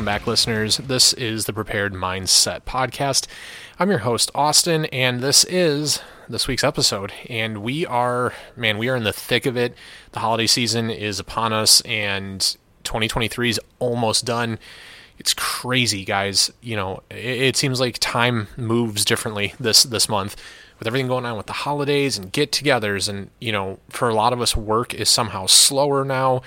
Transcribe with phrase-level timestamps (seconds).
[0.00, 0.78] Welcome back, listeners.
[0.78, 3.26] This is the Prepared Mindset Podcast.
[3.78, 7.12] I'm your host, Austin, and this is this week's episode.
[7.28, 9.74] And we are, man, we are in the thick of it.
[10.12, 12.40] The holiday season is upon us, and
[12.84, 14.58] 2023 is almost done.
[15.18, 16.50] It's crazy, guys.
[16.62, 20.34] You know, it, it seems like time moves differently this this month
[20.78, 24.32] with everything going on with the holidays and get-togethers, and you know, for a lot
[24.32, 26.40] of us, work is somehow slower now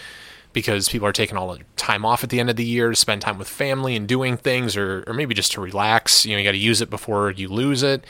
[0.53, 2.95] because people are taking all the time off at the end of the year to
[2.95, 6.25] spend time with family and doing things or, or maybe just to relax.
[6.25, 8.05] You know, you got to use it before you lose it.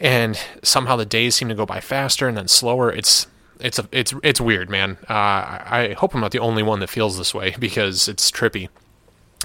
[0.00, 2.90] And somehow the days seem to go by faster and then slower.
[2.90, 3.26] It's
[3.60, 4.98] it's a, it's it's weird, man.
[5.08, 8.68] Uh, I hope I'm not the only one that feels this way because it's trippy.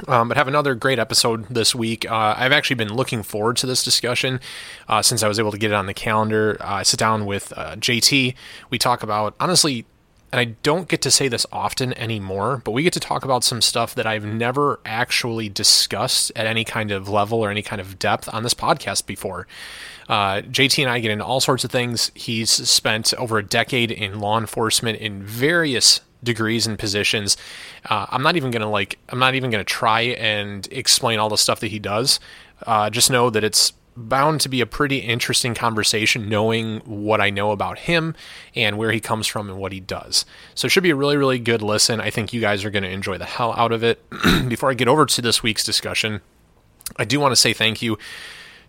[0.08, 2.09] Um, but have another great episode this week.
[2.09, 4.39] Uh, I've actually been looking forward to this discussion
[4.88, 6.58] uh, since I was able to get it on the calendar.
[6.59, 8.33] Uh, I sit down with uh, JT.
[8.72, 9.86] We talk about honestly
[10.34, 13.44] and I don't get to say this often anymore, but we get to talk about
[13.44, 17.80] some stuff that I've never actually discussed at any kind of level or any kind
[17.80, 19.45] of depth on this podcast before.
[20.09, 22.09] Uh, JT and I get into all sorts of things.
[22.16, 27.38] He's spent over a decade in law enforcement in various degrees and positions.
[27.88, 28.98] Uh, I'm not even gonna like.
[29.09, 32.20] I'm not even gonna try and explain all the stuff that he does.
[32.66, 37.30] Uh, just know that it's bound to be a pretty interesting conversation knowing what I
[37.30, 38.16] know about him
[38.55, 40.25] and where he comes from and what he does.
[40.55, 42.02] So it should be a really, really good listen.
[42.02, 44.03] I think you guys are going to enjoy the hell out of it.
[44.47, 46.21] Before I get over to this week's discussion,
[46.97, 47.97] I do want to say thank you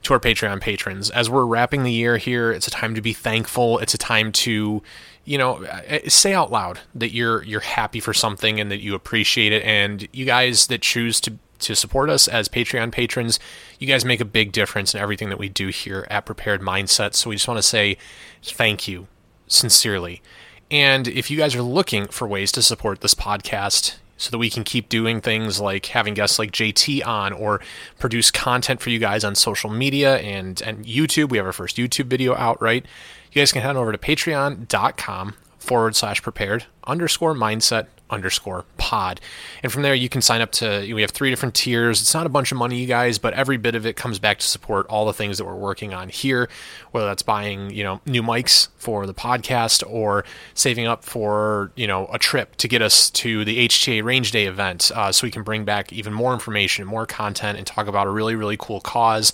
[0.04, 1.10] to our Patreon patrons.
[1.10, 3.78] As we're wrapping the year here, it's a time to be thankful.
[3.78, 4.82] It's a time to,
[5.24, 8.80] you know, eh, eh, say out loud that you're you're happy for something and that
[8.80, 9.62] you appreciate it.
[9.64, 13.38] And you guys that choose to to support us as Patreon patrons.
[13.78, 17.14] You guys make a big difference in everything that we do here at Prepared Mindset.
[17.14, 17.96] So we just want to say
[18.42, 19.06] thank you
[19.46, 20.22] sincerely.
[20.70, 24.50] And if you guys are looking for ways to support this podcast, so that we
[24.50, 27.60] can keep doing things like having guests like JT on or
[27.98, 31.30] produce content for you guys on social media and, and YouTube.
[31.30, 32.84] We have our first YouTube video out, right?
[33.32, 39.20] You guys can head on over to patreon.com forward slash prepared underscore mindset underscore pod.
[39.62, 42.00] And from there, you can sign up to, we have three different tiers.
[42.00, 44.38] It's not a bunch of money, you guys, but every bit of it comes back
[44.38, 46.48] to support all the things that we're working on here,
[46.90, 51.86] whether that's buying, you know, new mics for the podcast or saving up for, you
[51.86, 55.30] know, a trip to get us to the HTA Range Day event uh, so we
[55.30, 58.80] can bring back even more information, more content, and talk about a really, really cool
[58.80, 59.32] cause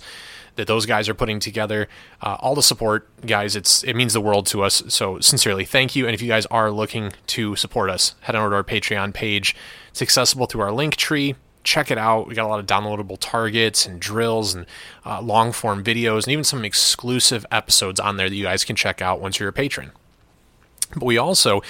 [0.55, 1.87] that those guys are putting together.
[2.21, 4.83] Uh, all the support, guys, it's it means the world to us.
[4.87, 6.05] So sincerely, thank you.
[6.05, 9.13] And if you guys are looking to support us, head on over to our Patreon
[9.13, 9.55] page.
[9.89, 11.35] It's accessible through our link tree.
[11.63, 12.27] Check it out.
[12.27, 14.65] We got a lot of downloadable targets and drills and
[15.05, 18.75] uh, long form videos and even some exclusive episodes on there that you guys can
[18.75, 19.91] check out once you're a patron.
[20.95, 21.61] But we also,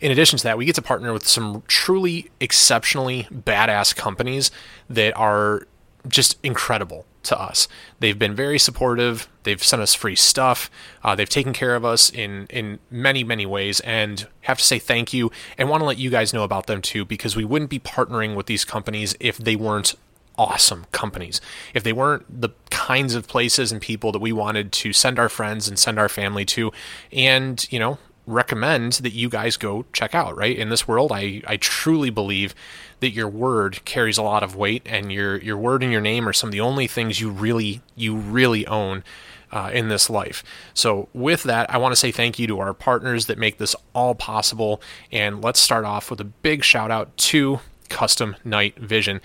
[0.00, 4.50] in addition to that, we get to partner with some truly exceptionally badass companies
[4.90, 5.66] that are
[6.08, 7.68] just incredible to us.
[8.00, 9.28] They've been very supportive.
[9.42, 10.70] They've sent us free stuff.
[11.04, 14.78] Uh, they've taken care of us in in many many ways, and have to say
[14.78, 15.30] thank you.
[15.58, 18.34] And want to let you guys know about them too, because we wouldn't be partnering
[18.34, 19.94] with these companies if they weren't
[20.38, 21.40] awesome companies.
[21.74, 25.28] If they weren't the kinds of places and people that we wanted to send our
[25.28, 26.72] friends and send our family to,
[27.12, 30.56] and you know recommend that you guys go check out, right?
[30.56, 32.54] In this world, I, I truly believe
[33.00, 36.28] that your word carries a lot of weight and your your word and your name
[36.28, 39.04] are some of the only things you really you really own
[39.52, 40.42] uh, in this life.
[40.74, 43.76] So with that, I want to say thank you to our partners that make this
[43.94, 44.80] all possible.
[45.12, 49.20] And let's start off with a big shout out to Custom Night Vision.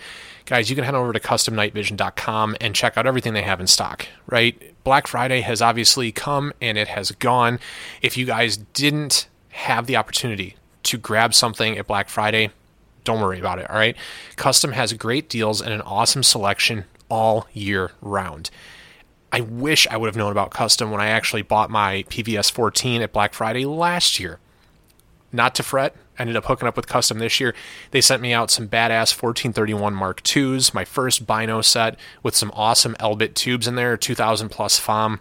[0.51, 4.06] Guys, you can head over to customnightvision.com and check out everything they have in stock,
[4.28, 4.73] right?
[4.84, 7.57] Black Friday has obviously come and it has gone.
[8.01, 12.50] If you guys didn't have the opportunity to grab something at Black Friday,
[13.06, 13.95] don't worry about it, all right?
[14.35, 18.50] Custom has great deals and an awesome selection all year round.
[19.31, 23.01] I wish I would have known about Custom when I actually bought my PVS 14
[23.01, 24.39] at Black Friday last year.
[25.31, 27.53] Not to fret, ended up hooking up with Custom this year.
[27.91, 32.51] They sent me out some badass 1431 Mark IIs, my first Bino set with some
[32.53, 35.19] awesome Elbit tubes in there, 2000 plus FOM.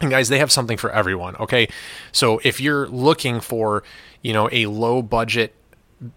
[0.00, 1.68] And guys, they have something for everyone, okay?
[2.10, 3.82] So if you're looking for,
[4.22, 5.54] you know, a low budget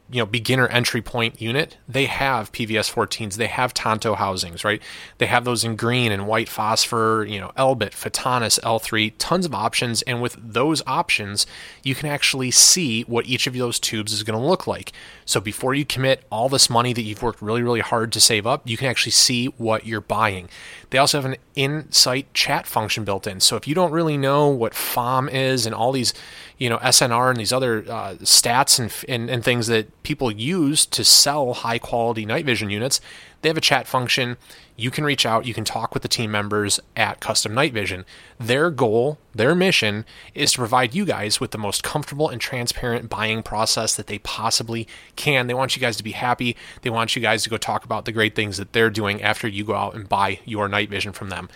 [0.09, 4.81] you know beginner entry point unit they have pvs 14s they have tanto housings right?
[5.17, 9.53] They have those in green and white phosphor you know elbit photonis l3 tons of
[9.53, 10.01] options.
[10.03, 11.45] And with those options
[11.83, 14.93] you can actually see what each of those tubes is going to look like.
[15.25, 18.47] So before you commit all this money that you've worked really really hard to save
[18.47, 20.49] up you can actually see what you're buying
[20.93, 24.47] they also have an insight chat function built in so if you don't really know
[24.47, 26.13] what fom is and all these
[26.57, 30.85] you know snr and these other uh, stats and, and, and things that people use
[30.85, 33.01] to sell high quality night vision units,
[33.41, 34.37] they have a chat function.
[34.75, 38.05] You can reach out, you can talk with the team members at Custom Night Vision.
[38.39, 40.03] Their goal, their mission
[40.33, 44.19] is to provide you guys with the most comfortable and transparent buying process that they
[44.19, 45.45] possibly can.
[45.45, 46.55] They want you guys to be happy.
[46.81, 49.47] They want you guys to go talk about the great things that they're doing after
[49.47, 51.49] you go out and buy your night vision from them.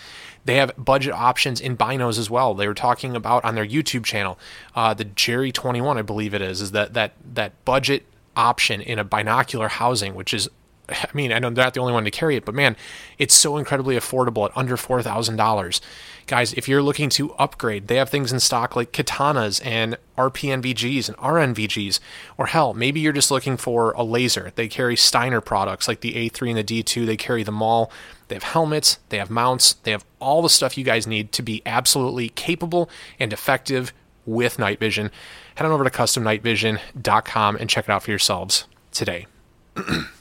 [0.45, 2.53] They have budget options in binos as well.
[2.53, 4.37] They were talking about on their YouTube channel,
[4.75, 8.05] uh, the Jerry 21, I believe it is, is that that that budget
[8.37, 10.47] option in a binocular housing, which is
[10.89, 12.75] I mean, I know they're not the only one to carry it, but man,
[13.17, 15.81] it's so incredibly affordable at under $4,000.
[16.27, 21.07] Guys, if you're looking to upgrade, they have things in stock like katanas and RPNVGs
[21.07, 21.99] and RNVGs.
[22.37, 24.51] Or hell, maybe you're just looking for a laser.
[24.55, 27.05] They carry Steiner products like the A3 and the D2.
[27.05, 27.91] They carry them all.
[28.27, 31.41] They have helmets, they have mounts, they have all the stuff you guys need to
[31.41, 32.89] be absolutely capable
[33.19, 33.93] and effective
[34.25, 35.11] with night vision.
[35.55, 39.27] Head on over to customnightvision.com and check it out for yourselves today.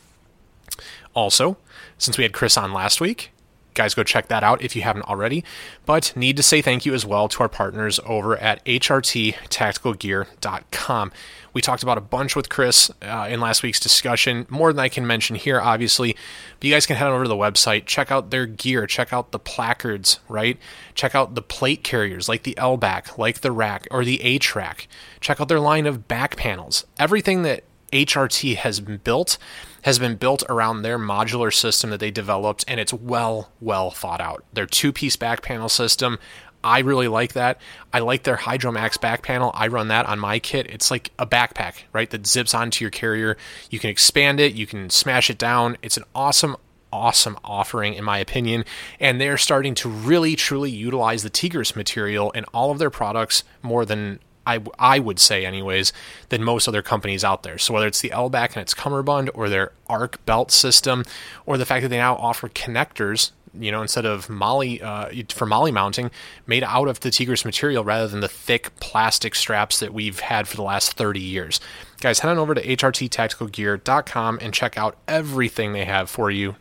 [1.16, 1.56] Also,
[1.98, 3.32] since we had Chris on last week,
[3.76, 5.42] guys go check that out if you haven't already.
[5.86, 11.12] But need to say thank you as well to our partners over at HRTTacticalGear.com.
[11.52, 14.90] We talked about a bunch with Chris uh, in last week's discussion, more than I
[14.90, 16.14] can mention here, obviously.
[16.60, 19.10] But you guys can head on over to the website, check out their gear, check
[19.10, 20.58] out the placards, right?
[20.94, 24.86] Check out the plate carriers like the LBAC, like the rack, or the HRAC.
[25.20, 26.84] Check out their line of back panels.
[26.98, 27.64] Everything that
[28.04, 29.38] HRT has built
[29.82, 34.20] has been built around their modular system that they developed, and it's well, well thought
[34.20, 34.44] out.
[34.52, 36.18] Their two piece back panel system,
[36.64, 37.60] I really like that.
[37.92, 39.52] I like their Hydromax back panel.
[39.54, 40.66] I run that on my kit.
[40.66, 42.10] It's like a backpack, right?
[42.10, 43.36] That zips onto your carrier.
[43.70, 45.76] You can expand it, you can smash it down.
[45.80, 46.56] It's an awesome,
[46.92, 48.64] awesome offering, in my opinion.
[48.98, 53.44] And they're starting to really, truly utilize the Tegris material in all of their products
[53.62, 55.92] more than I, I would say, anyways,
[56.28, 57.58] than most other companies out there.
[57.58, 61.04] So whether it's the LBAC and its cummerbund, or their arc belt system,
[61.44, 65.46] or the fact that they now offer connectors, you know, instead of MOLLE uh, for
[65.46, 66.10] MOLLE mounting,
[66.46, 70.46] made out of the Tegris material rather than the thick plastic straps that we've had
[70.46, 71.60] for the last 30 years.
[72.00, 76.56] Guys, head on over to hrttacticalgear.com and check out everything they have for you.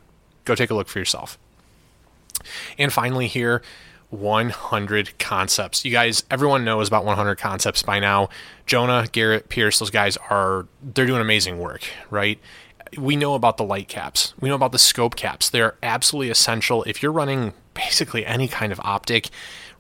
[0.46, 1.38] Go take a look for yourself.
[2.78, 3.62] And finally, here,
[4.20, 5.86] 100 concepts.
[5.86, 8.30] You guys, everyone knows about 100 concepts by now.
[8.66, 12.40] Jonah, Garrett, Pierce, those guys are they're doing amazing work, right?
[12.98, 14.34] We know about the light caps.
[14.40, 15.50] We know about the scope caps.
[15.50, 19.30] They're absolutely essential if you're running basically any kind of optic.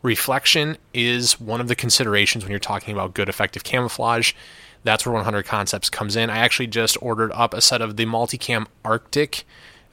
[0.01, 4.33] Reflection is one of the considerations when you're talking about good effective camouflage.
[4.83, 6.29] That's where 100 Concepts comes in.
[6.29, 9.45] I actually just ordered up a set of the Multicam Arctic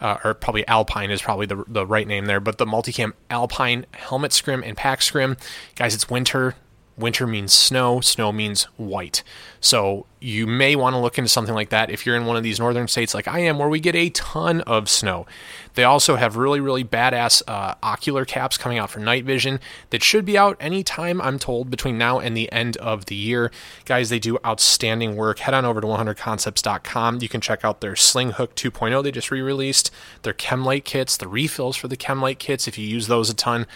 [0.02, 3.86] uh, or probably Alpine is probably the, the right name there, but the Multicam Alpine
[3.92, 5.36] helmet scrim and pack scrim.
[5.76, 6.56] Guys, it's winter.
[6.96, 9.22] Winter means snow, snow means white.
[9.60, 12.42] So you may want to look into something like that if you're in one of
[12.42, 15.26] these northern states like I am, where we get a ton of snow.
[15.74, 19.58] They also have really, really badass uh, ocular caps coming out for night vision
[19.90, 23.50] that should be out anytime, I'm told, between now and the end of the year.
[23.84, 25.38] Guys, they do outstanding work.
[25.38, 27.18] Head on over to 100concepts.com.
[27.22, 29.90] You can check out their Sling Hook 2.0 they just re released,
[30.22, 33.66] their Chemlight kits, the refills for the Chemlight kits, if you use those a ton.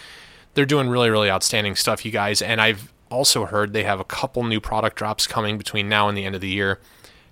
[0.53, 2.41] They're doing really, really outstanding stuff, you guys.
[2.41, 6.17] And I've also heard they have a couple new product drops coming between now and
[6.17, 6.79] the end of the year.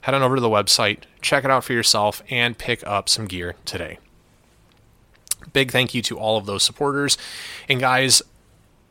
[0.02, 3.26] Head on over to the website, check it out for yourself, and pick up some
[3.26, 3.98] gear today.
[5.54, 7.18] Big thank you to all of those supporters.
[7.68, 8.22] And guys,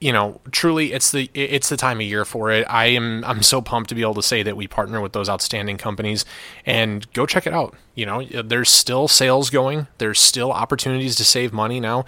[0.01, 2.67] you know, truly it's the it's the time of year for it.
[2.69, 5.29] I am I'm so pumped to be able to say that we partner with those
[5.29, 6.25] outstanding companies
[6.67, 7.75] and go check it out.
[7.95, 9.87] You know, there's still sales going.
[9.99, 12.05] There's still opportunities to save money now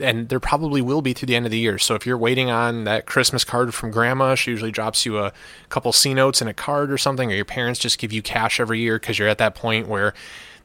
[0.00, 1.78] and there probably will be through the end of the year.
[1.78, 5.32] So if you're waiting on that Christmas card from grandma, she usually drops you a
[5.68, 8.60] couple C notes and a card or something, or your parents just give you cash
[8.60, 10.14] every year because you're at that point where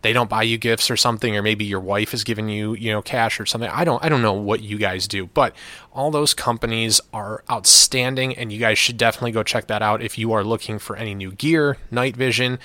[0.04, 2.92] they don't buy you gifts or something or maybe your wife is giving you you
[2.92, 3.70] know cash or something.
[3.70, 5.56] I don't i don't know what you guys do but
[5.92, 10.18] all those companies are outstanding and you guys should definitely go check that out if
[10.18, 12.60] you are looking for any new gear night vision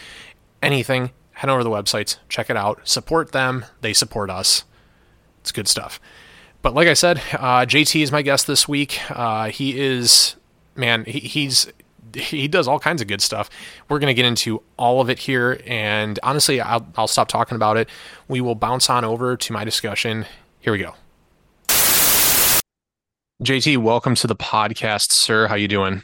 [0.63, 1.13] anything.
[1.33, 4.65] Head over to the websites check it out support them they support us.
[5.41, 6.01] It's good stuff
[6.63, 9.01] but like I said, uh, JT is my guest this week.
[9.11, 10.37] Uh, he is,
[10.75, 11.71] man, he, he's
[12.15, 13.51] he does all kinds of good stuff.
[13.89, 17.57] We're going to get into all of it here, and honestly, I'll, I'll stop talking
[17.57, 17.89] about it.
[18.29, 20.27] We will bounce on over to my discussion.
[20.61, 20.95] Here we go.
[23.43, 25.47] JT, welcome to the podcast, sir.
[25.47, 26.03] How you doing?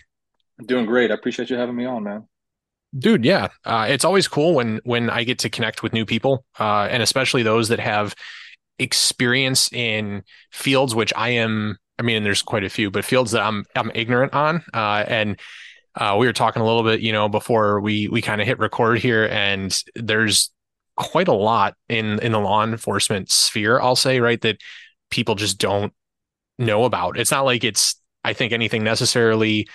[0.58, 1.10] I'm doing great.
[1.10, 2.28] I appreciate you having me on, man.
[2.96, 6.44] Dude, yeah, uh, it's always cool when when I get to connect with new people,
[6.60, 8.14] uh, and especially those that have
[8.78, 13.42] experience in fields which I am I mean there's quite a few but fields that
[13.42, 15.38] I'm I'm ignorant on uh, and
[15.96, 18.58] uh, we were talking a little bit, you know, before we we kind of hit
[18.58, 20.50] record here, and there's
[20.96, 23.80] quite a lot in in the law enforcement sphere.
[23.80, 24.58] I'll say, right, that
[25.10, 25.92] people just don't
[26.58, 27.18] know about.
[27.18, 29.68] It's not like it's I think anything necessarily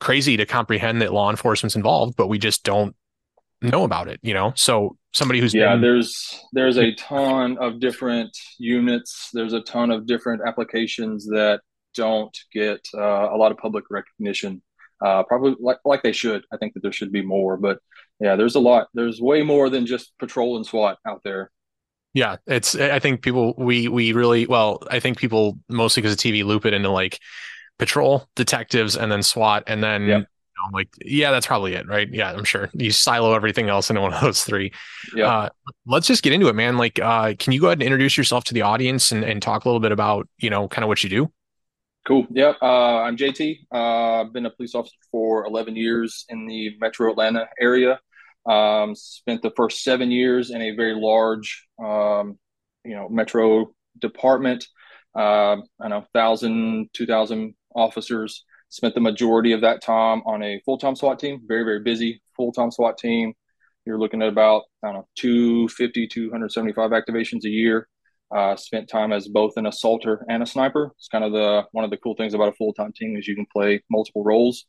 [0.00, 2.94] crazy to comprehend that law enforcement's involved, but we just don't
[3.62, 4.52] know about it, you know?
[4.54, 9.30] So somebody who's yeah, been, there's there's a ton of different units.
[9.32, 11.60] There's a ton of different applications that
[11.94, 14.62] don't get uh, a lot of public recognition.
[15.04, 16.44] Uh, probably like like they should.
[16.52, 17.78] I think that there should be more, but
[18.20, 18.88] yeah, there's a lot.
[18.94, 21.50] There's way more than just patrol and SWAT out there.
[22.14, 22.74] Yeah, it's.
[22.74, 24.82] I think people we we really well.
[24.90, 27.20] I think people mostly because of TV loop it into like
[27.78, 30.26] patrol, detectives, and then SWAT, and then yep.
[30.62, 32.08] Know, like yeah, that's probably it, right?
[32.12, 34.72] Yeah, I'm sure you silo everything else into one of those three.
[35.14, 35.26] Yeah.
[35.26, 35.48] Uh,
[35.86, 36.76] let's just get into it, man.
[36.76, 39.64] Like, uh, can you go ahead and introduce yourself to the audience and, and talk
[39.64, 41.30] a little bit about you know kind of what you do?
[42.06, 42.26] Cool.
[42.30, 42.54] Yeah.
[42.62, 43.58] Uh, I'm JT.
[43.72, 48.00] Uh, I've been a police officer for 11 years in the Metro Atlanta area.
[48.48, 52.38] Um, spent the first seven years in a very large, um,
[52.82, 54.66] you know, Metro department.
[55.14, 58.44] Uh, I know, thousand, two thousand officers.
[58.70, 62.20] Spent the majority of that time on a full time SWAT team, very, very busy
[62.36, 63.34] full time SWAT team.
[63.84, 67.88] You're looking at about, I don't know, 250, 275 activations a year.
[68.34, 70.92] Uh, spent time as both an assaulter and a sniper.
[70.98, 73.26] It's kind of the one of the cool things about a full time team is
[73.26, 74.66] you can play multiple roles.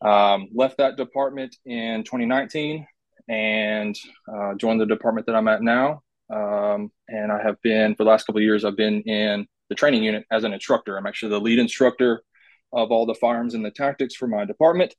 [0.00, 2.86] Um, left that department in 2019
[3.28, 3.94] and
[4.32, 6.02] uh, joined the department that I'm at now.
[6.30, 8.64] Um, and I have been for the last couple of years.
[8.64, 10.96] I've been in the training unit as an instructor.
[10.96, 12.22] I'm actually the lead instructor
[12.72, 14.94] of all the firearms and the tactics for my department.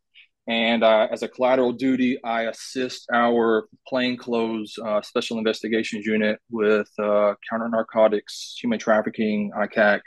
[0.49, 6.89] And uh, as a collateral duty, I assist our plainclothes uh, special investigations unit with
[6.97, 10.01] uh, counter narcotics, human trafficking, ICAC,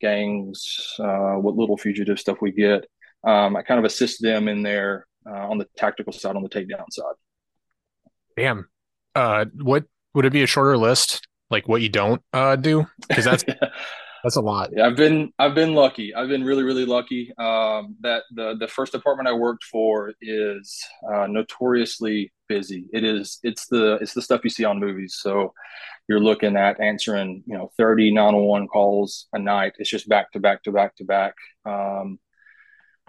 [0.00, 2.84] gangs, uh, what little fugitive stuff we get.
[3.22, 6.48] Um, I kind of assist them in there uh, on the tactical side, on the
[6.48, 7.14] takedown side.
[8.36, 8.68] Damn.
[9.14, 9.84] Uh, what
[10.14, 11.28] would it be a shorter list?
[11.48, 12.22] Like what you don't
[12.60, 12.86] do?
[13.08, 13.44] Because that's
[14.26, 14.70] That's a lot.
[14.72, 16.12] Yeah, I've been I've been lucky.
[16.12, 17.32] I've been really really lucky.
[17.38, 22.88] Um, that the the first department I worked for is uh, notoriously busy.
[22.92, 25.16] It is it's the it's the stuff you see on movies.
[25.20, 25.54] So
[26.08, 29.74] you're looking at answering you know 30 911 calls a night.
[29.78, 31.34] It's just back to back to back to back.
[31.64, 32.18] Um,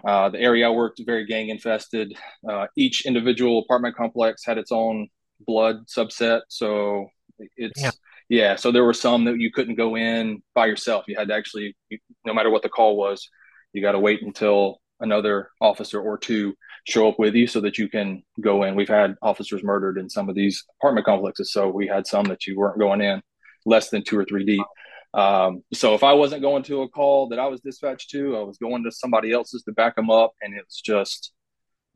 [0.04, 2.16] uh, the area I worked very gang infested.
[2.48, 5.08] Uh, each individual apartment complex had its own
[5.40, 7.08] blood subset, so
[7.56, 7.82] it's.
[7.82, 7.90] Yeah
[8.28, 11.04] yeah, so there were some that you couldn't go in by yourself.
[11.08, 11.76] You had to actually,
[12.24, 13.28] no matter what the call was,
[13.72, 16.54] you got to wait until another officer or two
[16.84, 18.74] show up with you so that you can go in.
[18.74, 22.46] We've had officers murdered in some of these apartment complexes, so we had some that
[22.46, 23.22] you weren't going in
[23.64, 24.64] less than two or three deep.
[25.14, 28.42] Um, so if I wasn't going to a call that I was dispatched to, I
[28.42, 31.32] was going to somebody else's to back them up, and it was just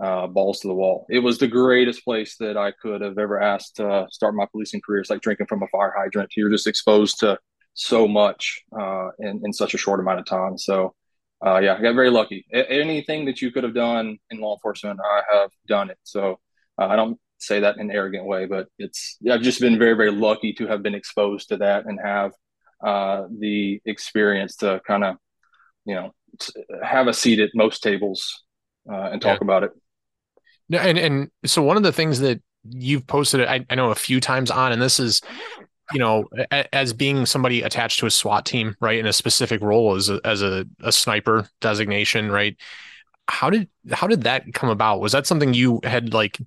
[0.02, 1.06] uh, balls to the wall.
[1.08, 4.80] It was the greatest place that I could have ever asked to start my policing
[4.84, 5.00] career.
[5.00, 6.32] It's like drinking from a fire hydrant.
[6.36, 7.38] You're just exposed to
[7.74, 10.58] so much uh, in, in such a short amount of time.
[10.58, 10.94] So,
[11.44, 12.44] uh, yeah, I got very lucky.
[12.52, 15.98] A- anything that you could have done in law enforcement, I have done it.
[16.02, 16.40] So
[16.80, 19.94] uh, I don't say that in an arrogant way, but it's I've just been very,
[19.94, 22.32] very lucky to have been exposed to that and have
[22.84, 25.16] uh, the experience to kind of,
[25.84, 26.12] you know,
[26.82, 28.42] have a seat at most tables
[28.90, 29.44] uh, and talk yeah.
[29.44, 29.70] about it.
[30.72, 33.94] No, and and so one of the things that you've posted, I, I know a
[33.94, 35.20] few times on, and this is,
[35.92, 39.60] you know, a, as being somebody attached to a SWAT team, right, in a specific
[39.60, 42.56] role as a, as a, a sniper designation, right?
[43.28, 45.00] How did how did that come about?
[45.00, 46.38] Was that something you had like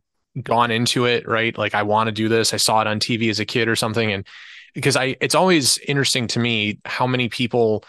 [0.41, 1.55] gone into it, right?
[1.55, 2.51] Like I want to do this.
[2.51, 4.25] I saw it on TV as a kid or something, and
[4.73, 7.83] because I, it's always interesting to me how many people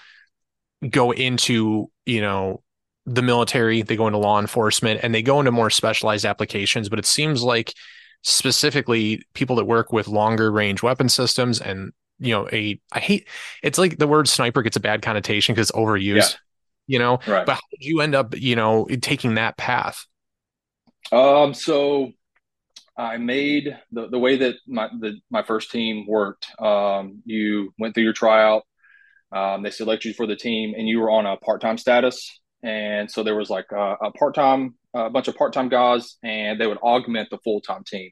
[0.91, 2.63] go into you know
[3.07, 6.89] the military, they go into law enforcement, and they go into more specialized applications.
[6.89, 7.73] But it seems like
[8.23, 13.29] specifically people that work with longer range weapon systems and you know a I hate
[13.63, 16.17] it's like the word sniper gets a bad connotation because it's overused.
[16.33, 16.39] Yeah.
[16.89, 17.45] You know, right.
[17.45, 20.07] but how did you end up, you know, taking that path?
[21.11, 22.13] Um, so
[22.97, 26.47] I made the, the way that my the, my first team worked.
[26.61, 28.63] Um, you went through your tryout.
[29.33, 32.41] Um, they selected you for the team, and you were on a part time status
[32.63, 36.67] and so there was like a, a part-time a bunch of part-time guys and they
[36.67, 38.11] would augment the full-time team.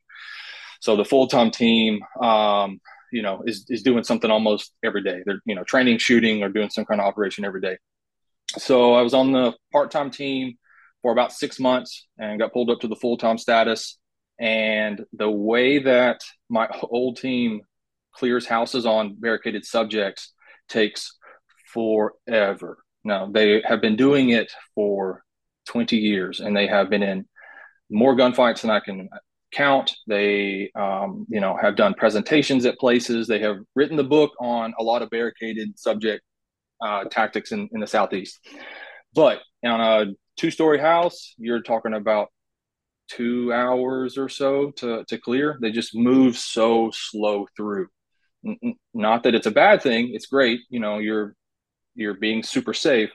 [0.80, 5.22] So the full-time team um, you know is, is doing something almost every day.
[5.24, 7.78] They're you know training shooting or doing some kind of operation every day.
[8.58, 10.58] So i was on the part-time team
[11.02, 13.98] for about six months and got pulled up to the full-time status.
[14.38, 17.60] And the way that my old team
[18.14, 20.32] clears houses on barricaded subjects
[20.68, 21.16] takes
[21.72, 25.22] forever no, they have been doing it for
[25.66, 27.26] 20 years, and they have been in
[27.90, 29.08] more gunfights than I can
[29.52, 29.94] count.
[30.06, 33.26] They, um, you know, have done presentations at places.
[33.26, 36.22] They have written the book on a lot of barricaded subject
[36.80, 38.38] uh, tactics in, in the southeast.
[39.14, 42.28] But on a two-story house, you're talking about
[43.08, 45.58] two hours or so to, to clear.
[45.60, 47.88] They just move so slow through.
[48.92, 50.60] Not that it's a bad thing; it's great.
[50.68, 51.34] You know, you're
[51.94, 53.10] you're being super safe.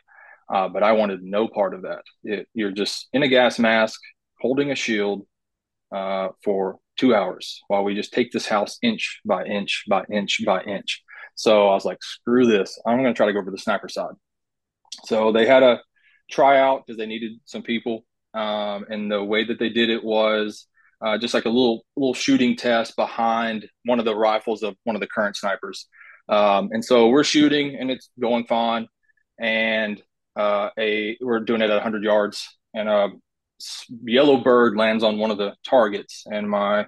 [0.53, 2.01] Uh, but I wanted no part of that.
[2.23, 3.99] It, you're just in a gas mask,
[4.39, 5.27] holding a shield
[5.91, 10.41] uh, for two hours while we just take this house inch by inch by inch
[10.45, 11.03] by inch.
[11.35, 12.79] So I was like, screw this.
[12.85, 14.13] I'm going to try to go over the sniper side.
[15.05, 15.81] So they had a
[16.29, 18.05] tryout because they needed some people.
[18.33, 20.67] Um, and the way that they did it was
[21.01, 24.95] uh, just like a little little shooting test behind one of the rifles of one
[24.95, 25.87] of the current snipers.
[26.29, 28.87] Um, and so we're shooting and it's going fine.
[29.39, 30.01] And
[30.35, 33.09] uh, a we're doing it at 100 yards, and a
[34.03, 36.23] yellow bird lands on one of the targets.
[36.25, 36.85] And my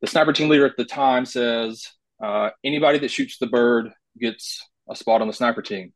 [0.00, 1.86] the sniper team leader at the time says,
[2.22, 5.92] uh, anybody that shoots the bird gets a spot on the sniper team.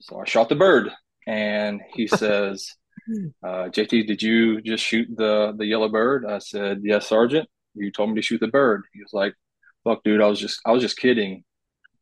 [0.00, 0.90] So I shot the bird,
[1.26, 2.74] and he says,
[3.44, 7.48] uh, "JT, did you just shoot the the yellow bird?" I said, "Yes, Sergeant.
[7.74, 9.34] You told me to shoot the bird." He was like,
[9.84, 11.44] "Fuck, dude, I was just I was just kidding.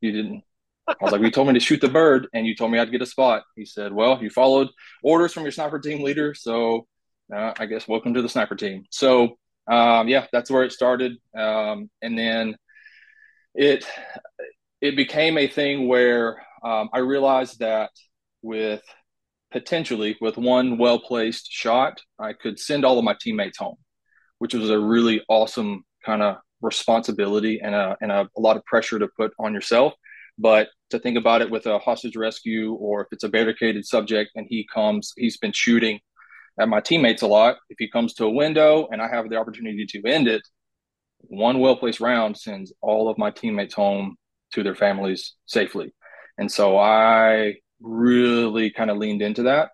[0.00, 0.42] You didn't."
[0.88, 2.92] I was like, "You told me to shoot the bird, and you told me I'd
[2.92, 4.68] get a spot." He said, "Well, you followed
[5.02, 6.86] orders from your sniper team leader, so
[7.34, 9.36] uh, I guess welcome to the sniper team." So
[9.70, 12.56] um, yeah, that's where it started, um, and then
[13.54, 13.84] it
[14.80, 17.90] it became a thing where um, I realized that
[18.42, 18.82] with
[19.52, 23.76] potentially with one well placed shot, I could send all of my teammates home,
[24.38, 28.64] which was a really awesome kind of responsibility and a and a, a lot of
[28.64, 29.94] pressure to put on yourself.
[30.38, 34.30] But to think about it with a hostage rescue or if it's a barricaded subject
[34.34, 36.00] and he comes, he's been shooting
[36.58, 37.56] at my teammates a lot.
[37.68, 40.42] If he comes to a window and I have the opportunity to end it,
[41.18, 44.16] one well placed round sends all of my teammates home
[44.52, 45.92] to their families safely.
[46.38, 49.70] And so I really kind of leaned into that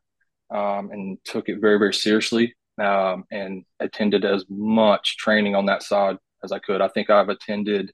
[0.55, 5.83] um, and took it very, very seriously um, and attended as much training on that
[5.83, 6.17] side
[6.47, 6.81] as I could.
[6.81, 7.93] I think I've attended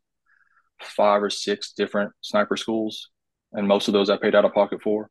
[0.80, 3.10] five or six different sniper schools,
[3.52, 5.10] and most of those I paid out of pocket for.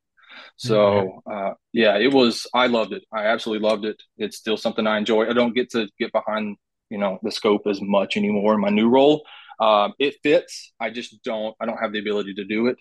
[0.55, 2.47] So uh, yeah, it was.
[2.53, 3.03] I loved it.
[3.11, 4.01] I absolutely loved it.
[4.17, 5.29] It's still something I enjoy.
[5.29, 6.57] I don't get to get behind
[6.89, 9.23] you know the scope as much anymore in my new role.
[9.59, 10.73] Um, it fits.
[10.79, 11.55] I just don't.
[11.59, 12.77] I don't have the ability to do it.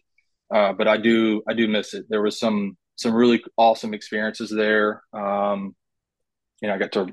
[0.52, 1.42] Uh, but I do.
[1.48, 2.06] I do miss it.
[2.08, 5.02] There was some some really awesome experiences there.
[5.12, 5.74] Um,
[6.60, 7.06] you know, I got to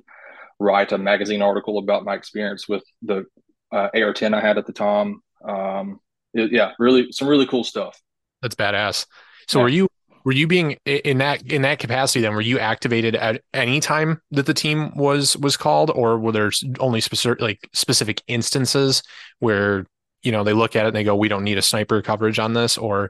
[0.60, 3.26] write a magazine article about my experience with the
[3.72, 5.22] uh, AR-10 I had at the time.
[5.44, 6.00] Um,
[6.34, 8.00] it, yeah, really some really cool stuff.
[8.42, 9.06] That's badass.
[9.48, 9.64] So yeah.
[9.64, 9.88] were you
[10.28, 14.22] were you being in that in that capacity then were you activated at any time
[14.32, 19.04] that the team was was called or were there only specific like specific instances
[19.40, 19.86] where
[20.24, 22.40] you know they look at it and they go we don't need a sniper coverage
[22.40, 23.10] on this or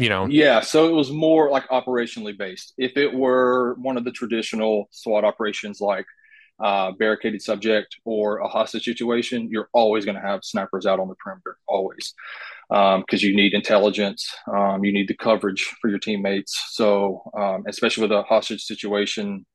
[0.00, 4.04] you know yeah so it was more like operationally based if it were one of
[4.04, 6.06] the traditional SWAT operations like
[6.60, 11.08] uh, barricaded subject or a hostage situation, you're always going to have snipers out on
[11.08, 12.14] the perimeter, always,
[12.68, 16.68] because um, you need intelligence, um, you need the coverage for your teammates.
[16.72, 19.46] So, um, especially with a hostage situation,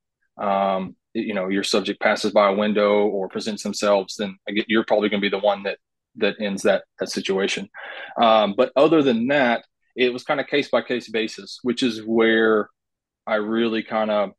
[0.42, 5.08] um, you know, your subject passes by a window or presents themselves, then you're probably
[5.08, 5.78] going to be the one that
[6.18, 7.70] that ends that that situation.
[8.20, 9.64] Um, but other than that,
[9.96, 12.70] it was kind of case by case basis, which is where
[13.26, 14.32] I really kind of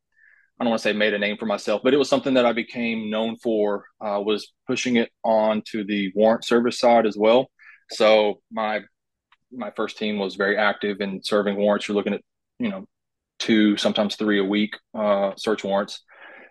[0.59, 2.45] I don't want to say made a name for myself, but it was something that
[2.45, 3.85] I became known for.
[4.01, 7.51] Uh, was pushing it on to the warrant service side as well.
[7.91, 8.81] So my
[9.51, 11.87] my first team was very active in serving warrants.
[11.87, 12.21] You're looking at
[12.59, 12.87] you know
[13.39, 16.01] two, sometimes three a week uh, search warrants,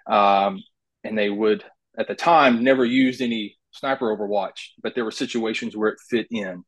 [0.08, 0.62] um,
[1.02, 1.64] and they would
[1.98, 6.26] at the time never used any sniper Overwatch, but there were situations where it fit
[6.30, 6.64] in,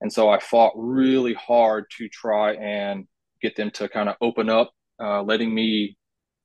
[0.00, 3.06] and so I fought really hard to try and
[3.42, 5.96] get them to kind of open up, uh, letting me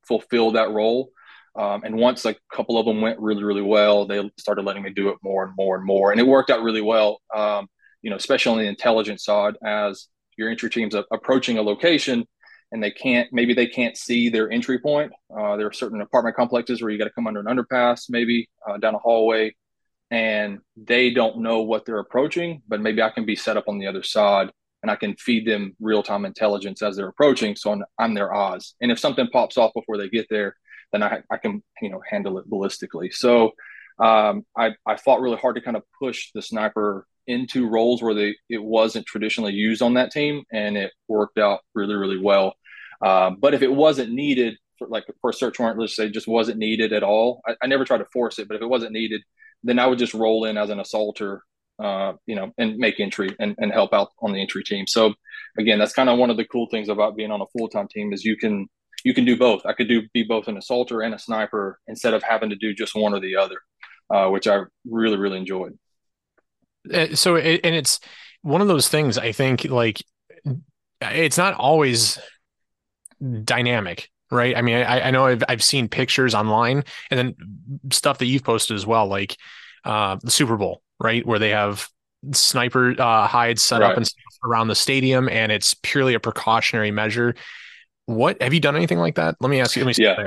[0.06, 1.10] fulfill that role.
[1.58, 4.90] Um, and once a couple of them went really, really well, they started letting me
[4.90, 6.12] do it more and more and more.
[6.12, 7.66] And it worked out really well, um,
[8.02, 12.26] you know, especially on the intelligence side as your entry team's approaching a location
[12.72, 15.12] and they can't, maybe they can't see their entry point.
[15.30, 18.50] Uh, there are certain apartment complexes where you got to come under an underpass, maybe
[18.68, 19.54] uh, down a hallway,
[20.10, 23.78] and they don't know what they're approaching, but maybe I can be set up on
[23.78, 24.50] the other side
[24.82, 27.56] and I can feed them real time intelligence as they're approaching.
[27.56, 28.74] So I'm, I'm, their Oz.
[28.80, 30.56] And if something pops off before they get there,
[30.92, 33.12] then I, I can, you know, handle it ballistically.
[33.12, 33.52] So
[33.98, 38.14] um, I, I fought really hard to kind of push the sniper into roles where
[38.14, 42.54] they it wasn't traditionally used on that team, and it worked out really, really well.
[43.04, 46.28] Um, but if it wasn't needed, for, like for a search warrant, let's say just
[46.28, 47.40] wasn't needed at all.
[47.46, 49.22] I, I never tried to force it, but if it wasn't needed,
[49.62, 51.42] then I would just roll in as an assaulter,
[51.78, 54.86] uh, you know, and make entry and, and help out on the entry team.
[54.86, 55.14] So
[55.58, 57.88] again, that's kind of one of the cool things about being on a full time
[57.88, 58.68] team is you can
[59.04, 59.64] you can do both.
[59.66, 62.74] I could do be both an assaulter and a sniper instead of having to do
[62.74, 63.56] just one or the other,
[64.10, 65.78] uh, which I really really enjoyed.
[66.92, 68.00] Uh, so and it's
[68.42, 70.02] one of those things I think like
[71.00, 72.18] it's not always
[73.44, 74.56] dynamic right?
[74.56, 77.34] I mean, I, I know I've, I've seen pictures online and then
[77.92, 79.36] stuff that you've posted as well, like
[79.84, 81.24] uh, the Super Bowl, right?
[81.24, 81.88] Where they have
[82.32, 83.90] sniper uh, hides set right.
[83.90, 84.08] up and
[84.44, 87.34] around the stadium and it's purely a precautionary measure.
[88.06, 89.36] What have you done anything like that?
[89.40, 89.84] Let me ask you.
[89.84, 90.26] Let me yeah.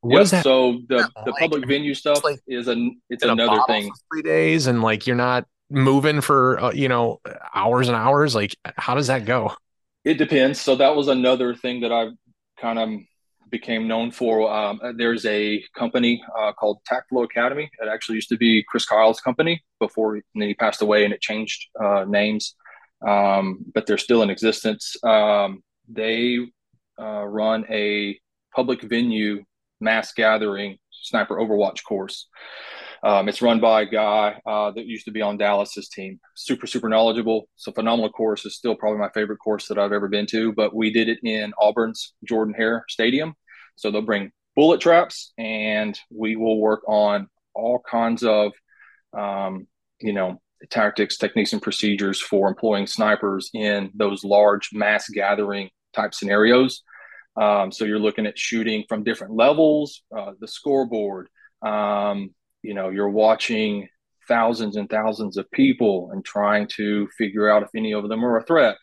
[0.00, 0.44] What is that?
[0.44, 3.90] So the, the like, public venue stuff like, is a it's another thing.
[4.12, 7.20] three days and like you're not moving for uh, you know
[7.54, 8.34] hours and hours.
[8.34, 9.52] Like how does that go?
[10.04, 10.60] It depends.
[10.60, 12.12] So that was another thing that I've
[12.60, 12.88] kind of
[13.50, 14.50] became known for.
[14.50, 17.70] Um, there's a company uh, called Tactflow Academy.
[17.80, 21.20] It actually used to be Chris Kyle's company before he, he passed away, and it
[21.20, 22.54] changed uh, names.
[23.06, 24.96] Um, but they're still in existence.
[25.04, 26.38] Um, they
[27.00, 28.18] uh, run a
[28.54, 29.44] public venue
[29.80, 32.28] mass gathering sniper Overwatch course.
[33.02, 36.18] Um, it's run by a guy uh, that used to be on Dallas's team.
[36.34, 37.48] Super, super knowledgeable.
[37.56, 38.44] It's a phenomenal course.
[38.44, 40.52] It's still probably my favorite course that I've ever been to.
[40.52, 43.34] But we did it in Auburn's Jordan Hare Stadium.
[43.76, 48.52] So they'll bring bullet traps, and we will work on all kinds of,
[49.16, 49.68] um,
[50.00, 56.12] you know, tactics, techniques, and procedures for employing snipers in those large mass gathering type
[56.12, 56.82] scenarios.
[57.40, 61.28] Um, so you're looking at shooting from different levels, uh, the scoreboard,
[61.62, 63.88] um, you know you're watching
[64.26, 68.36] thousands and thousands of people and trying to figure out if any of them are
[68.36, 68.76] a threat.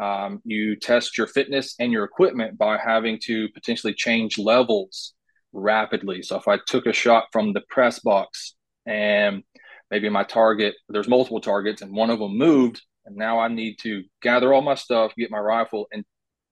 [0.00, 5.14] Um, you test your fitness and your equipment by having to potentially change levels
[5.52, 6.22] rapidly.
[6.22, 8.54] So if i took a shot from the press box
[8.86, 9.42] and
[9.90, 13.76] maybe my target there's multiple targets and one of them moved and now i need
[13.80, 16.04] to gather all my stuff get my rifle and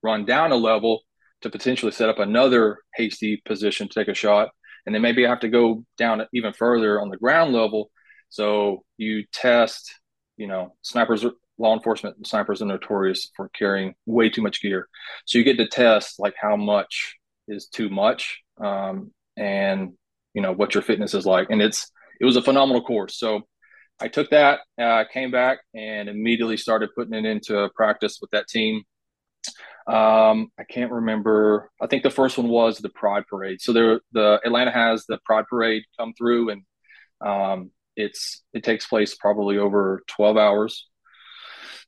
[0.02, 1.00] run down a level
[1.42, 4.50] to potentially set up another hasty position to take a shot
[4.86, 7.90] and then maybe I have to go down even further on the ground level.
[8.28, 9.94] So you test,
[10.36, 11.24] you know, snipers,
[11.58, 14.88] law enforcement snipers are notorious for carrying way too much gear.
[15.26, 17.16] So you get to test like how much
[17.48, 19.92] is too much, um, and
[20.34, 21.48] you know what your fitness is like.
[21.50, 21.90] And it's
[22.20, 23.18] it was a phenomenal course.
[23.18, 23.42] So
[24.00, 28.48] I took that, uh, came back, and immediately started putting it into practice with that
[28.48, 28.82] team.
[29.86, 31.70] Um, I can't remember.
[31.80, 33.60] I think the first one was the Pride Parade.
[33.60, 36.62] So there, the Atlanta has the Pride Parade come through, and
[37.20, 40.86] um, it's it takes place probably over twelve hours.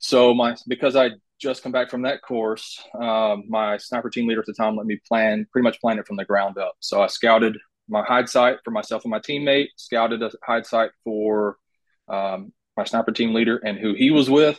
[0.00, 4.40] So my because I just come back from that course, um, my sniper team leader
[4.40, 6.74] at the time let me plan pretty much plan it from the ground up.
[6.80, 7.56] So I scouted
[7.88, 11.58] my hide site for myself and my teammate, scouted a hide site for
[12.08, 14.58] um, my sniper team leader and who he was with,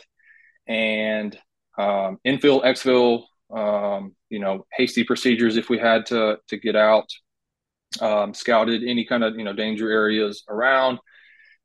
[0.66, 1.36] and
[1.78, 7.08] um, infill, exfil, um, you know, hasty procedures if we had to to get out,
[8.00, 10.98] um, scouted any kind of you know danger areas around,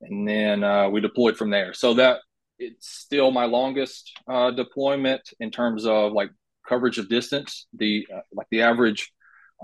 [0.01, 1.73] and then uh, we deployed from there.
[1.73, 2.19] So that
[2.59, 6.29] it's still my longest uh, deployment in terms of like
[6.67, 7.67] coverage of distance.
[7.73, 9.11] The uh, like the average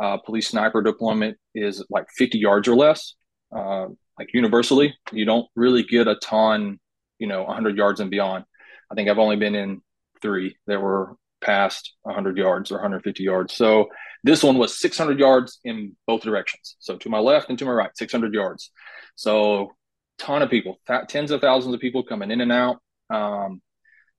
[0.02, 3.16] uh, police sniper deployment is like 50 yards or less.
[3.56, 6.80] Uh, like universally, you don't really get a ton,
[7.20, 8.46] you know, 100 yards and beyond.
[8.92, 9.82] I think I've only been in
[10.22, 13.54] three that were past 100 yards or 150 yards.
[13.54, 13.90] So
[14.24, 16.76] this one was 600 yards in both directions.
[16.80, 18.72] So to my left and to my right, 600 yards.
[19.16, 19.72] So
[20.18, 22.78] ton of people, th- tens of thousands of people coming in and out.
[23.10, 23.62] Um,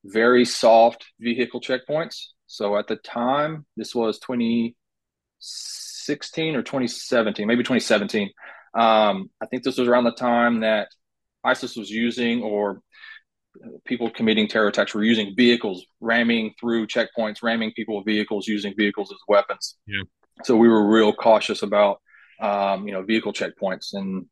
[0.04, 2.26] very soft vehicle checkpoints.
[2.46, 8.30] So at the time, this was 2016 or 2017, maybe 2017.
[8.74, 10.88] Um, I think this was around the time that
[11.44, 12.80] ISIS was using or
[13.84, 18.74] people committing terror attacks were using vehicles, ramming through checkpoints, ramming people with vehicles, using
[18.76, 19.76] vehicles as weapons.
[19.86, 20.02] Yeah.
[20.44, 22.00] So we were real cautious about,
[22.40, 23.94] um, you know, vehicle checkpoints.
[23.94, 24.26] And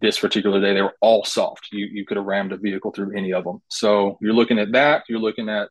[0.00, 1.68] this particular day, they were all soft.
[1.72, 3.62] You you could have rammed a vehicle through any of them.
[3.68, 5.04] So you're looking at that.
[5.08, 5.68] You're looking at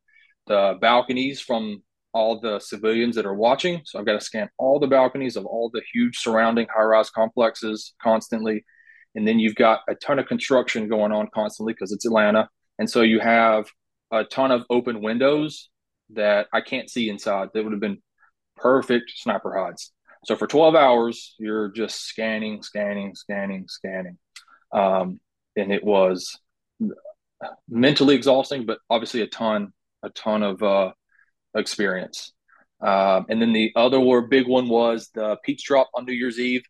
[0.48, 1.84] the balconies from
[2.14, 3.82] all the civilians that are watching.
[3.86, 7.94] So I've got to scan all the balconies of all the huge surrounding high-rise complexes
[8.02, 8.64] constantly.
[9.16, 12.50] And then you've got a ton of construction going on constantly because it's Atlanta.
[12.80, 13.68] And so you have
[14.12, 15.70] a ton of open windows
[16.12, 17.50] that I can't see inside.
[17.54, 18.02] That would have been
[18.58, 19.92] perfect sniper hides.
[20.26, 24.18] So for 12 hours, you're just scanning, scanning, scanning, scanning.
[24.72, 25.20] Um,
[25.56, 26.38] and it was
[27.70, 30.92] mentally exhausting, but obviously a ton, a ton of uh,
[31.56, 32.32] experience.
[32.82, 36.64] Um, and then the other big one was the Peach Drop on New Year's Eve,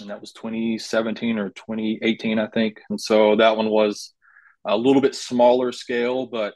[0.00, 2.80] and that was 2017 or 2018, I think.
[2.90, 4.12] And so that one was
[4.66, 6.54] a little bit smaller scale, but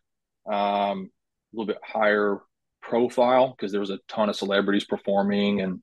[0.50, 1.10] um,
[1.52, 2.38] a little bit higher
[2.82, 5.80] profile because there was a ton of celebrities performing and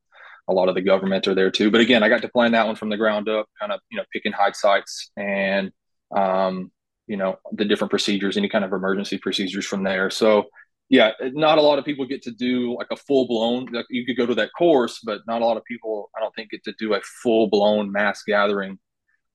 [0.49, 1.69] a lot of the government are there too.
[1.71, 3.97] But again, I got to plan that one from the ground up, kind of you
[3.97, 5.71] know picking hide sites and
[6.15, 6.71] um,
[7.07, 10.09] you know the different procedures, any kind of emergency procedures from there.
[10.09, 10.45] So
[10.89, 13.65] yeah, not a lot of people get to do like a full blown.
[13.71, 16.33] Like you could go to that course, but not a lot of people, I don't
[16.33, 18.79] think, get to do a full blown mass gathering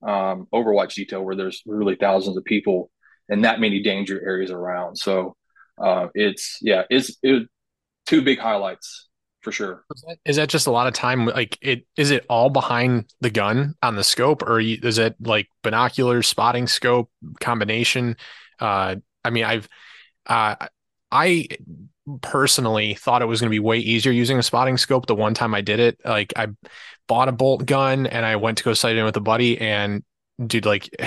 [0.06, 2.90] um, Overwatch detail where there's really thousands of people
[3.28, 4.96] and that many danger areas around.
[4.96, 5.36] So
[5.82, 7.48] uh, it's yeah, it's it,
[8.06, 9.08] two big highlights
[9.40, 9.84] for sure.
[9.94, 11.26] Is that, is that just a lot of time?
[11.26, 15.48] Like it is it all behind the gun on the scope, or is it like
[15.62, 17.10] binocular spotting scope
[17.40, 18.16] combination?
[18.58, 19.68] Uh, I mean, I've
[20.26, 20.56] uh,
[21.10, 21.48] I
[22.20, 25.06] personally thought it was going to be way easier using a spotting scope.
[25.06, 26.48] The one time I did it, like I
[27.08, 30.02] bought a bolt gun and I went to go sight in with a buddy, and
[30.44, 30.88] dude, like.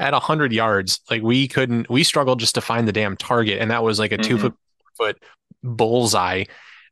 [0.00, 3.60] at a 100 yards like we couldn't we struggled just to find the damn target
[3.60, 4.28] and that was like a mm-hmm.
[4.28, 4.54] two foot
[4.98, 5.22] foot
[5.62, 6.42] bullseye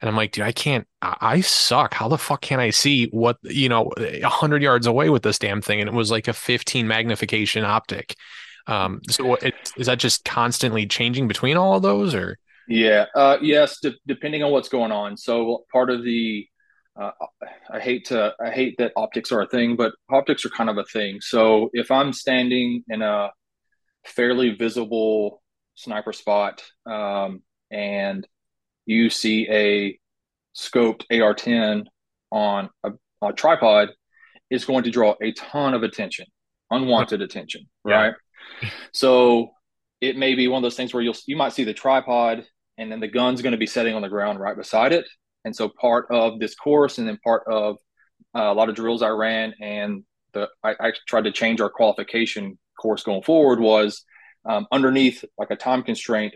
[0.01, 1.93] and I'm like, dude, I can't, I suck.
[1.93, 5.39] How the fuck can I see what, you know, a 100 yards away with this
[5.39, 5.81] damn thing?
[5.81, 8.15] And it was like a 15 magnification optic.
[8.69, 12.39] Um, so it, is that just constantly changing between all of those or?
[12.69, 13.07] Yeah.
[13.15, 13.81] Uh, yes.
[13.81, 15.17] De- depending on what's going on.
[15.17, 16.47] So part of the,
[17.01, 17.11] uh,
[17.71, 20.79] I hate to, I hate that optics are a thing, but optics are kind of
[20.79, 21.21] a thing.
[21.21, 23.31] So if I'm standing in a
[24.05, 25.43] fairly visible
[25.75, 28.27] sniper spot, um, and
[28.87, 29.99] you see a
[30.57, 31.87] scoped AR-10
[32.33, 33.91] on a, a tripod,
[34.51, 36.27] is going to draw a ton of attention,
[36.71, 38.15] unwanted attention, right?
[38.63, 38.71] Yeah.
[38.93, 39.51] So
[40.01, 42.47] it may be one of those things where you'll you might see the tripod
[42.79, 45.07] and then the gun's going to be sitting on the ground right beside it.
[45.49, 47.79] And so part of this course and then part of
[48.37, 51.71] uh, a lot of drills I ran and the I, I, tried to change our
[51.71, 54.05] qualification course going forward was
[54.45, 56.35] um, underneath like a time constraint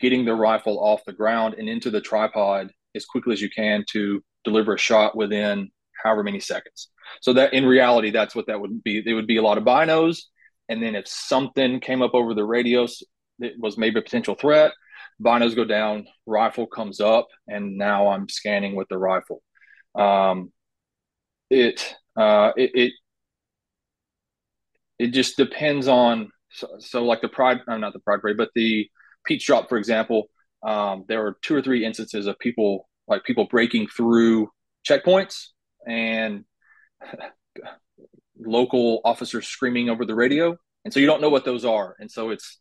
[0.00, 3.84] getting the rifle off the ground and into the tripod as quickly as you can
[3.92, 5.68] to deliver a shot within
[6.02, 6.88] however many seconds.
[7.20, 9.02] So that in reality, that's what that would be.
[9.04, 10.22] It would be a lot of binos.
[10.70, 13.02] And then if something came up over the radios,
[13.38, 14.72] it was maybe a potential threat,
[15.20, 19.42] binos go down, rifle comes up, and now I'm scanning with the rifle.
[19.94, 20.52] Um,
[21.50, 22.92] it, uh, it, it,
[24.98, 28.36] it just depends on, so, so like the pride, I'm uh, not the pride parade,
[28.36, 28.88] but the,
[29.24, 30.28] Peach Drop, for example,
[30.62, 34.48] um, there were two or three instances of people like people breaking through
[34.88, 35.48] checkpoints
[35.86, 36.44] and
[38.38, 40.56] local officers screaming over the radio.
[40.84, 41.96] And so you don't know what those are.
[41.98, 42.58] And so it's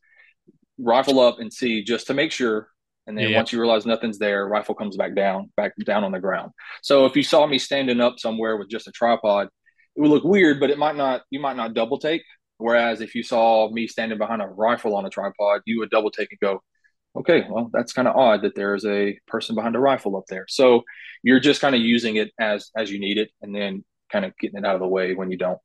[0.80, 2.70] rifle up and see just to make sure.
[3.08, 3.38] And then yeah.
[3.38, 6.52] once you realize nothing's there, rifle comes back down, back down on the ground.
[6.84, 9.48] So if you saw me standing up somewhere with just a tripod,
[9.96, 12.22] it would look weird, but it might not, you might not double take
[12.60, 16.12] Whereas if you saw me standing behind a rifle on a tripod, you would double
[16.12, 16.62] take and go,
[17.16, 20.46] okay, well, that's kind of odd that there's a person behind a rifle up there.
[20.50, 20.84] So
[21.24, 24.38] you're just kind of using it as as you need it, and then kind of
[24.38, 25.60] getting it out of the way when you don't.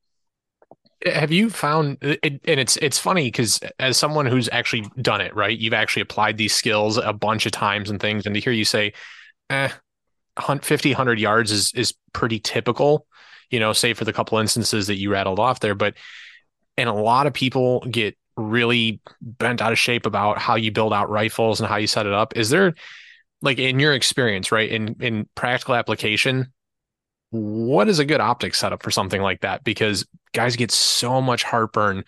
[1.04, 5.56] Have you found and it's it's funny because as someone who's actually done it, right?
[5.58, 8.64] You've actually applied these skills a bunch of times and things, and to hear you
[8.64, 8.94] say,
[9.50, 9.68] eh,
[10.62, 13.06] 50, 100 yards is is pretty typical,
[13.50, 15.94] you know, say for the couple instances that you rattled off there, but
[16.78, 20.92] and a lot of people get really bent out of shape about how you build
[20.92, 22.36] out rifles and how you set it up.
[22.36, 22.74] Is there
[23.42, 24.70] like in your experience, right?
[24.70, 26.52] In in practical application,
[27.34, 29.64] what is a good optic setup for something like that?
[29.64, 32.04] Because guys get so much heartburn,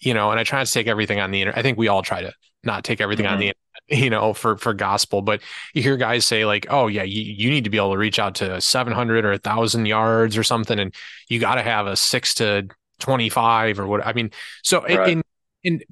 [0.00, 1.58] you know, and I try to take everything on the internet.
[1.58, 2.32] I think we all try to
[2.64, 3.34] not take everything mm-hmm.
[3.34, 3.58] on the internet,
[4.04, 5.42] you know, for for gospel, but
[5.74, 8.18] you hear guys say like, "Oh yeah, you, you need to be able to reach
[8.18, 10.94] out to 700 or 1000 yards or something and
[11.28, 12.68] you got to have a 6 to
[13.02, 14.30] 25 or what I mean
[14.62, 15.08] so right.
[15.08, 15.22] in
[15.64, 15.82] in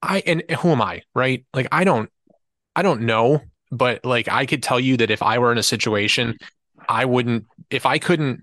[0.00, 2.10] I and who am I right like I don't
[2.74, 5.62] I don't know but like I could tell you that if I were in a
[5.62, 6.38] situation
[6.88, 8.42] I wouldn't if I couldn't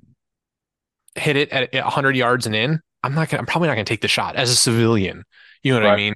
[1.16, 4.02] hit it at 100 yards and in I'm not gonna I'm probably not gonna take
[4.02, 5.24] the shot as a civilian.
[5.64, 5.94] You know what right.
[5.94, 6.14] I mean?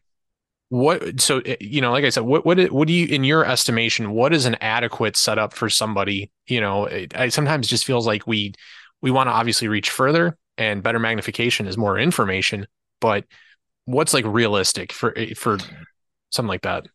[0.70, 3.46] What so eh, you know like i said what what what do you in your
[3.46, 8.08] estimation what is an adequate setup for somebody you know it, it sometimes just feels
[8.08, 8.54] like we
[9.02, 12.68] we want to obviously reach further and better magnification is more information
[13.02, 13.26] but
[13.84, 15.58] what's like realistic for for
[16.30, 16.88] something like that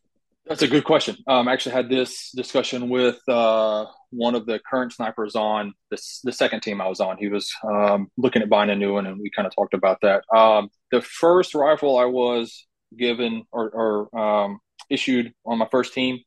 [0.47, 4.59] that's a good question um, i actually had this discussion with uh, one of the
[4.69, 8.49] current snipers on this the second team i was on he was um, looking at
[8.49, 11.97] buying a new one and we kind of talked about that um, the first rifle
[11.97, 16.19] i was given or, or um, issued on my first team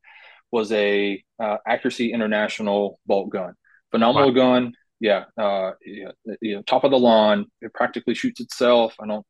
[0.50, 3.54] was a uh, accuracy international bolt gun.
[3.90, 4.34] Phenomenal wow.
[4.34, 4.72] gun.
[4.98, 6.10] Yeah, uh, yeah,
[6.42, 7.46] you know, top of the lawn.
[7.62, 8.94] It practically shoots itself.
[9.00, 9.24] I don't,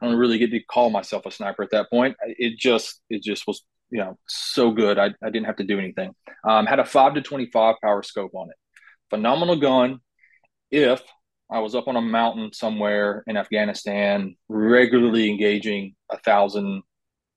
[0.00, 2.16] I don't really get to call myself a sniper at that point.
[2.22, 4.98] It just, it just was, you know, so good.
[4.98, 6.14] I, I didn't have to do anything.
[6.44, 8.56] Um, had a five to twenty-five power scope on it.
[9.10, 10.00] Phenomenal gun.
[10.70, 11.02] If
[11.50, 16.82] I was up on a mountain somewhere in Afghanistan, regularly engaging a thousand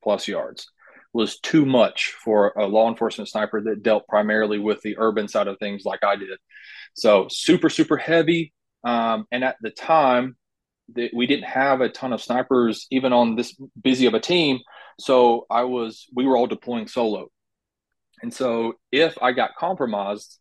[0.04, 0.68] plus yards
[1.14, 5.48] was too much for a law enforcement sniper that dealt primarily with the urban side
[5.48, 6.40] of things like I did.
[6.94, 8.54] So super, super heavy.
[8.84, 10.38] Um, and at the time,
[10.96, 14.60] that we didn't have a ton of snipers even on this busy of a team.
[15.00, 17.28] So I was, we were all deploying solo.
[18.22, 20.40] And so if I got compromised,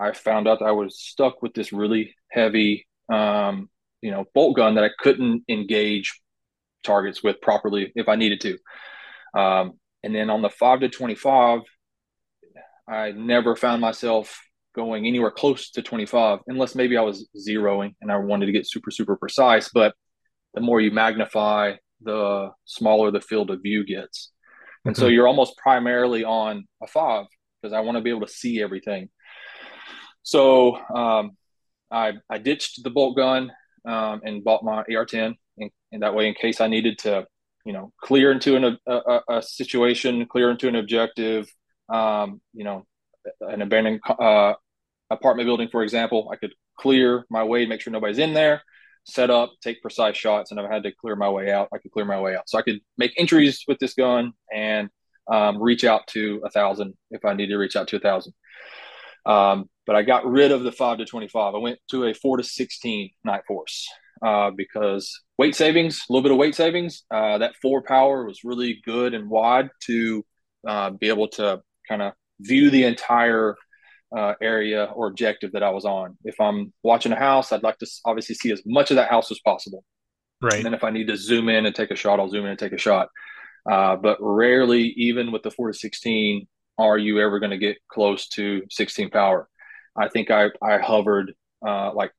[0.00, 3.68] I found out I was stuck with this really heavy, um,
[4.02, 6.20] you know, bolt gun that I couldn't engage
[6.82, 8.58] targets with properly if I needed to.
[9.38, 11.60] Um, and then on the five to 25,
[12.88, 14.38] I never found myself
[14.74, 18.68] going anywhere close to 25, unless maybe I was zeroing and I wanted to get
[18.68, 19.70] super, super precise.
[19.72, 19.94] But
[20.52, 24.30] the more you magnify, the smaller the field of view gets.
[24.84, 25.02] And mm-hmm.
[25.02, 27.26] so you're almost primarily on a five
[27.60, 29.08] because I want to be able to see everything.
[30.22, 31.32] So um,
[31.90, 33.52] I, I ditched the bolt gun
[33.86, 37.26] um, and bought my AR-10, and, and, that way, in case I needed to
[37.64, 41.52] you know clear into an, a, a situation clear into an objective
[41.88, 42.86] um, you know
[43.40, 44.54] an abandoned uh,
[45.10, 48.62] apartment building for example i could clear my way make sure nobody's in there
[49.04, 51.68] set up take precise shots and if i had to clear my way out.
[51.72, 52.48] I could clear my way out.
[52.48, 54.88] So i could make entries with this gun and
[55.30, 58.34] um, reach out to a thousand if i need to reach out to a thousand.
[59.26, 62.38] Um, but i got rid of the 5 to 25 i went to a 4
[62.38, 63.84] to 16 Nightforce
[64.24, 67.04] uh, because weight savings, a little bit of weight savings.
[67.10, 70.24] Uh, that four power was really good and wide to
[70.66, 73.56] uh, be able to kind of view the entire
[74.16, 76.16] uh, area or objective that I was on.
[76.24, 79.30] If I'm watching a house, I'd like to obviously see as much of that house
[79.30, 79.84] as possible.
[80.40, 80.54] Right.
[80.54, 82.50] And then if I need to zoom in and take a shot, I'll zoom in
[82.50, 83.08] and take a shot.
[83.70, 86.46] Uh, but rarely, even with the four to 16,
[86.78, 89.48] are you ever going to get close to 16 power.
[89.96, 91.34] I think I, I hovered
[91.66, 92.12] uh, like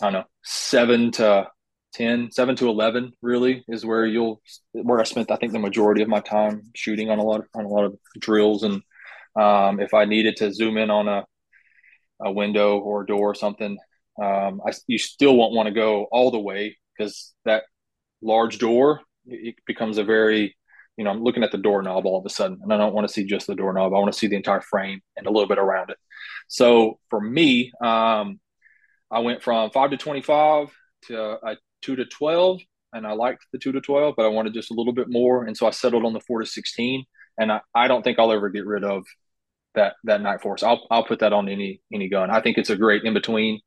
[0.00, 1.48] I don't know, seven to
[1.94, 4.40] 10, seven to 11 really is where you'll,
[4.72, 7.46] where I spent, I think the majority of my time shooting on a lot of,
[7.54, 8.62] on a lot of drills.
[8.62, 8.82] And
[9.38, 11.24] um, if I needed to zoom in on a,
[12.20, 13.78] a window or a door or something,
[14.22, 17.64] um, I, you still won't want to go all the way because that
[18.20, 20.56] large door, it becomes a very,
[20.96, 23.06] you know, I'm looking at the doorknob all of a sudden, and I don't want
[23.06, 23.92] to see just the doorknob.
[23.94, 25.98] I want to see the entire frame and a little bit around it.
[26.48, 28.40] So for me, um,
[29.10, 30.68] I went from five to 25
[31.06, 32.60] to a two to 12,
[32.92, 35.44] and I liked the two to 12, but I wanted just a little bit more.
[35.44, 37.04] And so I settled on the four to 16.
[37.38, 39.04] And I, I don't think I'll ever get rid of
[39.74, 40.62] that, that Nightforce.
[40.62, 42.30] I'll, I'll put that on any, any gun.
[42.30, 43.60] I think it's a great in between.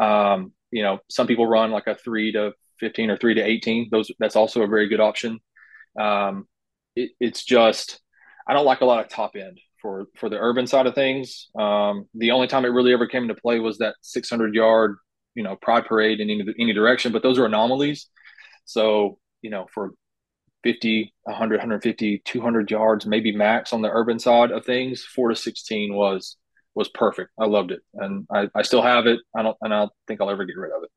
[0.00, 3.88] Um, you know, some people run like a three to 15 or three to 18.
[3.90, 5.40] Those, that's also a very good option.
[5.98, 6.46] Um,
[6.96, 8.00] it, it's just,
[8.48, 11.48] I don't like a lot of top end for for the urban side of things.
[11.58, 14.96] Um, the only time it really ever came into play was that 600 yard,
[15.34, 17.12] you know, pride parade in any, any direction.
[17.12, 18.06] But those are anomalies.
[18.64, 19.92] So you know, for
[20.62, 25.36] 50, 100, 150, 200 yards, maybe max on the urban side of things, four to
[25.36, 26.36] 16 was
[26.74, 27.30] was perfect.
[27.38, 29.18] I loved it, and I, I still have it.
[29.36, 30.90] I don't, and I don't think I'll ever get rid of it.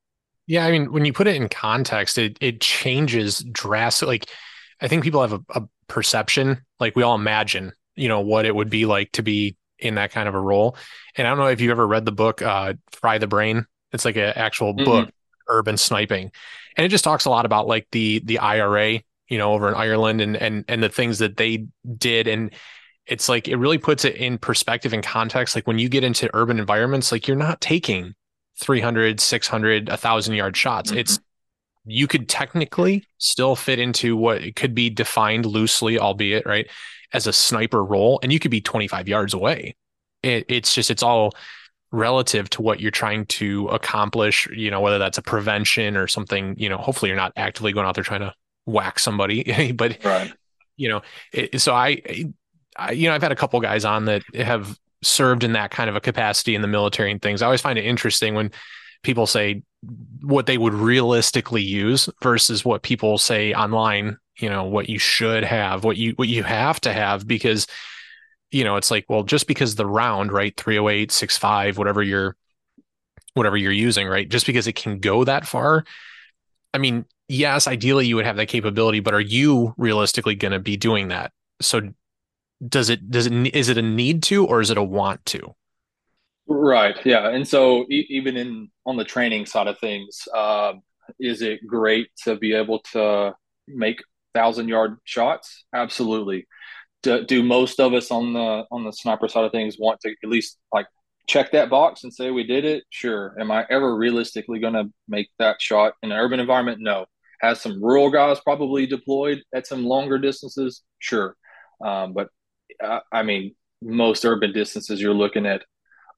[0.46, 4.16] Yeah, I mean, when you put it in context, it it changes drastically.
[4.16, 4.30] Like,
[4.82, 8.56] I think people have a, a perception, like we all imagine you know what it
[8.56, 10.78] would be like to be in that kind of a role.
[11.18, 13.66] And I don't know if you ever read the book uh, Fry the Brain.
[13.92, 14.86] It's like an actual mm-hmm.
[14.86, 15.10] book,
[15.48, 16.32] urban sniping,
[16.78, 19.76] and it just talks a lot about like the the IRA, you know, over in
[19.76, 22.54] Ireland and and and the things that they did and
[23.06, 26.30] it's like it really puts it in perspective and context like when you get into
[26.34, 28.16] urban environments like you're not taking
[28.62, 31.00] 300 600 1000 yard shots mm-hmm.
[31.00, 31.20] it's
[31.86, 36.70] you could technically still fit into what could be defined loosely albeit right
[37.14, 39.76] as a sniper role and you could be 25 yards away.
[40.24, 41.34] It, it's just, it's all
[41.92, 46.56] relative to what you're trying to accomplish, you know, whether that's a prevention or something,
[46.58, 48.34] you know, hopefully you're not actively going out there trying to
[48.66, 50.34] whack somebody, but, right.
[50.78, 51.02] you know,
[51.32, 52.02] it, so I,
[52.78, 55.90] I, you know, I've had a couple guys on that have served in that kind
[55.90, 57.42] of a capacity in the military and things.
[57.42, 58.52] I always find it interesting when
[59.04, 59.64] people say
[60.22, 65.44] what they would realistically use versus what people say online you know what you should
[65.44, 67.68] have what you what you have to have because
[68.52, 72.36] you know it's like well just because the round right 308 65 whatever you're
[73.34, 75.84] whatever you're using right just because it can go that far
[76.74, 80.60] i mean yes ideally you would have that capability but are you realistically going to
[80.60, 81.32] be doing that
[81.62, 81.82] so
[82.68, 85.56] does it does it is it a need to or is it a want to?
[86.48, 86.98] Right.
[87.06, 87.30] Yeah.
[87.30, 90.74] And so e- even in on the training side of things, uh,
[91.20, 93.34] is it great to be able to
[93.68, 94.02] make
[94.34, 95.66] thousand yard shots?
[95.74, 96.48] Absolutely.
[97.02, 100.14] Do, do most of us on the on the sniper side of things want to
[100.24, 100.88] at least like
[101.28, 102.84] check that box and say we did it?
[102.90, 103.36] Sure.
[103.40, 106.80] Am I ever realistically going to make that shot in an urban environment?
[106.82, 107.06] No.
[107.44, 110.82] Has some rural guys probably deployed at some longer distances?
[111.00, 111.36] Sure.
[111.84, 112.30] Um, but
[112.82, 115.64] uh, I mean, most urban distances you're looking at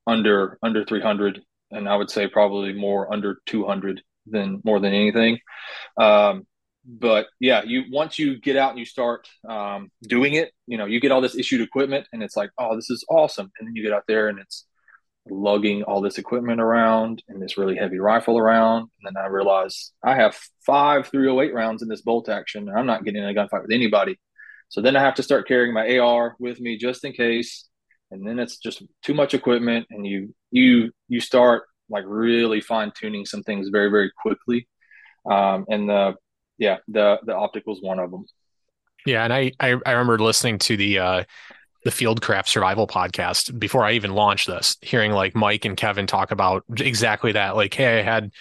[0.05, 5.39] under under 300, and I would say probably more under 200 than more than anything.
[5.99, 6.45] Um,
[6.87, 10.85] but yeah, you once you get out and you start um, doing it, you know,
[10.85, 13.51] you get all this issued equipment, and it's like, oh, this is awesome.
[13.57, 14.65] And then you get out there, and it's
[15.29, 18.89] lugging all this equipment around and this really heavy rifle around.
[19.03, 22.85] And then I realize I have five 308 rounds in this bolt action, and I'm
[22.85, 24.19] not getting in a gunfight with anybody.
[24.69, 27.67] So then I have to start carrying my AR with me just in case.
[28.11, 32.91] And then it's just too much equipment, and you you you start like really fine
[32.95, 34.67] tuning some things very very quickly.
[35.29, 36.15] Um, and the
[36.59, 38.25] yeah the the optic was one of them.
[39.05, 41.23] Yeah, and I I, I remember listening to the uh,
[41.85, 46.31] the Fieldcraft Survival podcast before I even launched this, hearing like Mike and Kevin talk
[46.31, 47.55] about exactly that.
[47.55, 48.31] Like, hey, I had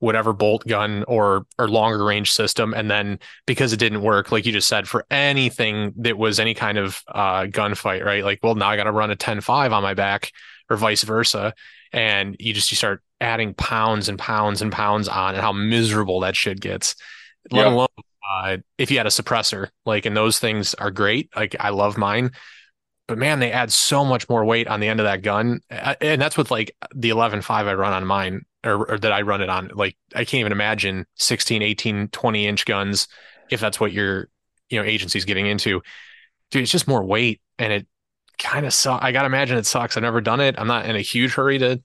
[0.00, 4.46] whatever bolt gun or or longer range system and then because it didn't work like
[4.46, 8.24] you just said for anything that was any kind of uh gunfight right?
[8.24, 10.32] Like well now i got to run a 10-5 on my back
[10.70, 11.52] or vice versa.
[11.92, 16.20] And you just you start adding pounds and pounds and pounds on and how miserable
[16.20, 16.94] that shit gets.
[17.50, 17.88] Let alone
[18.30, 21.98] uh, if you had a suppressor like and those things are great like i love
[21.98, 22.30] mine
[23.10, 26.20] but man they add so much more weight on the end of that gun and
[26.20, 29.48] that's with like the 11.5 i run on mine or, or that I run it
[29.48, 29.70] on.
[29.74, 33.08] Like I can't even imagine 16, 18, 20 inch guns
[33.50, 34.28] if that's what your
[34.68, 35.82] you know agency's getting into.
[36.50, 37.86] Dude, it's just more weight and it
[38.38, 39.04] kind of sucks.
[39.04, 39.96] I gotta imagine it sucks.
[39.96, 40.56] I've never done it.
[40.58, 41.82] I'm not in a huge hurry to,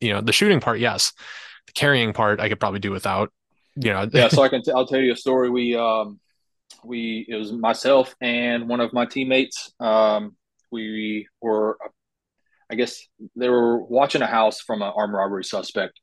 [0.00, 1.12] you know, the shooting part, yes.
[1.66, 3.32] The carrying part I could probably do without.
[3.76, 4.28] You know, yeah.
[4.28, 4.62] So I can.
[4.62, 5.50] T- I'll tell you a story.
[5.50, 6.18] We um,
[6.82, 9.72] we it was myself and one of my teammates.
[9.78, 10.36] Um,
[10.70, 11.78] we were
[12.70, 13.02] I guess
[13.34, 15.98] they were watching a house from an armed robbery suspect,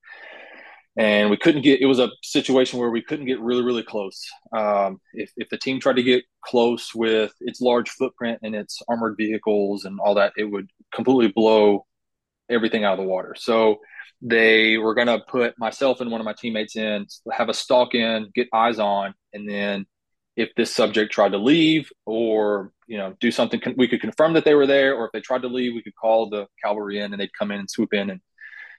[0.97, 1.81] and we couldn't get.
[1.81, 4.25] It was a situation where we couldn't get really, really close.
[4.51, 8.81] Um, if if the team tried to get close with its large footprint and its
[8.87, 11.85] armored vehicles and all that, it would completely blow
[12.49, 13.35] everything out of the water.
[13.37, 13.79] So
[14.21, 17.93] they were going to put myself and one of my teammates in, have a stalk
[17.93, 19.85] in, get eyes on, and then
[20.35, 24.45] if this subject tried to leave or you know do something we could confirm that
[24.45, 27.11] they were there or if they tried to leave we could call the cavalry in
[27.11, 28.21] and they'd come in and swoop in and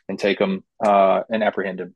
[0.09, 1.95] and take them uh, and apprehend them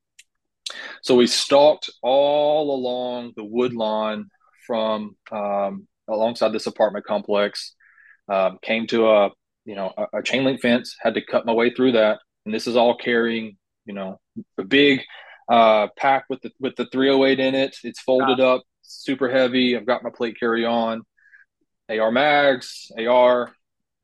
[1.03, 4.29] so we stalked all along the wood lawn
[4.67, 7.75] from um, alongside this apartment complex
[8.31, 9.31] um, came to a
[9.65, 12.21] you know a, a, chain link fence had to cut my way through that.
[12.45, 14.21] And this is all carrying you know
[14.59, 15.03] a big
[15.51, 17.77] uh, pack with the with the 308 in it.
[17.83, 19.77] It's folded up super heavy.
[19.77, 21.03] I've got my plate carry on,
[21.89, 23.53] AR mags, AR,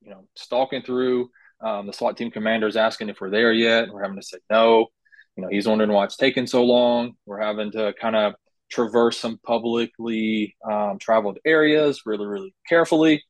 [0.02, 1.30] you know, stalking through.
[1.60, 3.88] Um, the SWAT team commander is asking if we're there yet.
[3.90, 4.86] We're having to say no.
[5.36, 7.14] You know, he's wondering why it's taking so long.
[7.26, 8.34] We're having to kind of
[8.70, 13.22] traverse some publicly um, traveled areas really, really carefully.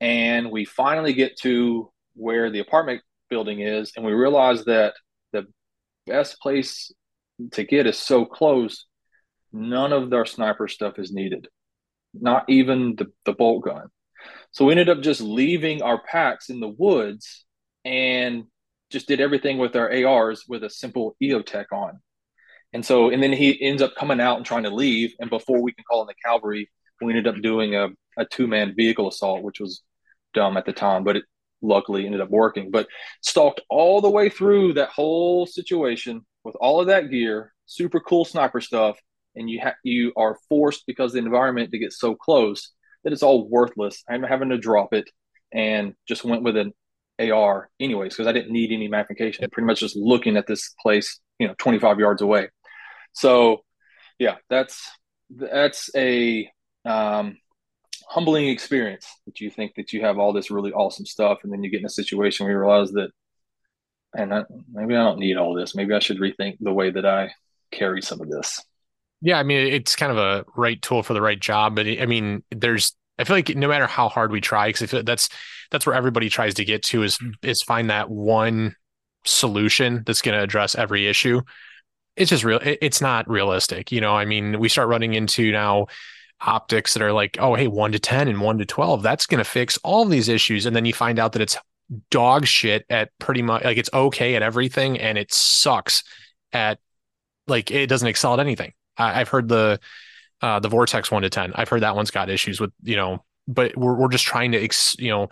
[0.00, 4.94] And we finally get to where the apartment building is, and we realize that
[5.32, 5.46] the
[6.06, 6.92] best place
[7.52, 8.86] to get is so close
[9.54, 11.48] none of their sniper stuff is needed,
[12.12, 13.86] not even the, the bolt gun.
[14.50, 17.44] So we ended up just leaving our packs in the woods
[17.84, 18.44] and
[18.90, 22.00] just did everything with our ARs with a simple EOTech on.
[22.72, 25.14] And so, and then he ends up coming out and trying to leave.
[25.20, 26.68] And before we can call in the cavalry,
[27.00, 27.88] we ended up doing a,
[28.18, 29.82] a two man vehicle assault, which was
[30.32, 31.24] dumb at the time, but it
[31.62, 32.70] luckily ended up working.
[32.72, 32.88] But
[33.22, 38.24] stalked all the way through that whole situation with all of that gear, super cool
[38.24, 38.98] sniper stuff,
[39.36, 42.72] and you ha- you are forced because the environment to get so close
[43.04, 44.02] that it's all worthless.
[44.08, 45.10] I'm having to drop it
[45.52, 46.72] and just went with an
[47.18, 49.48] AR anyways because I didn't need any magnification.
[49.50, 52.48] Pretty much just looking at this place, you know, 25 yards away.
[53.12, 53.62] So,
[54.18, 54.82] yeah, that's
[55.30, 56.50] that's a
[56.84, 57.38] um,
[58.08, 61.62] humbling experience that you think that you have all this really awesome stuff, and then
[61.62, 63.10] you get in a situation where you realize that,
[64.16, 65.74] and I, maybe I don't need all this.
[65.74, 67.32] Maybe I should rethink the way that I
[67.70, 68.60] carry some of this.
[69.20, 72.06] Yeah, I mean, it's kind of a right tool for the right job, but I
[72.06, 75.28] mean, there's I feel like no matter how hard we try, because I feel that's
[75.70, 77.34] that's where everybody tries to get to is mm.
[77.42, 78.76] is find that one
[79.24, 81.40] solution that's going to address every issue.
[82.16, 82.60] It's just real.
[82.62, 84.14] It's not realistic, you know.
[84.14, 85.86] I mean, we start running into now
[86.40, 89.38] optics that are like, oh, hey, one to 10 and one to 12, that's going
[89.38, 90.66] to fix all these issues.
[90.66, 91.56] And then you find out that it's
[92.10, 96.02] dog shit at pretty much like it's okay at everything and it sucks
[96.52, 96.78] at
[97.46, 98.72] like it doesn't excel at anything.
[98.96, 99.80] I, have heard the
[100.40, 101.52] uh, the Vortex one to 10.
[101.54, 104.62] I've heard that one's got issues with, you know, but we're, we're just trying to,
[104.62, 105.30] ex, you know,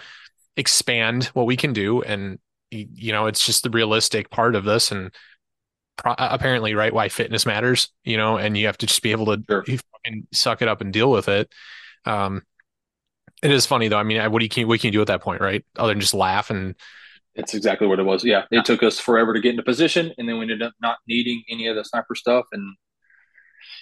[0.56, 2.02] expand what we can do.
[2.02, 2.38] And,
[2.70, 4.90] you know, it's just the realistic part of this.
[4.90, 5.12] And,
[5.96, 9.26] pro- apparently right why fitness matters you know and you have to just be able
[9.26, 9.64] to sure.
[10.32, 11.50] suck it up and deal with it
[12.04, 12.42] um
[13.42, 15.06] it is funny though i mean what do you can what can you do at
[15.06, 16.74] that point right other than just laugh and
[17.34, 20.28] it's exactly what it was yeah it took us forever to get into position and
[20.28, 22.76] then we ended up not needing any of the sniper stuff and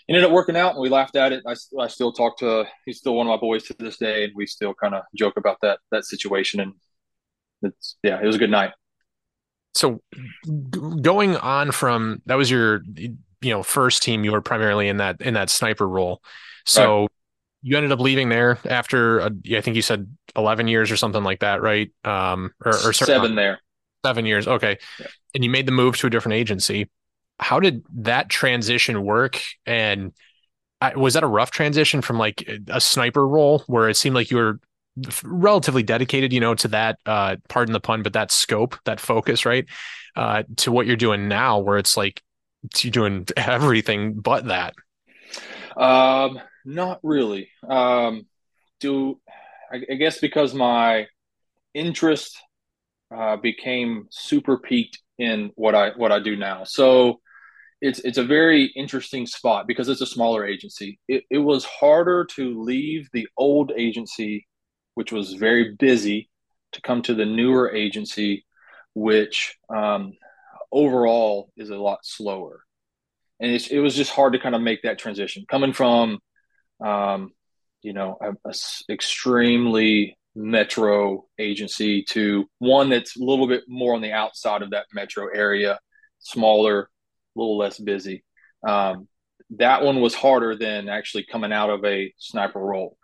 [0.09, 1.43] ended up working out and we laughed at it.
[1.47, 4.33] I, I still talk to he's still one of my boys to this day and
[4.35, 6.73] we still kind of joke about that that situation and
[7.63, 8.73] it's yeah it was a good night.
[9.75, 10.01] So
[11.01, 15.21] going on from that was your you know first team you were primarily in that
[15.21, 16.23] in that sniper role.
[16.67, 17.11] So right.
[17.63, 20.07] you ended up leaving there after a, i think you said
[20.37, 21.91] 11 years or something like that right?
[22.05, 23.61] Um or, or seven there.
[24.05, 24.79] seven years okay.
[24.99, 25.07] Yeah.
[25.35, 26.91] and you made the move to a different agency
[27.41, 30.13] how did that transition work and
[30.81, 34.31] I, was that a rough transition from like a sniper role where it seemed like
[34.31, 34.61] you were
[35.23, 39.45] relatively dedicated, you know, to that, uh, pardon the pun, but that scope, that focus,
[39.45, 39.67] right?
[40.17, 42.23] Uh, to what you're doing now, where it's like
[42.79, 44.75] you're doing everything but that.
[45.77, 47.49] Um, not really.
[47.69, 48.27] Um,
[48.81, 49.21] do
[49.71, 51.07] I, I guess because my
[51.75, 52.39] interest
[53.15, 56.65] uh, became super peaked in what I what I do now.
[56.65, 57.21] So
[57.81, 60.99] it's it's a very interesting spot because it's a smaller agency.
[61.09, 64.47] It, it was harder to leave the old agency
[64.95, 66.29] which was very busy,
[66.73, 68.45] to come to the newer agency,
[68.95, 70.13] which um,
[70.71, 72.65] overall is a lot slower.
[73.41, 76.19] And it was just hard to kind of make that transition coming from,
[76.85, 77.31] um,
[77.81, 78.55] you know, a, a
[78.93, 84.85] extremely metro agency to one that's a little bit more on the outside of that
[84.93, 85.79] metro area,
[86.19, 86.91] smaller,
[87.37, 88.25] a little less busy.
[88.67, 89.09] Um,
[89.57, 92.97] that one was harder than actually coming out of a sniper role.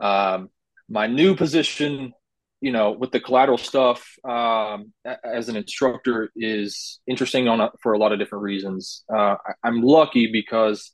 [0.00, 0.50] Um,
[0.88, 2.12] my new position
[2.60, 4.92] you know with the collateral stuff um,
[5.22, 9.68] as an instructor is interesting on a, for a lot of different reasons uh, I,
[9.68, 10.92] am lucky because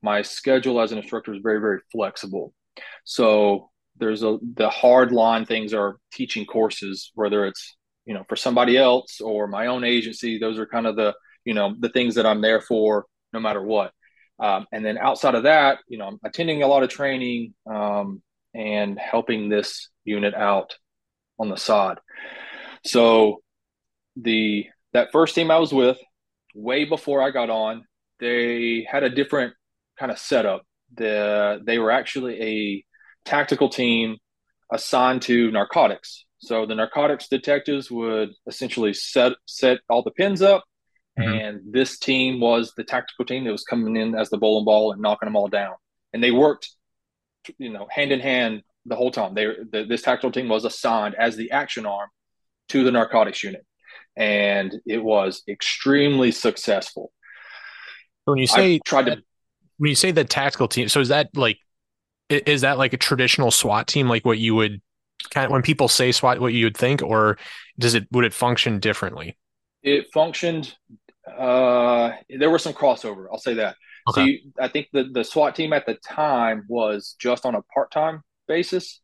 [0.00, 2.54] my schedule as an instructor is very very flexible
[3.04, 8.36] so there's a the hard line things are teaching courses whether it's you know for
[8.36, 11.12] somebody else or my own agency those are kind of the
[11.48, 13.92] you know the things that i'm there for no matter what
[14.40, 18.22] um, and then outside of that you know i'm attending a lot of training um,
[18.54, 20.74] and helping this unit out
[21.38, 22.00] on the sod.
[22.84, 23.42] So
[24.16, 25.98] the that first team I was with,
[26.54, 27.84] way before I got on,
[28.20, 29.54] they had a different
[29.98, 30.62] kind of setup.
[30.94, 32.84] The they were actually a
[33.28, 34.16] tactical team
[34.72, 36.24] assigned to narcotics.
[36.40, 40.64] So the narcotics detectives would essentially set set all the pins up,
[41.18, 41.32] mm-hmm.
[41.32, 44.92] and this team was the tactical team that was coming in as the bowling ball
[44.92, 45.74] and knocking them all down.
[46.12, 46.70] And they worked
[47.58, 49.34] you know, hand in hand the whole time.
[49.34, 52.10] They the, this tactical team was assigned as the action arm
[52.70, 53.64] to the narcotics unit,
[54.16, 57.12] and it was extremely successful.
[58.24, 59.22] When you say I tried to,
[59.78, 61.58] when you say the tactical team, so is that like,
[62.28, 64.82] is that like a traditional SWAT team, like what you would
[65.30, 67.38] kind of when people say SWAT, what you would think, or
[67.78, 69.38] does it would it function differently?
[69.82, 70.74] It functioned.
[71.36, 73.26] Uh, there was some crossover.
[73.30, 73.76] I'll say that.
[74.08, 74.20] Okay.
[74.20, 77.62] So you, I think the, the SWAT team at the time was just on a
[77.62, 79.00] part time basis.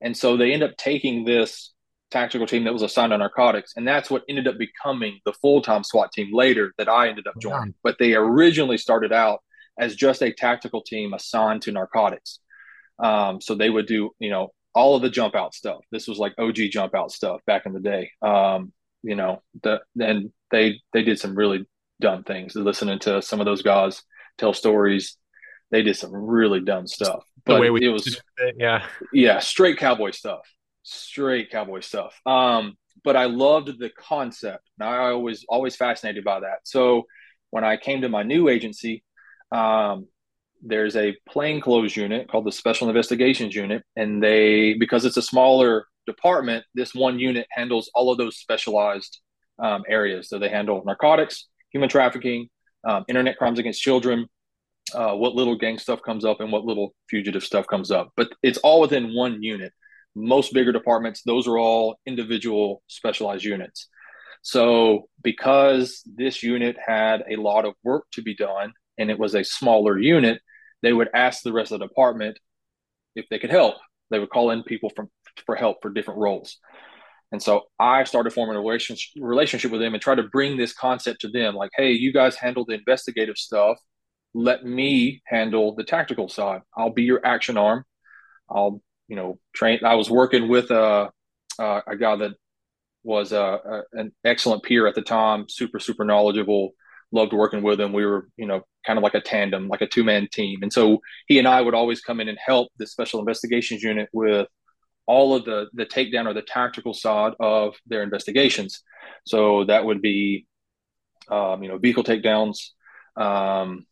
[0.00, 1.72] And so they end up taking this
[2.10, 3.74] tactical team that was assigned to narcotics.
[3.76, 7.26] And that's what ended up becoming the full time SWAT team later that I ended
[7.26, 7.74] up joining.
[7.82, 9.40] But they originally started out
[9.78, 12.40] as just a tactical team assigned to narcotics.
[12.98, 15.80] Um, so they would do, you know, all of the jump out stuff.
[15.90, 18.10] This was like OG jump out stuff back in the day.
[18.22, 18.72] Um,
[19.02, 21.66] you know, the, and they, they did some really
[22.00, 24.02] dumb things listening to some of those guys
[24.38, 25.16] tell stories.
[25.70, 27.24] They did some really dumb stuff.
[27.44, 28.84] But it was it, yeah.
[29.12, 30.40] Yeah, straight cowboy stuff.
[30.82, 32.18] Straight cowboy stuff.
[32.24, 34.68] Um, but I loved the concept.
[34.78, 36.60] Now I was always fascinated by that.
[36.64, 37.06] So
[37.50, 39.02] when I came to my new agency,
[39.52, 40.08] um,
[40.62, 45.86] there's a plainclothes unit called the Special Investigations Unit, and they because it's a smaller
[46.08, 49.20] department, this one unit handles all of those specialized
[49.58, 50.28] um, areas.
[50.28, 52.48] So they handle narcotics, human trafficking,
[52.84, 54.26] um, internet crimes against children,
[54.94, 58.12] uh, what little gang stuff comes up, and what little fugitive stuff comes up.
[58.16, 59.72] But it's all within one unit.
[60.14, 63.88] Most bigger departments, those are all individual specialized units.
[64.42, 69.34] So, because this unit had a lot of work to be done and it was
[69.34, 70.40] a smaller unit,
[70.82, 72.38] they would ask the rest of the department
[73.14, 73.74] if they could help.
[74.10, 75.10] They would call in people from
[75.46, 76.58] for help for different roles.
[77.30, 81.20] And so I started forming a relationship with them and try to bring this concept
[81.22, 83.78] to them like, hey, you guys handle the investigative stuff.
[84.34, 86.62] Let me handle the tactical side.
[86.76, 87.84] I'll be your action arm.
[88.48, 89.80] I'll, you know, train.
[89.84, 91.10] I was working with a,
[91.58, 92.32] a, a guy that
[93.02, 96.70] was a, a, an excellent peer at the time, super, super knowledgeable,
[97.12, 97.92] loved working with him.
[97.92, 100.62] We were, you know, kind of like a tandem, like a two man team.
[100.62, 104.08] And so he and I would always come in and help the special investigations unit
[104.12, 104.46] with
[105.08, 108.82] all of the the takedown or the tactical side of their investigations.
[109.26, 110.46] So that would be,
[111.30, 112.58] um, you know, vehicle takedowns,
[113.16, 113.86] um,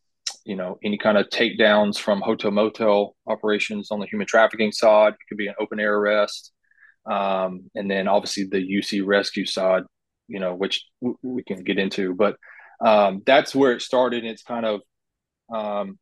[0.45, 5.13] you know, any kind of takedowns from hotel motel operations on the human trafficking side.
[5.13, 6.53] It could be an open air arrest,
[7.09, 9.83] um, and then obviously the UC rescue side,
[10.27, 12.13] you know, which w- we can get into.
[12.13, 12.37] But
[12.79, 14.23] um, that's where it started.
[14.23, 14.81] It's kind of
[15.51, 15.97] um,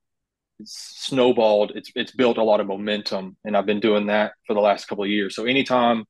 [0.64, 1.74] snowballed.
[1.76, 4.88] It's it's built a lot of momentum, and I've been doing that for the last
[4.88, 5.36] couple of years.
[5.36, 6.06] So anytime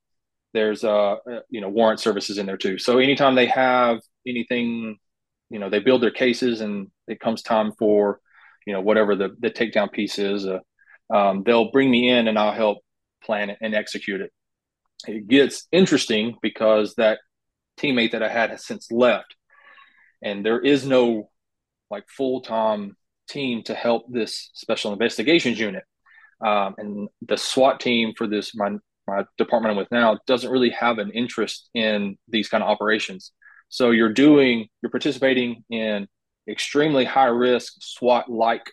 [0.53, 1.15] there's uh
[1.49, 2.77] you know warrant services in there too.
[2.77, 4.97] So anytime they have anything,
[5.49, 8.19] you know, they build their cases, and it comes time for
[8.65, 10.59] you know whatever the the takedown piece is, uh,
[11.13, 12.79] um, they'll bring me in, and I'll help
[13.23, 14.31] plan it and execute it.
[15.07, 17.19] It gets interesting because that
[17.77, 19.35] teammate that I had has since left,
[20.21, 21.29] and there is no
[21.91, 22.95] like full time
[23.27, 25.83] team to help this special investigations unit.
[26.45, 30.71] Um, and the SWAT team for this my my department I'm with now doesn't really
[30.71, 33.31] have an interest in these kind of operations.
[33.69, 36.07] So you're doing you're participating in
[36.49, 38.63] extremely high risk SWAT like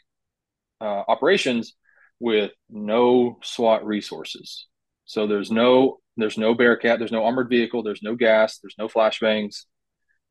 [0.80, 1.74] uh, operations
[2.18, 4.66] with no SWAT resources.
[5.04, 8.88] So there's no there's no Bearcat, there's no armored vehicle, there's no gas, there's no
[8.88, 9.64] flashbangs.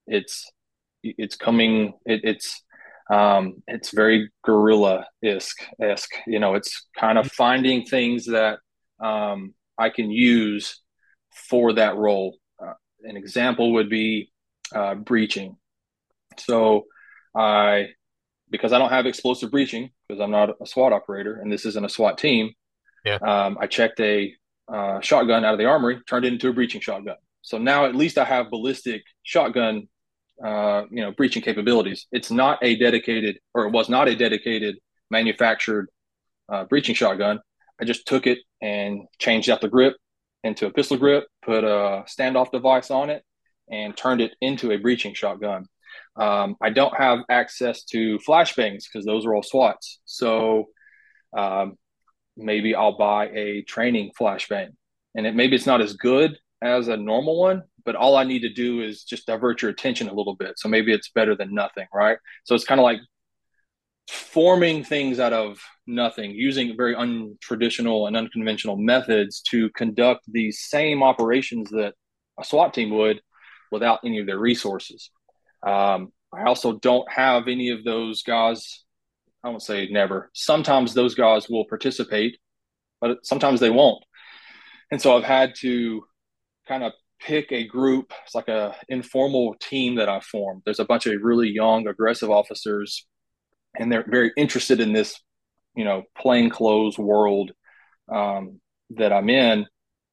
[0.08, 0.50] It's
[1.04, 1.94] it's coming.
[2.06, 2.64] It, it's
[3.12, 5.60] um, it's very guerrilla esque.
[6.26, 8.60] You know, it's kind of finding things that
[9.04, 10.80] um, I can use
[11.50, 12.38] for that role.
[12.62, 14.32] Uh, an example would be
[14.74, 15.58] uh, breaching.
[16.38, 16.86] So
[17.36, 17.90] I,
[18.50, 21.86] because I don't have explosive breaching, because I'm not a SWAT operator and this isn't
[21.86, 22.54] a SWAT team.
[23.04, 23.16] Yeah.
[23.16, 24.34] Um, I checked a
[24.74, 27.18] uh, shotgun out of the armory, turned it into a breaching shotgun.
[27.42, 29.90] So now at least I have ballistic shotgun
[30.44, 32.08] uh, you know breaching capabilities.
[32.12, 34.78] It's not a dedicated, or it was not a dedicated
[35.10, 35.90] manufactured
[36.50, 37.40] uh, breaching shotgun.
[37.80, 39.96] I just took it and changed out the grip
[40.44, 43.24] into a pistol grip, put a standoff device on it,
[43.70, 45.66] and turned it into a breaching shotgun.
[46.16, 50.00] Um, I don't have access to flashbangs because those are all SWATs.
[50.06, 50.70] So
[51.36, 51.78] um,
[52.36, 54.70] maybe I'll buy a training flashbang,
[55.16, 58.42] and it maybe it's not as good as a normal one, but all I need
[58.42, 60.58] to do is just divert your attention a little bit.
[60.58, 62.18] So maybe it's better than nothing, right?
[62.44, 63.00] So it's kind of like
[64.08, 71.04] forming things out of nothing, using very untraditional and unconventional methods to conduct these same
[71.04, 71.94] operations that
[72.40, 73.22] a SWAT team would
[73.72, 75.12] without any of their resources.
[75.66, 78.84] Um, I also don't have any of those guys.
[79.44, 80.30] I won't say never.
[80.34, 82.38] Sometimes those guys will participate,
[83.00, 84.04] but sometimes they won't.
[84.92, 86.04] And so I've had to
[86.68, 88.14] kind of pick a group.
[88.26, 90.64] It's like a informal team that I formed.
[90.66, 93.06] There's a bunch of really young, aggressive officers,
[93.78, 95.20] and they're very interested in this,
[95.76, 97.52] you know, plainclothes world
[98.12, 98.60] um,
[98.92, 99.68] that I'm in.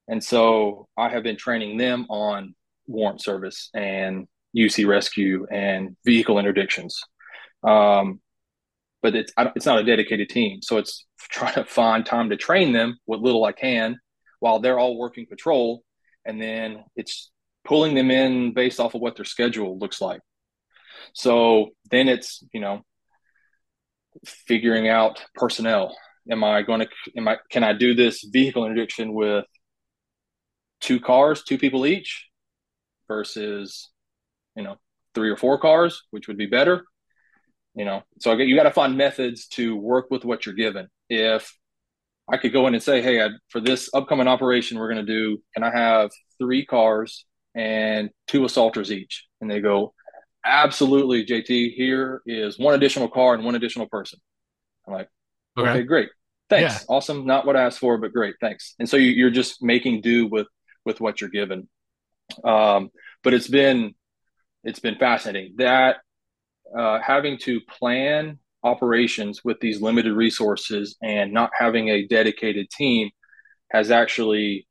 [0.07, 2.55] And so I have been training them on
[2.87, 6.95] warrant service and UC rescue and vehicle interdictions.
[7.63, 8.21] Um,
[9.03, 12.73] but it's it's not a dedicated team, so it's trying to find time to train
[12.73, 13.99] them what little I can
[14.41, 15.83] while they're all working patrol
[16.29, 17.31] and then it's
[17.65, 20.21] pulling them in based off of what their schedule looks like.
[21.15, 22.83] So then it's, you know,
[24.25, 25.97] figuring out personnel.
[26.31, 29.47] Am I going to, am I, can I do this vehicle interdiction with
[30.81, 32.27] two cars, two people each
[33.09, 33.91] versus,
[34.55, 34.77] you know,
[35.15, 36.85] three or four cars, which would be better?
[37.75, 40.89] You know, so you got to find methods to work with what you're given.
[41.09, 41.55] If
[42.31, 45.13] I could go in and say, hey, I, for this upcoming operation, we're going to
[45.13, 47.25] do, can I have three cars
[47.55, 49.27] and two assaulters each?
[49.41, 49.95] And they go,
[50.45, 54.21] absolutely, JT, here is one additional car and one additional person.
[54.87, 55.09] I'm like,
[55.57, 56.11] okay, okay great.
[56.51, 56.75] Thanks.
[56.75, 56.95] Yeah.
[56.95, 57.27] Awesome.
[57.27, 58.35] Not what I asked for, but great.
[58.41, 58.75] Thanks.
[58.79, 60.47] And so you, are just making do with,
[60.85, 61.69] with what you're given.
[62.45, 62.91] Um,
[63.23, 63.95] but it's been,
[64.65, 65.97] it's been fascinating that
[66.77, 73.11] uh, having to plan operations with these limited resources and not having a dedicated team
[73.71, 74.67] has actually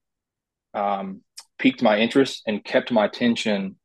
[0.73, 1.21] um,
[1.57, 3.75] piqued my interest and kept my attention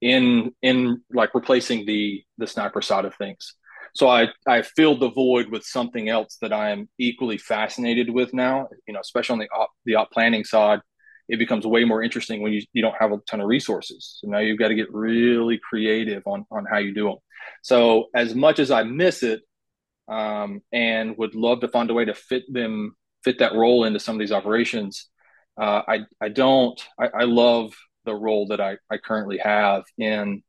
[0.00, 3.54] in in like replacing the the sniper side of things
[3.94, 8.32] so I I filled the void with something else that I am equally fascinated with
[8.32, 8.68] now.
[8.86, 10.80] You know, especially on the op, the op planning side,
[11.28, 14.18] it becomes way more interesting when you, you don't have a ton of resources.
[14.20, 17.16] So now you've got to get really creative on on how you do them.
[17.62, 19.42] So as much as I miss it,
[20.08, 23.98] um, and would love to find a way to fit them fit that role into
[23.98, 25.08] some of these operations,
[25.60, 26.80] uh, I I don't.
[26.98, 27.74] I, I love
[28.04, 30.42] the role that I, I currently have in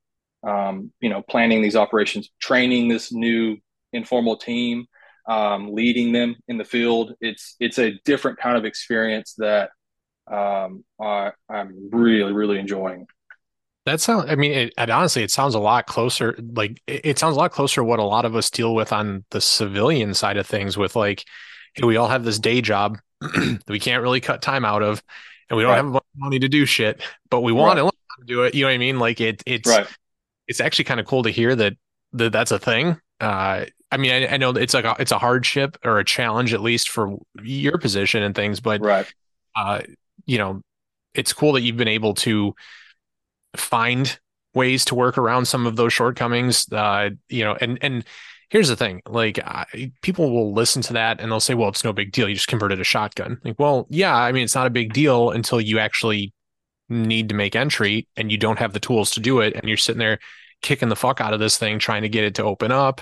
[0.44, 3.58] um, you know, planning these operations, training this new
[3.94, 4.86] informal team,
[5.28, 7.14] um, leading them in the field.
[7.22, 9.72] It's it's a different kind of experience that
[10.30, 13.08] um, I, I'm really really enjoying.
[13.86, 14.26] That sounds.
[14.30, 16.36] I mean, it, it, honestly, it sounds a lot closer.
[16.38, 18.94] Like it, it, sounds a lot closer to what a lot of us deal with
[18.94, 20.78] on the civilian side of things.
[20.78, 21.26] With like,
[21.74, 25.02] hey, we all have this day job that we can't really cut time out of,
[25.50, 25.94] and we don't right.
[25.94, 27.90] have money to do shit, but we want right.
[28.20, 28.54] to do it.
[28.54, 29.00] You know what I mean?
[29.00, 29.42] Like it.
[29.46, 29.88] It's right
[30.50, 31.78] it's actually kind of cool to hear that,
[32.14, 33.00] that that's a thing.
[33.22, 36.54] Uh, I mean, I, I, know it's like a, it's a hardship or a challenge
[36.54, 39.12] at least for your position and things, but right.
[39.56, 39.82] uh,
[40.30, 40.62] you know,
[41.14, 42.54] it's cool that you've been able to
[43.56, 44.20] find
[44.54, 46.72] ways to work around some of those shortcomings.
[46.72, 48.06] Uh, you know, and and
[48.50, 51.84] here's the thing: like I, people will listen to that and they'll say, "Well, it's
[51.84, 52.30] no big deal.
[52.30, 55.32] You just converted a shotgun." Like, well, yeah, I mean, it's not a big deal
[55.32, 56.34] until you actually
[56.90, 59.78] need to make entry and you don't have the tools to do it and you're
[59.78, 60.20] sitting there
[60.62, 63.02] kicking the fuck out of this thing trying to get it to open up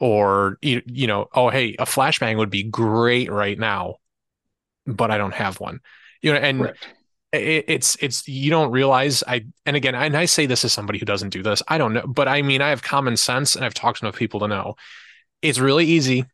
[0.00, 3.96] or you, you know oh hey a flashbang would be great right now
[4.86, 5.80] but i don't have one
[6.26, 6.72] you know and
[7.32, 10.98] it, it's it's you don't realize i and again and i say this as somebody
[10.98, 13.64] who doesn't do this i don't know but i mean i have common sense and
[13.64, 14.74] i've talked to enough people to know
[15.40, 16.24] it's really easy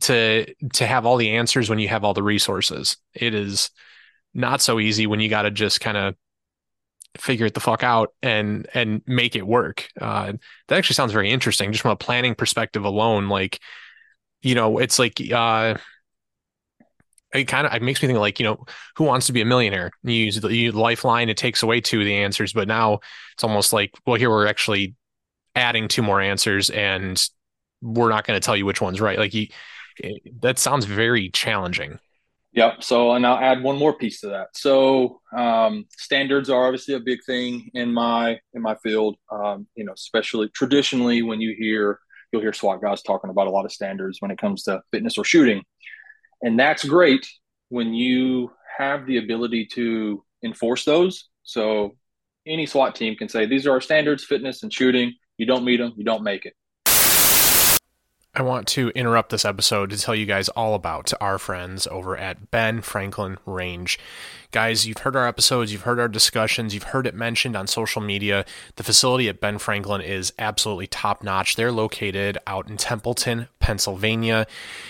[0.00, 3.70] to to have all the answers when you have all the resources it is
[4.32, 6.14] not so easy when you got to just kind of
[7.18, 9.88] figure it the fuck out and and make it work.
[10.00, 10.32] Uh,
[10.68, 13.28] that actually sounds very interesting, just from a planning perspective alone.
[13.28, 13.58] Like,
[14.42, 15.74] you know, it's like uh,
[17.32, 18.64] it kind of it makes me think like you know
[18.96, 22.00] who wants to be a millionaire you use the you lifeline it takes away two
[22.00, 22.98] of the answers but now
[23.34, 24.94] it's almost like well here we're actually
[25.54, 27.28] adding two more answers and
[27.82, 29.46] we're not going to tell you which one's right like you
[29.98, 31.98] it, that sounds very challenging
[32.52, 32.82] Yep.
[32.82, 34.48] So, and I'll add one more piece to that.
[34.54, 39.16] So, um, standards are obviously a big thing in my in my field.
[39.30, 42.00] Um, you know, especially traditionally when you hear
[42.32, 45.16] you'll hear SWAT guys talking about a lot of standards when it comes to fitness
[45.16, 45.62] or shooting,
[46.42, 47.26] and that's great
[47.68, 51.28] when you have the ability to enforce those.
[51.42, 51.96] So,
[52.46, 55.14] any SWAT team can say these are our standards: fitness and shooting.
[55.38, 56.54] You don't meet them, you don't make it.
[58.32, 62.16] I want to interrupt this episode to tell you guys all about our friends over
[62.16, 63.98] at Ben Franklin Range.
[64.52, 68.00] Guys, you've heard our episodes, you've heard our discussions, you've heard it mentioned on social
[68.00, 68.44] media.
[68.76, 71.56] The facility at Ben Franklin is absolutely top notch.
[71.56, 74.46] They're located out in Templeton, Pennsylvania.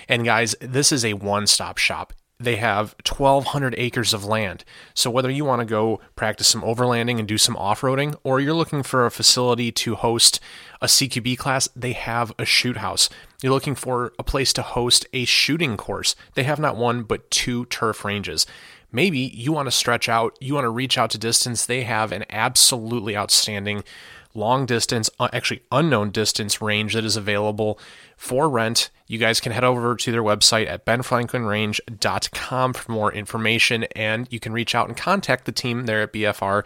[0.07, 4.65] And guys, this is a one stop shop they have 1,200 acres of land.
[4.95, 8.41] So, whether you want to go practice some overlanding and do some off roading, or
[8.41, 10.41] you're looking for a facility to host
[10.81, 13.11] a CQB class, they have a shoot house.
[13.43, 17.31] You're looking for a place to host a shooting course, they have not one but
[17.31, 18.47] two turf ranges.
[18.93, 22.11] Maybe you want to stretch out, you want to reach out to distance, they have
[22.11, 23.85] an absolutely outstanding
[24.35, 27.79] long distance, uh, actually unknown distance range that is available
[28.17, 28.91] for rent.
[29.07, 34.39] You guys can head over to their website at benfranklinrange.com for more information, and you
[34.39, 36.65] can reach out and contact the team there at BFR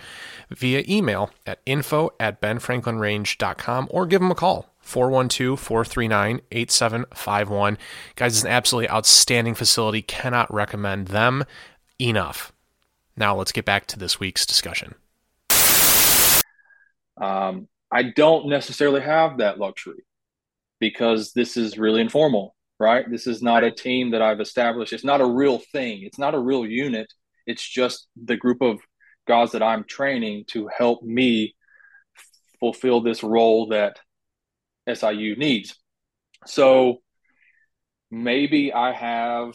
[0.50, 4.73] via email at info at benfranklinrange.com or give them a call.
[4.84, 7.78] 412 439 8751.
[8.16, 10.02] Guys, it's an absolutely outstanding facility.
[10.02, 11.44] Cannot recommend them
[12.00, 12.52] enough.
[13.16, 14.94] Now, let's get back to this week's discussion.
[17.16, 20.04] Um, I don't necessarily have that luxury
[20.80, 23.08] because this is really informal, right?
[23.08, 24.92] This is not a team that I've established.
[24.92, 26.02] It's not a real thing.
[26.02, 27.12] It's not a real unit.
[27.46, 28.80] It's just the group of
[29.26, 31.54] guys that I'm training to help me
[32.60, 33.98] fulfill this role that
[34.92, 35.74] SIU needs.
[36.46, 37.02] So
[38.10, 39.54] maybe I have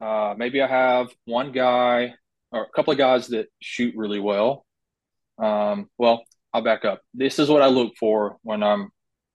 [0.00, 2.14] uh, maybe I have one guy
[2.52, 4.66] or a couple of guys that shoot really well.
[5.38, 7.02] Um, well, I'll back up.
[7.14, 8.90] This is what I look for when I'm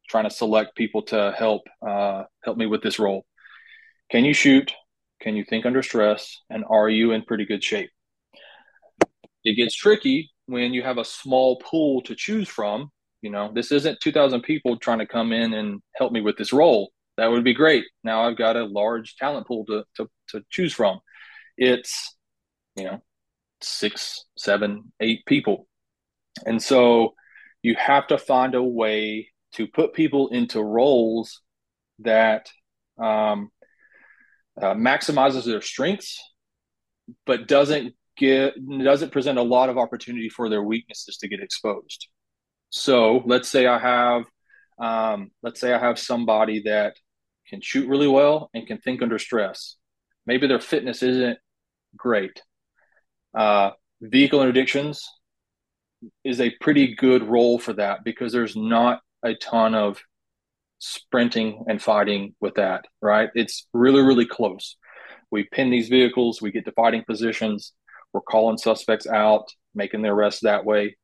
[0.09, 3.25] trying to select people to help uh, help me with this role.
[4.11, 4.73] Can you shoot?
[5.21, 6.38] Can you think under stress?
[6.49, 7.89] And are you in pretty good shape?
[9.43, 12.91] It gets tricky when you have a small pool to choose from.
[13.22, 16.53] You know, this isn't 2,000 people trying to come in and help me with this
[16.53, 16.91] role.
[17.17, 17.86] That would be great.
[18.03, 20.99] Now I've got a large talent pool to, to, to choose from.
[21.57, 22.15] It's,
[22.76, 23.03] you know,
[23.61, 25.67] six, seven, eight people
[26.45, 27.15] and so
[27.61, 31.41] you have to find a way to put people into roles
[31.99, 32.49] that
[32.97, 33.49] um,
[34.61, 36.22] uh, maximizes their strengths,
[37.26, 38.53] but doesn't get
[38.84, 42.07] doesn't present a lot of opportunity for their weaknesses to get exposed.
[42.70, 44.26] So let's say I have
[44.80, 46.95] um, let's say I have somebody that
[47.47, 49.76] can shoot really well and can think under stress.
[50.26, 51.38] Maybe their fitness isn't
[51.97, 52.41] great.
[53.34, 55.01] Uh, vehicle interdictions
[56.24, 60.01] is a pretty good role for that because there's not a ton of
[60.80, 63.30] sprinting and fighting with that, right?
[63.36, 64.78] It's really, really close.
[65.30, 67.74] We pin these vehicles, we get to fighting positions,
[68.13, 70.95] we're calling suspects out, making the arrests that way.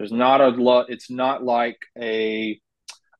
[0.00, 2.58] There's not a lot, it's not like a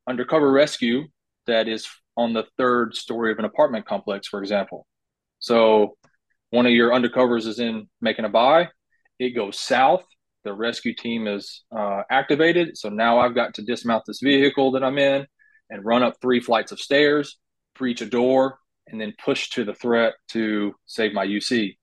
[0.09, 1.09] undercover rescue
[1.47, 4.87] that is on the third story of an apartment complex, for example.
[5.41, 5.99] So
[6.49, 8.71] one of your undercovers is in making a buy,
[9.19, 10.05] it goes south.
[10.45, 12.79] The rescue team is uh, activated.
[12.79, 15.27] So now I've got to dismount this vehicle that I'm in
[15.69, 17.37] and run up three flights of stairs,
[17.75, 21.77] breach a door, and then push to the threat to save my UC.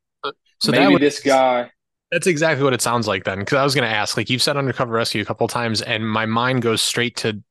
[0.59, 1.69] So maybe would, this guy.
[2.11, 3.39] That's exactly what it sounds like then.
[3.39, 6.07] Because I was going to ask, like you've said undercover rescue a couple times, and
[6.07, 7.41] my mind goes straight to.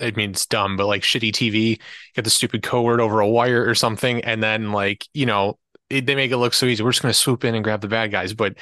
[0.00, 1.78] I mean, it's dumb, but like shitty TV,
[2.14, 5.58] get the stupid code word over a wire or something, and then like you know
[5.90, 6.82] it, they make it look so easy.
[6.82, 8.56] We're just going to swoop in and grab the bad guys, but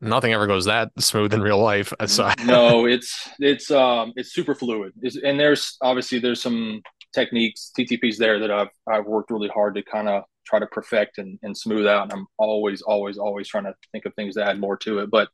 [0.00, 1.92] nothing ever goes that smooth in real life.
[2.06, 4.92] So no, it's it's um it's super fluid.
[5.02, 6.82] It's, and there's obviously there's some
[7.14, 11.18] techniques TTPs there that I've I've worked really hard to kind of try to perfect
[11.18, 12.04] and, and smooth out.
[12.04, 15.10] And I'm always always always trying to think of things to add more to it.
[15.10, 15.28] But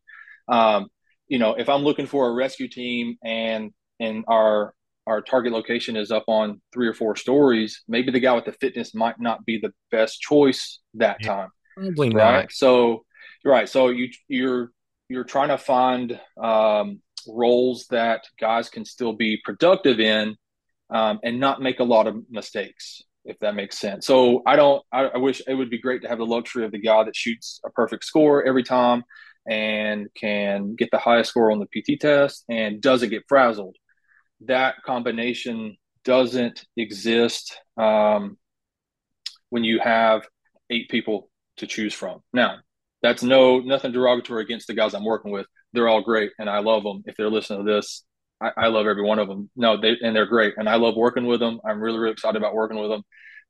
[0.49, 0.89] um,
[1.29, 4.75] you know, if I'm looking for a rescue team and and our
[5.07, 8.53] our target location is up on three or four stories, maybe the guy with the
[8.53, 11.49] fitness might not be the best choice that yeah, time.
[11.77, 12.43] Probably right?
[12.43, 12.53] not.
[12.53, 13.05] So
[13.45, 13.69] right.
[13.69, 14.73] So you you're
[15.09, 20.37] you're trying to find um, roles that guys can still be productive in
[20.91, 24.07] um, and not make a lot of mistakes, if that makes sense.
[24.07, 24.83] So I don't.
[24.93, 27.17] I, I wish it would be great to have the luxury of the guy that
[27.17, 29.05] shoots a perfect score every time
[29.49, 33.77] and can get the highest score on the PT test and doesn't get frazzled.
[34.43, 38.39] That combination doesn't exist um,
[39.51, 40.27] when you have
[40.71, 42.21] eight people to choose from.
[42.33, 42.57] Now,
[43.03, 45.47] that's no nothing derogatory against the guys I'm working with.
[45.73, 47.03] They're all great, and I love them.
[47.07, 48.05] If they're listening to this,
[48.41, 49.51] I, I love every one of them.
[49.57, 51.61] No, they and they're great, and I love working with them.
[51.65, 53.03] I'm really really excited about working with them.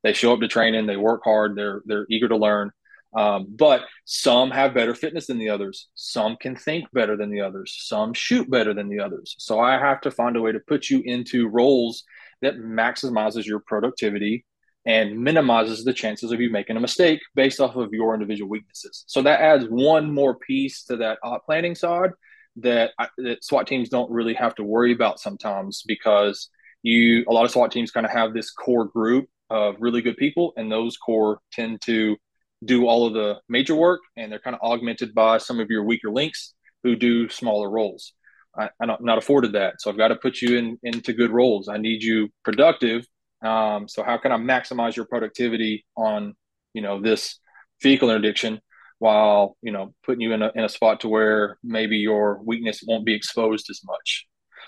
[0.03, 2.71] They show up to training, they work hard, they're they're eager to learn.
[3.15, 5.87] Um, but some have better fitness than the others.
[5.95, 7.75] Some can think better than the others.
[7.79, 9.35] Some shoot better than the others.
[9.39, 12.03] So I have to find a way to put you into roles
[12.41, 14.45] that maximizes your productivity
[14.85, 19.03] and minimizes the chances of you making a mistake based off of your individual weaknesses.
[19.07, 22.11] So that adds one more piece to that op planning side
[22.57, 26.49] that, I, that SWAT teams don't really have to worry about sometimes because
[26.83, 30.17] you a lot of SWAT teams kind of have this core group of really good
[30.17, 32.17] people, and those core tend to
[32.65, 35.83] do all of the major work, and they're kind of augmented by some of your
[35.83, 36.53] weaker links
[36.83, 38.13] who do smaller roles.
[38.57, 41.69] I, am not, afforded that, so I've got to put you in into good roles.
[41.69, 43.05] I need you productive
[43.41, 46.35] um, so how can I maximize your productivity on,
[46.73, 47.39] you know, this
[47.81, 48.59] vehicle interdiction
[48.99, 52.83] while, you know, putting you in a, in a spot to where maybe your weakness
[52.87, 54.25] won't be exposed as much.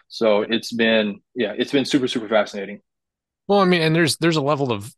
[0.07, 2.81] So it's been, yeah, it's been super, super fascinating.
[3.47, 4.93] Well, I mean, and there's, there's a level of,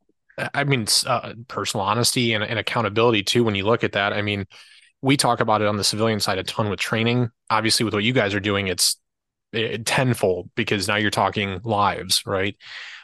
[0.54, 3.44] I mean, uh, personal honesty and, and accountability too.
[3.44, 4.48] When you look at that, I mean,
[5.02, 7.30] we talk about it on the civilian side a ton with training.
[7.50, 8.98] Obviously, with what you guys are doing, it's
[9.52, 12.56] it, tenfold because now you're talking lives, right?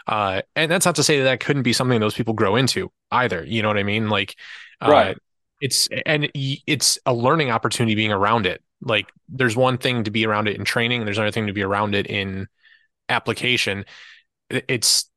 [0.08, 2.92] Uh, and that's not to say that that couldn't be something those people grow into
[3.12, 3.44] either.
[3.44, 4.10] You know what I mean?
[4.10, 4.36] Like,
[4.82, 5.18] uh, right.
[5.60, 8.62] It's and it's a learning opportunity being around it.
[8.82, 11.64] Like, there's one thing to be around it in training, there's another thing to be
[11.64, 12.48] around it in
[13.10, 13.86] application.
[14.50, 15.10] It's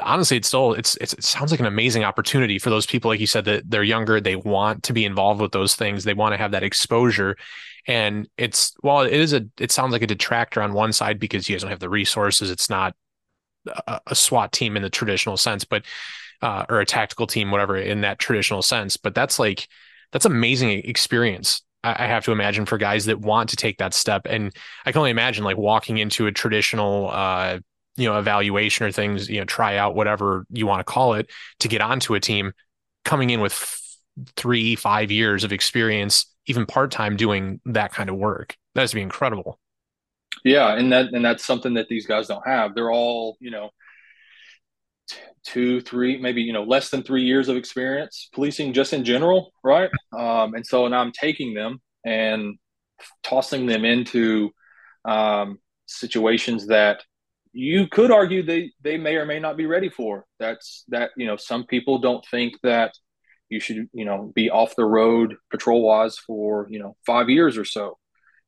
[0.00, 3.20] honestly, it's still it's, it's it sounds like an amazing opportunity for those people, like
[3.20, 6.32] you said, that they're younger, they want to be involved with those things, they want
[6.32, 7.36] to have that exposure.
[7.86, 11.48] And it's while it is a it sounds like a detractor on one side because
[11.48, 12.94] you guys don't have the resources, it's not
[13.86, 15.84] a, a SWAT team in the traditional sense, but
[16.44, 18.98] uh, or a tactical team, whatever, in that traditional sense.
[18.98, 19.66] But that's like
[20.12, 21.62] that's amazing experience.
[21.82, 24.92] I, I have to imagine for guys that want to take that step, and I
[24.92, 27.60] can only imagine like walking into a traditional, uh,
[27.96, 31.30] you know, evaluation or things, you know, try out whatever you want to call it
[31.60, 32.52] to get onto a team,
[33.06, 33.80] coming in with f-
[34.36, 38.54] three, five years of experience, even part time doing that kind of work.
[38.74, 39.58] That has to be incredible.
[40.44, 42.74] Yeah, and that and that's something that these guys don't have.
[42.74, 43.70] They're all, you know,
[45.44, 49.52] two, three, maybe you know, less than three years of experience policing just in general,
[49.62, 49.90] right?
[50.16, 52.56] Um, and so now I'm taking them and
[53.22, 54.50] tossing them into
[55.04, 57.02] um, situations that
[57.52, 60.26] you could argue they they may or may not be ready for.
[60.40, 62.92] That's that you know some people don't think that
[63.48, 67.56] you should you know be off the road patrol wise for you know five years
[67.56, 67.96] or so,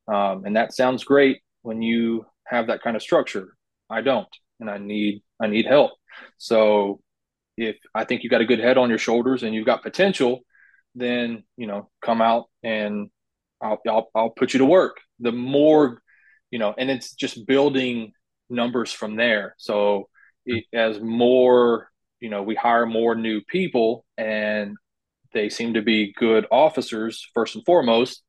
[0.09, 3.55] um, and that sounds great when you have that kind of structure.
[3.89, 4.29] I don't,
[4.59, 5.93] and I need I need help.
[6.39, 7.01] So
[7.57, 10.41] if I think you got a good head on your shoulders and you've got potential,
[10.95, 13.11] then you know come out and
[13.61, 14.99] I'll, I'll, I'll put you to work.
[15.21, 16.03] The more,
[16.51, 18.13] you know, and it's just building
[18.51, 19.55] numbers from there.
[19.59, 20.09] So
[20.45, 21.89] it, as more,
[22.21, 24.77] you know, we hire more new people and
[25.33, 28.23] they seem to be good officers first and foremost.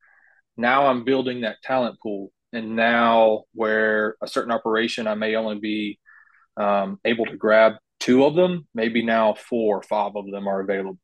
[0.56, 2.32] Now I'm building that talent pool.
[2.54, 6.00] And now where a certain operation, I may only be
[6.58, 10.62] um, able to grab two of them, maybe now four or five of them are
[10.62, 10.98] available.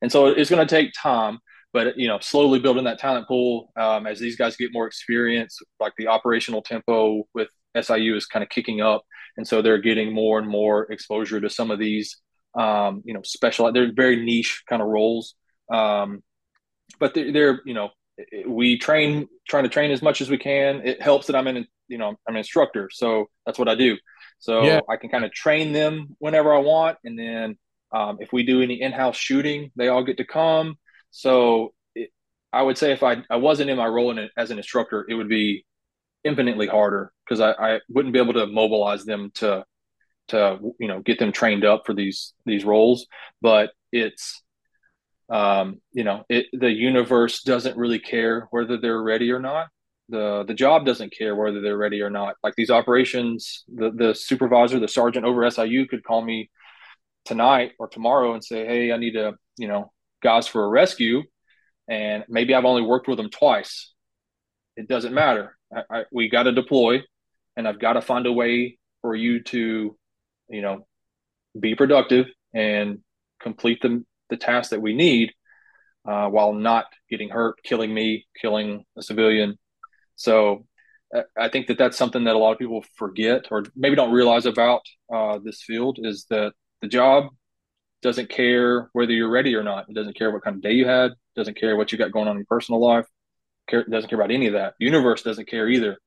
[0.00, 1.38] And so it's going to take time
[1.72, 5.58] but you know slowly building that talent pool um, as these guys get more experience
[5.80, 7.48] like the operational tempo with
[7.80, 9.04] siu is kind of kicking up.
[9.36, 12.16] And so they're getting more and more exposure to some of these
[12.58, 15.34] um, you know special they're very niche kind of roles.
[15.72, 16.22] Um,
[16.98, 17.90] but they're, they're, you know
[18.46, 20.82] we train trying to train as much as we can.
[20.84, 23.96] It helps that i'm in you know i'm an instructor so that's what i do
[24.38, 24.80] so yeah.
[24.88, 27.56] i can kind of train them whenever i want and then
[27.90, 30.76] um, if we do any in-house shooting they all get to come
[31.10, 32.10] so it,
[32.52, 35.14] I would say if I, I wasn't in my role in, as an instructor, it
[35.14, 35.64] would be
[36.24, 39.64] infinitely harder because I, I wouldn't be able to mobilize them to
[40.28, 43.06] to you know get them trained up for these these roles.
[43.40, 44.42] But it's
[45.30, 49.68] um, you know it, the universe doesn't really care whether they're ready or not.
[50.08, 52.36] The the job doesn't care whether they're ready or not.
[52.42, 56.50] Like these operations, the the supervisor, the sergeant over SIU could call me
[57.24, 59.92] tonight or tomorrow and say, "Hey, I need to you know
[60.22, 61.22] guys for a rescue,
[61.88, 63.92] and maybe I've only worked with them twice.
[64.76, 65.56] It doesn't matter.
[65.74, 67.02] I, I, we got to deploy,
[67.56, 69.96] and I've got to find a way for you to,
[70.48, 70.86] you know,
[71.58, 73.00] be productive and
[73.40, 75.32] complete the the task that we need,
[76.06, 79.58] uh, while not getting hurt, killing me, killing a civilian.
[80.18, 80.66] So
[81.40, 84.44] I think that that's something that a lot of people forget or maybe don't realize
[84.44, 86.52] about uh, this field is that
[86.82, 87.28] the job
[88.02, 89.88] doesn't care whether you're ready or not.
[89.88, 91.12] It doesn't care what kind of day you had.
[91.34, 93.06] Doesn't care what you got going on in your personal life.
[93.68, 94.74] Care, doesn't care about any of that.
[94.78, 95.98] The universe doesn't care either.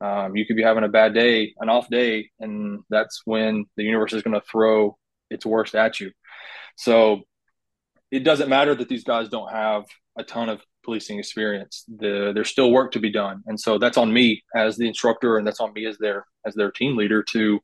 [0.00, 3.82] Um, you could be having a bad day, an off day, and that's when the
[3.82, 4.98] universe is going to throw
[5.30, 6.12] its worst at you.
[6.76, 7.22] So
[8.10, 9.84] it doesn't matter that these guys don't have
[10.18, 11.84] a ton of policing experience.
[11.98, 15.38] The, there's still work to be done, and so that's on me as the instructor,
[15.38, 17.60] and that's on me as their as their team leader to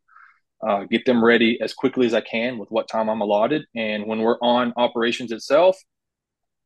[0.67, 3.65] uh, get them ready as quickly as I can with what time I'm allotted.
[3.75, 5.77] And when we're on operations itself,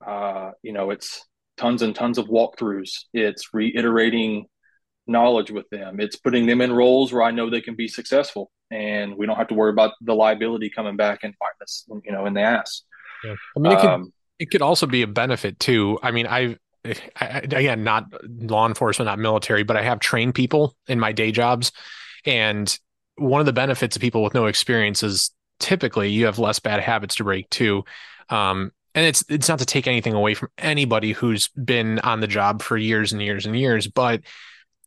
[0.06, 1.24] uh, you know, it's
[1.56, 2.90] tons and tons of walkthroughs.
[3.12, 4.46] It's reiterating
[5.06, 6.00] knowledge with them.
[6.00, 9.36] It's putting them in roles where I know they can be successful, and we don't
[9.36, 12.40] have to worry about the liability coming back and biting us, you know, in the
[12.40, 12.82] ass.
[13.24, 13.34] Yeah.
[13.56, 15.98] I mean, it could, um, it could also be a benefit too.
[16.02, 16.58] I mean, I've
[17.20, 21.32] I, again, not law enforcement, not military, but I have trained people in my day
[21.32, 21.72] jobs,
[22.26, 22.78] and
[23.16, 25.30] one of the benefits of people with no experience is
[25.60, 27.84] typically you have less bad habits to break too.
[28.28, 32.26] Um, and it's it's not to take anything away from anybody who's been on the
[32.26, 34.20] job for years and years and years, but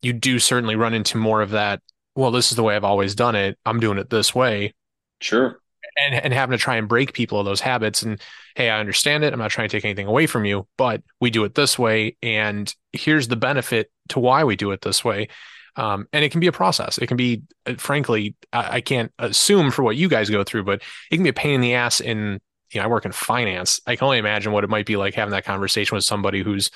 [0.02, 1.82] you do certainly run into more of that.
[2.16, 3.58] Well, this is the way I've always done it.
[3.66, 4.74] I'm doing it this way.
[5.20, 5.60] Sure.
[6.00, 8.04] And and having to try and break people of those habits.
[8.04, 8.22] And
[8.56, 9.34] hey, I understand it.
[9.34, 12.18] I'm not trying to take anything away from you, but we do it this way.
[12.22, 15.30] And here's the benefit to why we do it this way.
[15.78, 16.98] Um, and it can be a process.
[16.98, 20.64] It can be, uh, frankly, I, I, can't assume for what you guys go through,
[20.64, 20.82] but
[21.12, 22.00] it can be a pain in the ass.
[22.02, 22.40] In
[22.72, 23.80] you know, I work in finance.
[23.86, 26.72] I can only imagine what it might be like having that conversation with somebody who's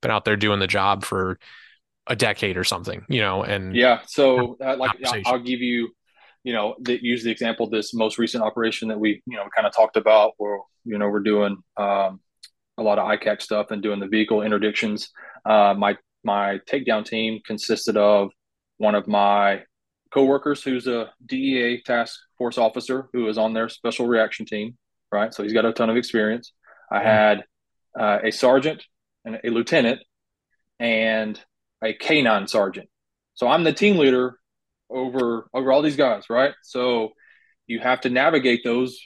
[0.00, 1.38] been out there doing the job for
[2.06, 3.04] a decade or something.
[3.08, 4.00] You know, and yeah.
[4.06, 4.92] So, uh, like,
[5.26, 5.94] I'll give you,
[6.46, 9.48] you know, the, use the example of this most recent operation that we, you know,
[9.54, 12.20] kind of talked about, where you know we're doing um,
[12.78, 15.08] a lot of ICAC stuff and doing the vehicle interdictions.
[15.44, 18.30] Uh, my my takedown team consisted of
[18.78, 19.64] one of my
[20.14, 24.76] coworkers who's a DEA task force officer who is on their special reaction team,
[25.10, 25.34] right?
[25.34, 26.52] So he's got a ton of experience.
[26.92, 27.06] I mm-hmm.
[27.06, 27.44] had
[27.98, 28.84] uh, a sergeant
[29.24, 30.00] and a lieutenant
[30.78, 31.40] and
[31.82, 32.88] a canine sergeant.
[33.34, 34.38] So I'm the team leader
[34.90, 36.54] over over all these guys, right?
[36.62, 37.10] So
[37.66, 38.98] you have to navigate those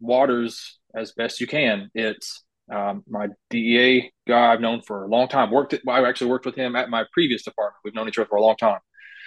[0.00, 1.90] waters as best you can.
[1.94, 5.50] It's um, my DEA guy I've known for a long time.
[5.50, 7.80] Worked at, I actually worked with him at my previous department.
[7.84, 8.80] We've known each other for a long time.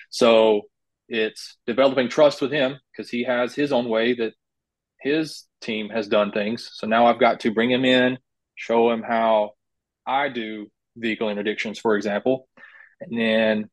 [0.09, 0.63] So
[1.09, 4.33] it's developing trust with him because he has his own way that
[5.01, 6.69] his team has done things.
[6.73, 8.17] So now I've got to bring him in,
[8.55, 9.51] show him how
[10.05, 12.47] I do vehicle interdictions, for example,
[12.99, 13.69] and then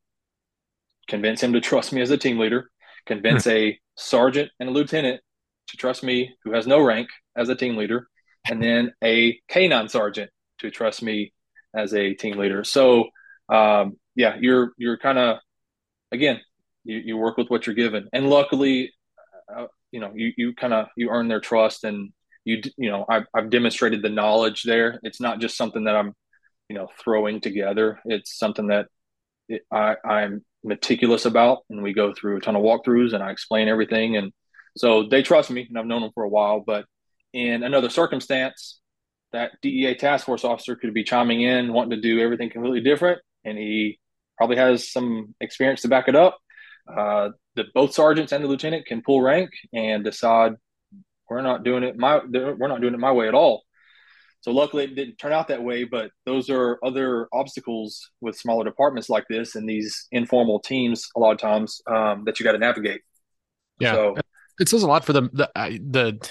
[1.09, 2.69] convince him to trust me as a team leader,
[3.05, 3.51] convince hmm.
[3.51, 5.21] a sergeant and a lieutenant
[5.69, 8.07] to trust me, who has no rank as a team leader,
[8.49, 11.33] and then a canine sergeant to trust me
[11.75, 12.63] as a team leader.
[12.63, 13.09] So,
[13.49, 15.37] um, yeah, you're you're kind of
[16.11, 16.39] again,
[16.83, 18.91] you, you work with what you're given, and luckily,
[19.55, 22.11] uh, you know, you you kind of you earn their trust, and
[22.45, 24.99] you you know, I've I've demonstrated the knowledge there.
[25.03, 26.13] It's not just something that I'm,
[26.67, 27.99] you know, throwing together.
[28.05, 28.87] It's something that
[29.71, 33.67] I I'm meticulous about, and we go through a ton of walkthroughs, and I explain
[33.67, 34.31] everything, and
[34.77, 36.63] so they trust me, and I've known them for a while.
[36.65, 36.85] But
[37.33, 38.79] in another circumstance,
[39.31, 43.21] that DEA task force officer could be chiming in, wanting to do everything completely different,
[43.43, 43.99] and he
[44.37, 46.37] probably has some experience to back it up.
[46.87, 50.53] Uh, the both sergeants and the lieutenant can pull rank and decide
[51.29, 53.63] we're not doing it my we're not doing it my way at all.
[54.41, 58.63] So luckily it didn't turn out that way, but those are other obstacles with smaller
[58.63, 62.53] departments like this and these informal teams a lot of times um, that you got
[62.53, 63.01] to navigate.
[63.79, 64.15] Yeah, so,
[64.59, 66.29] it says a lot for the the, the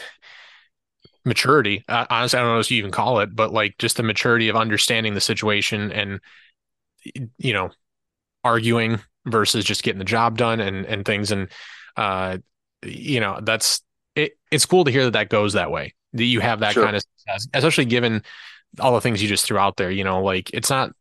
[1.25, 1.85] maturity.
[1.89, 4.49] Uh, honestly, I don't know if you even call it, but like just the maturity
[4.49, 6.21] of understanding the situation and
[7.39, 7.71] you know
[8.45, 11.49] arguing versus just getting the job done and and things and
[11.97, 12.39] uh
[12.83, 13.83] you know that's
[14.15, 16.85] it, it's cool to hear that that goes that way that you have that sure.
[16.85, 18.23] kind of success especially given
[18.81, 20.93] all the things you just threw out there you know like it's not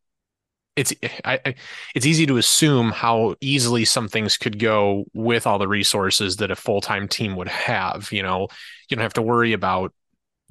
[0.77, 0.93] it's
[1.25, 1.55] I, I,
[1.95, 6.51] it's easy to assume how easily some things could go with all the resources that
[6.51, 8.47] a full-time team would have you know?
[8.89, 9.93] You don't have to worry about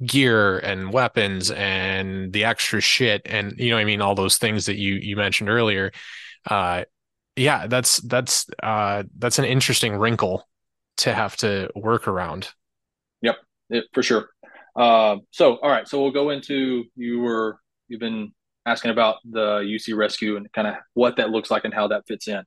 [0.05, 4.01] gear and weapons and the extra shit and you know I mean?
[4.01, 5.91] All those things that you you mentioned earlier.
[6.47, 6.83] Uh
[7.35, 10.47] yeah that's that's uh that's an interesting wrinkle
[10.97, 12.49] to have to work around.
[13.21, 13.37] Yep.
[13.69, 14.29] It, for sure
[14.77, 17.57] uh, so all right so we'll go into you were
[17.87, 18.31] you've been
[18.65, 22.03] asking about the UC rescue and kind of what that looks like and how that
[22.07, 22.43] fits in.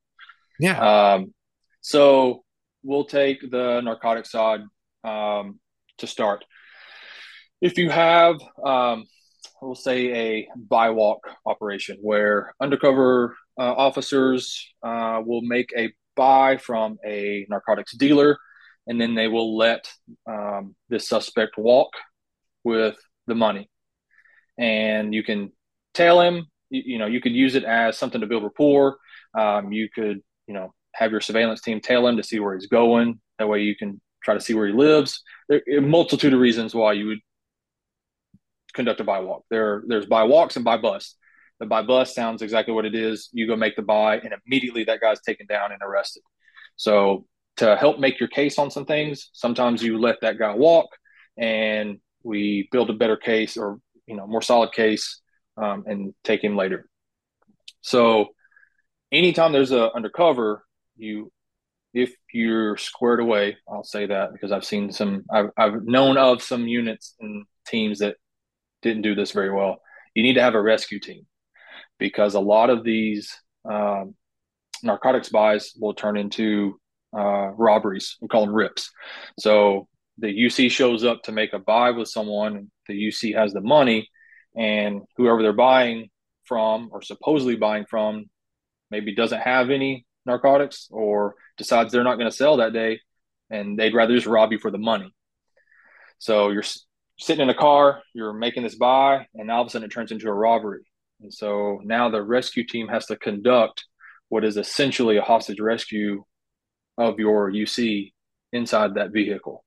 [0.59, 0.79] Yeah.
[1.15, 1.35] Um
[1.81, 2.45] so
[2.83, 4.61] we'll take the narcotic side
[5.03, 5.59] um
[6.01, 6.45] to start.
[7.61, 9.05] If you have, um,
[9.63, 16.57] we'll say, a buy walk operation where undercover uh, officers uh, will make a buy
[16.57, 18.39] from a narcotics dealer,
[18.87, 19.91] and then they will let
[20.27, 21.93] um, this suspect walk
[22.65, 22.97] with
[23.27, 23.69] the money,
[24.59, 25.53] and you can
[25.95, 26.47] tail him.
[26.71, 28.99] You, you know, you could use it as something to build rapport.
[29.39, 32.67] Um, you could, you know, have your surveillance team tail him to see where he's
[32.67, 33.21] going.
[33.39, 35.23] That way, you can try to see where he lives.
[35.49, 37.21] There are a multitude of reasons why you would
[38.75, 39.45] conduct a buy walk.
[39.51, 41.17] There, there's buy walks and buy bust.
[41.59, 43.29] The buy bust sounds exactly what it is.
[43.33, 46.23] You go make the buy, and immediately that guy's taken down and arrested.
[46.77, 47.27] So
[47.59, 50.87] to help make your case on some things, sometimes you let that guy walk,
[51.37, 55.21] and we build a better case or you know more solid case,
[55.57, 56.89] um, and take him later.
[57.83, 58.29] So
[59.13, 60.65] anytime there's a undercover,
[60.97, 61.33] you
[61.93, 66.43] if you're squared away, I'll say that because I've seen some, I've, I've known of
[66.43, 68.17] some units and teams that
[68.83, 69.81] didn't do this very well.
[70.15, 71.27] You need to have a rescue team
[71.99, 73.37] because a lot of these
[73.71, 74.15] um,
[74.83, 76.79] narcotics buys will turn into
[77.17, 78.17] uh, robberies.
[78.21, 78.91] We call them rips.
[79.39, 79.89] So
[80.21, 82.71] the UC shows up to make a buy with someone.
[82.87, 84.09] The UC has the money,
[84.57, 86.11] and whoever they're buying
[86.45, 88.27] from or supposedly buying from
[88.91, 92.99] maybe doesn't have any narcotics or decides they're not going to sell that day
[93.51, 95.13] and they'd rather just rob you for the money.
[96.19, 96.65] So you're
[97.19, 100.13] sitting in a car, you're making this buy, and all of a sudden it turns
[100.13, 100.83] into a robbery.
[101.21, 103.85] And so now the rescue team has to conduct
[104.29, 106.25] what is essentially a hostage rescue
[106.99, 108.13] of your UC
[108.53, 109.65] inside that vehicle.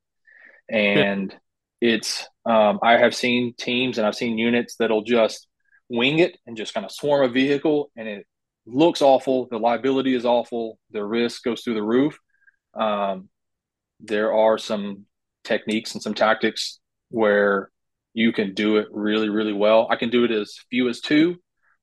[0.70, 1.36] And
[1.82, 5.48] it's, um, I have seen teams and I've seen units that'll just
[5.90, 8.26] wing it and just kind of swarm a vehicle and it
[8.66, 9.48] looks awful.
[9.50, 10.80] The liability is awful.
[10.92, 12.18] The risk goes through the roof.
[12.74, 13.30] Um,
[14.00, 15.06] there are some
[15.44, 16.80] techniques and some tactics
[17.10, 17.70] where
[18.14, 19.88] you can do it really, really well.
[19.90, 21.36] I can do it as few as two,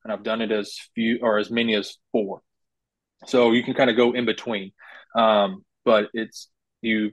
[0.05, 2.43] and I've done it as few or as many as four.
[3.27, 4.73] So you can kind of go in between.
[5.15, 6.48] Um, but it's
[6.82, 7.11] you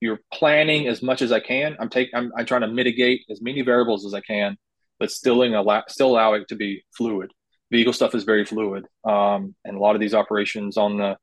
[0.00, 1.76] you're planning as much as I can.
[1.80, 4.56] I'm taking I'm, I'm trying to mitigate as many variables as I can,
[4.98, 7.30] but still in allow still allow it to be fluid.
[7.70, 11.16] Vehicle stuff is very fluid, um, and a lot of these operations on the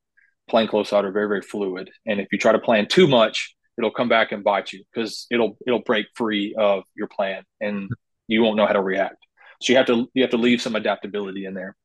[0.49, 1.89] plainclothes side are very very fluid.
[2.05, 5.27] And if you try to plan too much, it'll come back and bite you because
[5.31, 7.89] it'll it'll break free of your plan and
[8.27, 9.17] you won't know how to react.
[9.61, 11.75] So you have to you have to leave some adaptability in there.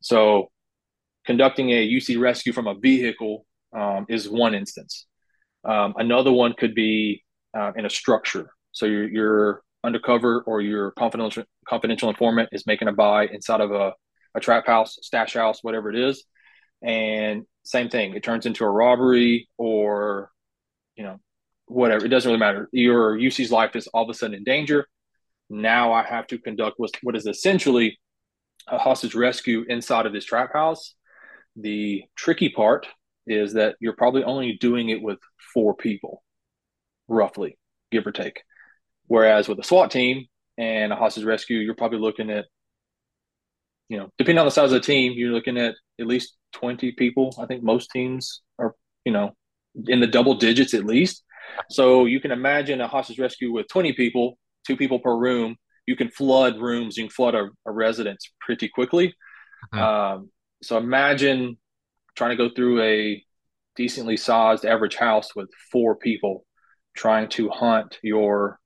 [0.00, 0.50] So
[1.24, 5.06] conducting a UC rescue from a vehicle um, is one instance.
[5.64, 7.24] Um, another one could be
[7.56, 8.50] uh, in a structure.
[8.72, 13.72] So your your undercover or your confidential confidential informant is making a buy inside of
[13.72, 13.92] a,
[14.34, 16.24] a trap house, stash house, whatever it is.
[16.82, 20.30] and same thing, it turns into a robbery or,
[20.96, 21.20] you know,
[21.66, 22.04] whatever.
[22.04, 22.68] It doesn't really matter.
[22.72, 24.86] Your UC's life is all of a sudden in danger.
[25.50, 27.98] Now I have to conduct what, what is essentially
[28.66, 30.94] a hostage rescue inside of this trap house.
[31.56, 32.86] The tricky part
[33.26, 35.18] is that you're probably only doing it with
[35.52, 36.22] four people,
[37.08, 37.58] roughly,
[37.90, 38.42] give or take.
[39.06, 40.26] Whereas with a SWAT team
[40.58, 42.46] and a hostage rescue, you're probably looking at,
[43.88, 46.92] you know, depending on the size of the team, you're looking at at least 20
[46.92, 47.34] people.
[47.40, 48.74] I think most teams are,
[49.04, 49.34] you know,
[49.88, 51.24] in the double digits at least.
[51.68, 55.56] So you can imagine a hostage rescue with 20 people, two people per room.
[55.86, 59.14] You can flood rooms, you can flood a, a residence pretty quickly.
[59.74, 59.78] Mm-hmm.
[59.78, 60.30] Um,
[60.62, 61.58] so imagine
[62.16, 63.24] trying to go through a
[63.76, 66.44] decently sized average house with four people
[66.96, 68.58] trying to hunt your,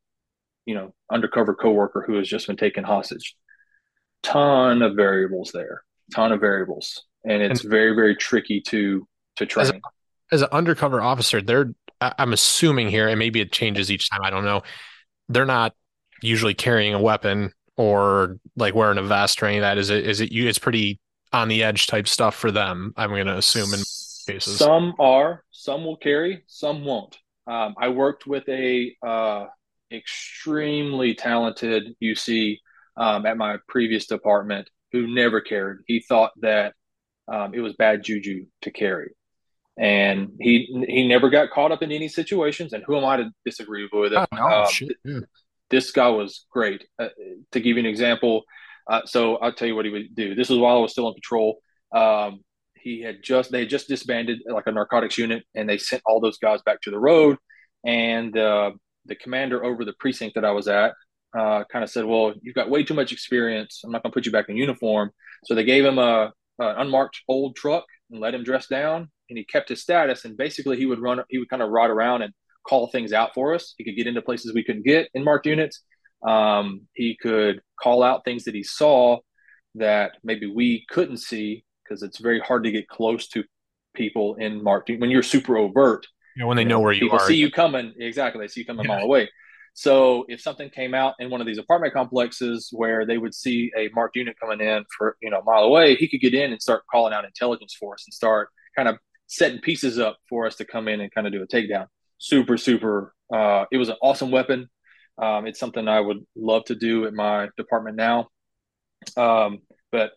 [0.66, 3.36] you know, undercover coworker who has just been taken hostage.
[4.22, 5.82] Ton of variables there,
[6.14, 9.06] ton of variables and it's and very very tricky to
[9.36, 9.66] to train.
[9.66, 9.80] As, a,
[10.32, 14.20] as an undercover officer, they're I'm assuming here, and maybe it changes each time.
[14.22, 14.62] I don't know.
[15.28, 15.74] They're not
[16.22, 19.78] usually carrying a weapon or like wearing a vest or any of that.
[19.78, 20.06] Is it?
[20.06, 20.48] Is it you?
[20.48, 21.00] It's pretty
[21.34, 22.94] on the edge type stuff for them.
[22.96, 23.80] I'm going to assume in
[24.26, 24.58] cases.
[24.58, 25.42] Some are.
[25.50, 26.44] Some will carry.
[26.46, 27.18] Some won't.
[27.46, 29.46] Um, I worked with a uh,
[29.92, 32.58] extremely talented UC
[32.96, 35.78] um, at my previous department who never carried.
[35.86, 36.74] He thought that
[37.26, 39.10] um, it was bad juju to carry.
[39.76, 42.72] And he he never got caught up in any situations.
[42.72, 44.18] And who am I to disagree with it?
[44.18, 45.24] Oh, no, um, th-
[45.68, 46.86] this guy was great.
[46.96, 47.08] Uh,
[47.50, 48.44] to give you an example,
[48.86, 50.34] uh, so I'll tell you what he would do.
[50.34, 51.58] This was while I was still on patrol.
[51.94, 52.40] Um,
[52.74, 56.20] he had just they had just disbanded like a narcotics unit, and they sent all
[56.20, 57.36] those guys back to the road.
[57.84, 58.72] And uh,
[59.06, 60.94] the commander over the precinct that I was at
[61.36, 63.80] uh, kind of said, "Well, you've got way too much experience.
[63.84, 65.10] I'm not going to put you back in uniform."
[65.44, 69.38] So they gave him a uh, unmarked old truck and let him dress down and
[69.38, 72.22] he kept his status and basically he would run he would kind of ride around
[72.22, 72.32] and
[72.66, 75.46] call things out for us he could get into places we couldn't get in marked
[75.46, 75.82] units
[76.24, 79.18] um, he could call out things that he saw
[79.74, 83.44] that maybe we couldn't see because it's very hard to get close to
[83.94, 86.06] people in marked when you're super overt
[86.36, 87.92] you know, when they you know, know where you are, people are see you coming
[87.98, 88.92] exactly they see you coming yeah.
[88.92, 89.28] a mile away
[89.74, 93.72] so if something came out in one of these apartment complexes where they would see
[93.76, 96.52] a marked unit coming in for you know a mile away, he could get in
[96.52, 98.96] and start calling out intelligence for us and start kind of
[99.26, 101.88] setting pieces up for us to come in and kind of do a takedown.
[102.18, 103.14] Super, super.
[103.32, 104.70] Uh, it was an awesome weapon.
[105.18, 108.28] Um, it's something I would love to do at my department now.
[109.16, 109.60] Um,
[109.92, 110.12] but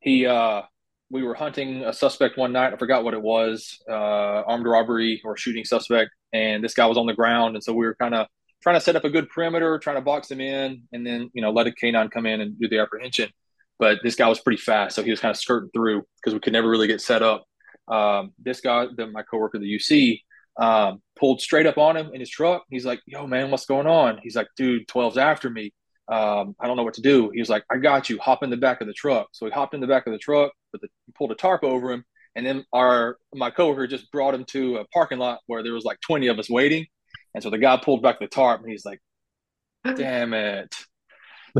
[0.00, 0.62] he, uh,
[1.10, 2.72] we were hunting a suspect one night.
[2.72, 6.98] I forgot what it was, uh, armed robbery or shooting suspect, and this guy was
[6.98, 8.26] on the ground, and so we were kind of
[8.62, 11.42] trying to set up a good perimeter, trying to box him in, and then you
[11.42, 13.30] know let a canine come in and do the apprehension.
[13.78, 16.40] But this guy was pretty fast, so he was kind of skirting through because we
[16.40, 17.44] could never really get set up.
[17.86, 20.20] Um, this guy, the, my coworker, the UC,
[20.58, 22.64] um, pulled straight up on him in his truck.
[22.68, 25.72] He's like, "Yo, man, what's going on?" He's like, "Dude, 12's after me.
[26.10, 28.18] Um, I don't know what to do." He was like, "I got you.
[28.18, 30.18] Hop in the back of the truck." So he hopped in the back of the
[30.18, 32.04] truck, but the, pulled a tarp over him,
[32.34, 35.84] and then our my coworker just brought him to a parking lot where there was
[35.84, 36.86] like 20 of us waiting
[37.34, 39.00] and so the guy pulled back the tarp and he's like,
[39.84, 40.74] damn it.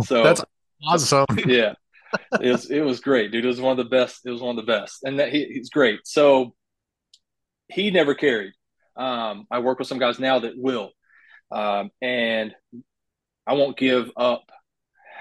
[0.02, 0.44] So that's
[0.84, 1.26] awesome.
[1.46, 1.74] yeah.
[2.40, 3.44] It was it was great, dude.
[3.44, 4.22] It was one of the best.
[4.24, 5.04] It was one of the best.
[5.04, 6.00] And that he, he's great.
[6.04, 6.54] So
[7.68, 8.54] he never carried.
[8.98, 10.90] Um, I work with some guys now that will.
[11.50, 12.54] Um, and
[13.46, 14.44] I won't give up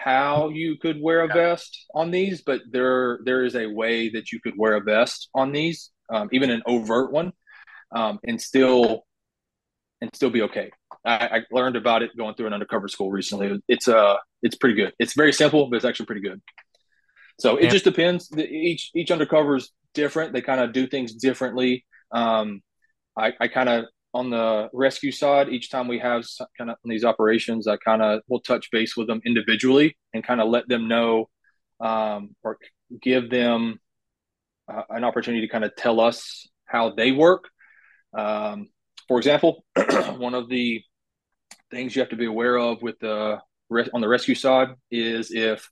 [0.03, 4.31] how you could wear a vest on these, but there there is a way that
[4.31, 7.31] you could wear a vest on these, um, even an overt one,
[7.95, 9.05] um, and still
[10.01, 10.71] and still be okay.
[11.03, 13.59] I, I, learned about it going through an undercover school recently.
[13.67, 14.93] It's uh it's pretty good.
[14.99, 16.41] It's very simple, but it's actually pretty good.
[17.39, 18.31] So it just depends.
[18.37, 20.33] Each each undercover is different.
[20.33, 21.85] They kind of do things differently.
[22.11, 22.61] Um,
[23.17, 26.25] I, I kind of on the rescue side, each time we have
[26.57, 30.41] kind of these operations, I kind of will touch base with them individually and kind
[30.41, 31.29] of let them know
[31.79, 32.57] um, or
[33.01, 33.79] give them
[34.71, 37.49] uh, an opportunity to kind of tell us how they work.
[38.17, 38.69] Um,
[39.07, 39.63] for example,
[40.17, 40.81] one of the
[41.69, 43.39] things you have to be aware of with the
[43.93, 45.69] on the rescue side is if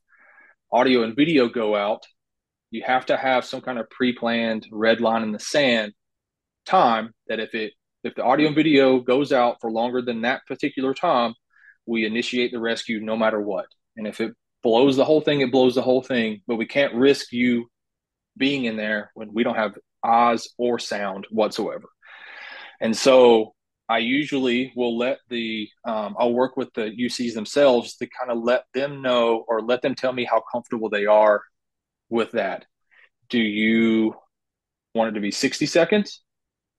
[0.72, 2.04] audio and video go out,
[2.70, 5.94] you have to have some kind of pre-planned red line in the sand
[6.66, 7.74] time that if it
[8.04, 11.34] if the audio and video goes out for longer than that particular time,
[11.88, 13.66] we initiate the rescue no matter what.
[13.98, 16.42] And if it blows the whole thing, it blows the whole thing.
[16.48, 17.68] But we can't risk you
[18.38, 19.74] being in there when we don't have
[20.04, 21.88] eyes or sound whatsoever.
[22.80, 23.56] And so
[23.88, 28.44] I usually will let the um, I'll work with the UCs themselves to kind of
[28.44, 31.42] let them know or let them tell me how comfortable they are
[32.10, 32.66] with that.
[33.30, 34.16] Do you
[34.94, 36.22] want it to be 60 seconds?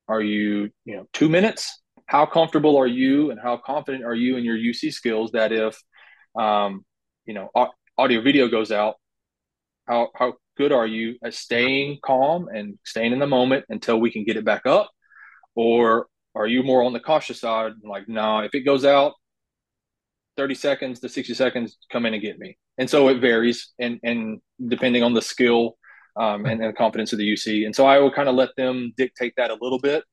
[0.08, 1.80] Are you, you know, two minutes?
[2.06, 5.80] How comfortable are you and how confident are you in your UC skills that if,
[6.38, 6.84] um,
[7.24, 7.50] you know,
[7.98, 8.94] audio video goes out,
[9.86, 14.10] how, how good are you at staying calm and staying in the moment until we
[14.10, 14.90] can get it back up?
[15.54, 17.72] Or are you more on the cautious side?
[17.82, 19.14] Like, no, if it goes out,
[20.36, 22.58] 30 seconds to 60 seconds, come in and get me.
[22.78, 25.78] And so it varies and, and depending on the skill
[26.16, 27.66] um, and, and the confidence of the UC.
[27.66, 30.05] And so I will kind of let them dictate that a little bit.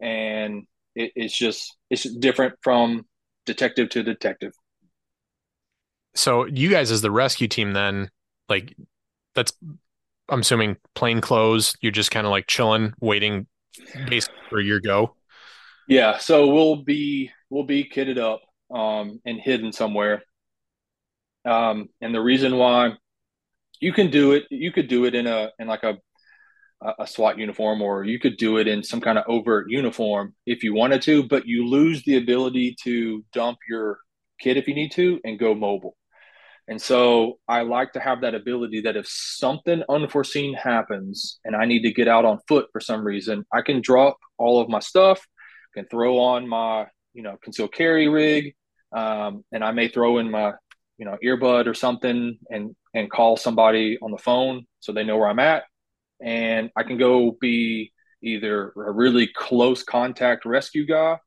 [0.00, 0.64] And
[0.94, 3.06] it, it's just, it's different from
[3.46, 4.52] detective to detective.
[6.14, 8.10] So you guys as the rescue team then,
[8.48, 8.76] like
[9.34, 9.52] that's,
[10.28, 13.46] I'm assuming plain clothes, you're just kind of like chilling, waiting
[14.08, 15.16] basically for your go.
[15.88, 16.18] Yeah.
[16.18, 18.42] So we'll be, we'll be kitted up
[18.72, 20.22] um, and hidden somewhere.
[21.44, 22.92] Um, and the reason why
[23.82, 25.98] you can do it, you could do it in a in like a
[26.98, 30.64] a SWAT uniform, or you could do it in some kind of overt uniform if
[30.64, 33.98] you wanted to, but you lose the ability to dump your
[34.40, 35.96] kit if you need to and go mobile.
[36.66, 41.66] And so I like to have that ability that if something unforeseen happens and I
[41.66, 44.80] need to get out on foot for some reason, I can drop all of my
[44.80, 45.24] stuff,
[45.74, 48.54] can throw on my, you know, concealed carry rig,
[48.92, 50.52] um, and I may throw in my
[50.98, 55.16] you know earbud or something and and call somebody on the phone so they know
[55.16, 55.64] where I'm at,
[56.20, 57.92] and I can go be
[58.22, 61.18] either a really close contact rescue guy,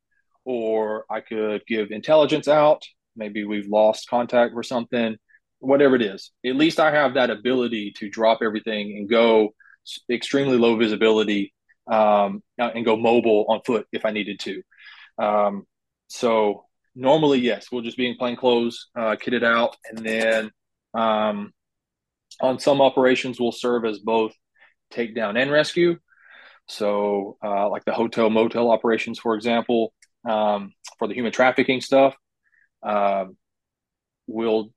[0.45, 2.83] or I could give intelligence out.
[3.15, 5.17] Maybe we've lost contact or something.
[5.59, 9.53] Whatever it is, at least I have that ability to drop everything and go
[10.09, 11.53] extremely low visibility
[11.91, 14.61] um, and go mobile on foot if I needed to.
[15.17, 15.65] Um,
[16.07, 20.51] so normally, yes, we'll just be in plain clothes, uh, kitted out, and then
[20.95, 21.53] um,
[22.41, 24.33] on some operations, we'll serve as both
[24.93, 25.97] takedown and rescue.
[26.67, 29.93] So, uh, like the hotel motel operations, for example,
[30.27, 32.15] um, for the human trafficking stuff,
[32.81, 33.25] uh,
[34.27, 34.71] we'll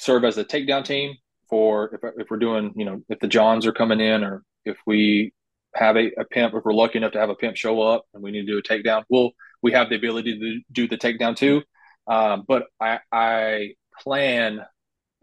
[0.00, 1.16] serve as a takedown team
[1.48, 4.76] for if, if we're doing, you know, if the Johns are coming in or if
[4.86, 5.32] we
[5.74, 8.22] have a, a pimp, if we're lucky enough to have a pimp show up and
[8.22, 9.30] we need to do a takedown, we'll
[9.62, 11.62] we have the ability to do the takedown too.
[12.06, 14.64] Um, but I, I plan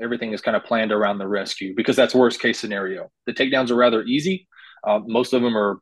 [0.01, 3.09] everything is kind of planned around the rescue because that's worst case scenario.
[3.25, 4.47] The takedowns are rather easy.
[4.85, 5.79] Uh, most of them are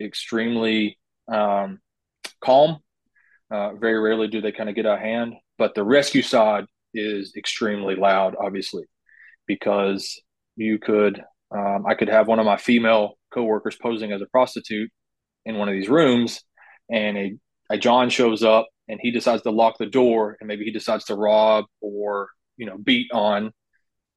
[0.00, 0.98] extremely
[1.32, 1.80] um,
[2.42, 2.78] calm.
[3.50, 6.64] Uh, very rarely do they kind of get out of hand, but the rescue side
[6.94, 8.84] is extremely loud, obviously,
[9.46, 10.20] because
[10.56, 11.22] you could,
[11.54, 14.90] um, I could have one of my female coworkers posing as a prostitute
[15.44, 16.42] in one of these rooms,
[16.90, 17.38] and a
[17.72, 21.06] a John shows up and he decides to lock the door and maybe he decides
[21.06, 23.52] to rob or you know beat on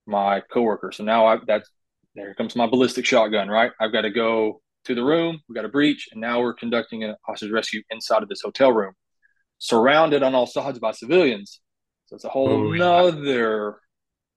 [0.06, 0.92] my coworker.
[0.92, 1.70] So now I that's
[2.16, 3.72] there comes my ballistic shotgun, right?
[3.80, 7.04] I've got to go to the room, we got a breach, and now we're conducting
[7.04, 8.94] a hostage rescue inside of this hotel room,
[9.58, 11.60] surrounded on all sides by civilians.
[12.06, 13.80] So it's a whole oh, nother,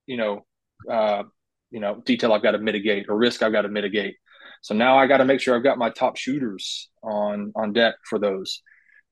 [0.06, 0.46] you know,
[0.90, 1.24] uh,
[1.70, 4.16] you know, detail I've got to mitigate or risk I've got to mitigate.
[4.62, 7.94] So now I got to make sure I've got my top shooters on on deck
[8.08, 8.62] for those.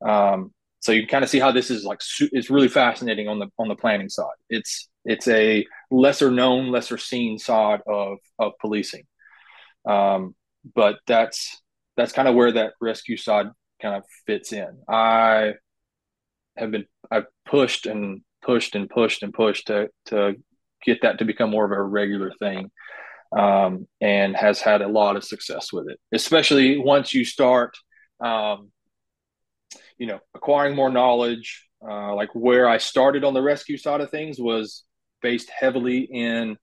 [0.04, 0.52] Um,
[0.86, 3.66] so you kind of see how this is like it's really fascinating on the on
[3.66, 4.36] the planning side.
[4.48, 9.04] It's it's a lesser known, lesser seen side of of policing.
[9.84, 10.36] Um,
[10.76, 11.60] but that's
[11.96, 13.46] that's kind of where that rescue side
[13.82, 14.78] kind of fits in.
[14.88, 15.54] I
[16.56, 20.36] have been I've pushed and pushed and pushed and pushed to to
[20.84, 22.70] get that to become more of a regular thing.
[23.36, 27.76] Um, and has had a lot of success with it, especially once you start
[28.20, 28.70] um,
[29.98, 31.64] you know, acquiring more knowledge.
[31.86, 34.84] Uh, like where I started on the rescue side of things was
[35.22, 36.56] based heavily in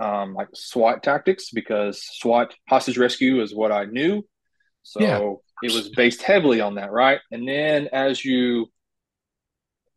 [0.00, 4.24] um, like SWAT tactics because SWAT hostage rescue is what I knew.
[4.82, 5.32] So yeah.
[5.62, 7.20] it was based heavily on that, right?
[7.30, 8.70] And then as you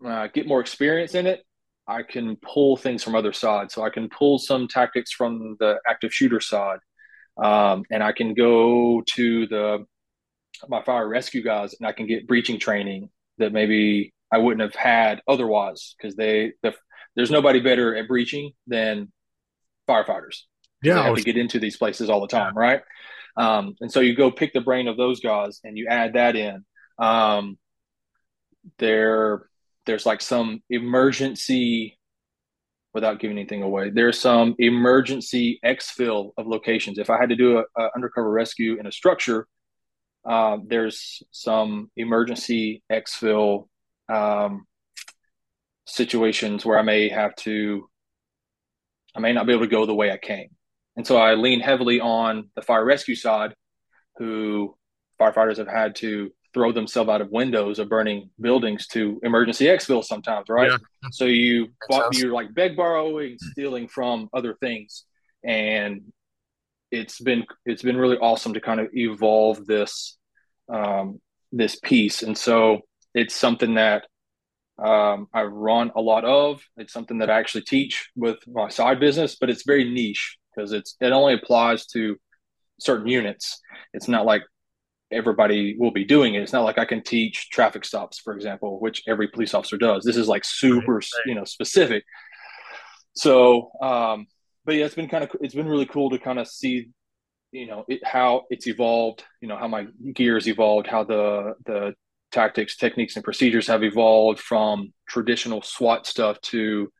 [0.05, 1.43] uh, get more experience in it,
[1.87, 3.73] I can pull things from other sides.
[3.73, 6.79] So I can pull some tactics from the active shooter side,
[7.41, 9.85] um, and I can go to the
[10.67, 14.75] my fire rescue guys and I can get breaching training that maybe I wouldn't have
[14.75, 16.73] had otherwise because they the,
[17.15, 19.11] there's nobody better at breaching than
[19.87, 20.41] firefighters.
[20.83, 22.81] Yeah, they have to get into these places all the time, right?
[23.35, 26.35] Um, and so you go pick the brain of those guys and you add that
[26.35, 26.65] in.
[26.99, 27.57] Um,
[28.79, 29.47] there,
[29.85, 31.97] there's like some emergency,
[32.93, 33.91] without giving anything away.
[33.91, 36.97] There's some emergency exfil of locations.
[36.97, 39.47] If I had to do a, a undercover rescue in a structure,
[40.25, 43.67] uh, there's some emergency exfil
[44.09, 44.65] um,
[45.85, 47.89] situations where I may have to,
[49.15, 50.49] I may not be able to go the way I came.
[50.95, 53.53] and so I lean heavily on the fire rescue side,
[54.17, 54.75] who
[55.19, 60.03] firefighters have had to throw themselves out of windows of burning buildings to emergency exfil
[60.03, 60.71] sometimes, right?
[60.71, 60.77] Yeah.
[61.11, 61.67] So you
[62.13, 65.03] you're like beg borrowing, stealing from other things,
[65.43, 66.01] and
[66.91, 70.17] it's been it's been really awesome to kind of evolve this
[70.69, 71.19] um,
[71.51, 72.81] this piece, and so
[73.13, 74.05] it's something that
[74.83, 76.61] um, I run a lot of.
[76.77, 80.71] It's something that I actually teach with my side business, but it's very niche because
[80.71, 82.17] it's it only applies to
[82.79, 83.59] certain units.
[83.93, 84.43] It's not like
[85.11, 86.41] everybody will be doing it.
[86.41, 90.03] It's not like I can teach traffic stops, for example, which every police officer does.
[90.03, 91.23] This is like super, right, right.
[91.25, 92.03] you know, specific.
[93.15, 94.27] So, um,
[94.67, 96.89] but yeah, it's been kind of it's been really cool to kind of see,
[97.51, 99.23] you know, it, how it's evolved.
[99.41, 101.95] You know, how my gears evolved, how the the
[102.31, 106.91] tactics, techniques, and procedures have evolved from traditional SWAT stuff to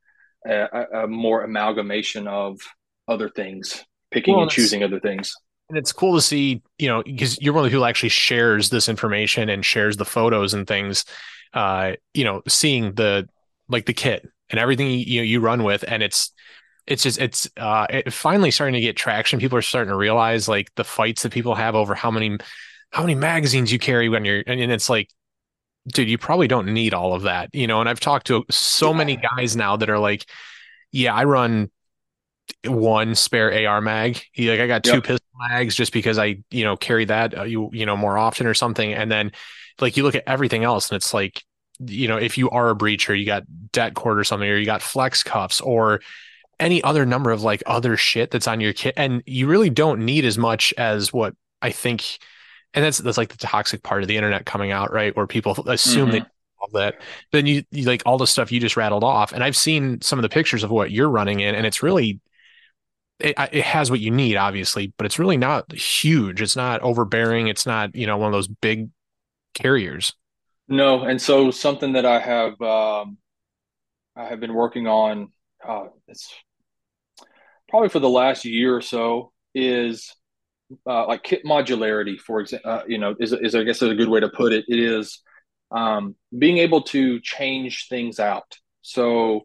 [0.48, 2.58] a, a more amalgamation of
[3.08, 5.36] other things, picking well, and choosing other things
[5.70, 8.10] and it's cool to see, you know, because you're one of the people who actually
[8.10, 11.04] shares this information and shares the photos and things.
[11.54, 13.28] Uh, you know, seeing the
[13.68, 16.32] like the kit and everything you you run with, and it's
[16.88, 19.40] it's just it's uh it finally starting to get traction.
[19.40, 22.38] People are starting to realize like the fights that people have over how many
[22.92, 25.10] how many magazines you carry when you're and it's like
[25.88, 28.94] dude you probably don't need all of that you know and i've talked to so
[28.94, 30.26] many guys now that are like
[30.92, 31.70] yeah i run
[32.66, 34.22] one spare AR mag.
[34.38, 35.04] Like I got two yep.
[35.04, 38.48] pistol mags just because I you know carry that uh, you you know more often
[38.48, 38.94] or something.
[38.94, 39.32] And then
[39.80, 41.44] like you look at everything else and it's like
[41.80, 44.66] you know if you are a breacher, you got det cord or something, or you
[44.66, 46.02] got flex cuffs or
[46.60, 50.06] any other number of like other shit that's on your kit, and you really don't
[50.06, 52.20] need as much as what I think.
[52.74, 55.16] And that's that's like the toxic part of the internet coming out, right?
[55.16, 56.20] Where people assume mm-hmm.
[56.20, 56.26] they
[56.60, 57.02] all that.
[57.32, 60.20] Then you, you, like all the stuff you just rattled off, and I've seen some
[60.20, 62.20] of the pictures of what you're running in, and it's really
[63.20, 66.42] it, it has what you need, obviously, but it's really not huge.
[66.42, 67.48] It's not overbearing.
[67.48, 68.90] It's not, you know, one of those big
[69.54, 70.14] carriers.
[70.68, 73.18] No, and so something that I have um,
[74.16, 75.32] I have been working on
[75.66, 76.34] uh, it's
[77.70, 80.14] probably for the last year or so is
[80.88, 82.20] uh, like kit modularity.
[82.20, 84.54] For example, uh, you know, is is I guess is a good way to put
[84.54, 84.66] it.
[84.68, 85.22] It is
[85.72, 88.58] um, being able to change things out.
[88.82, 89.42] So,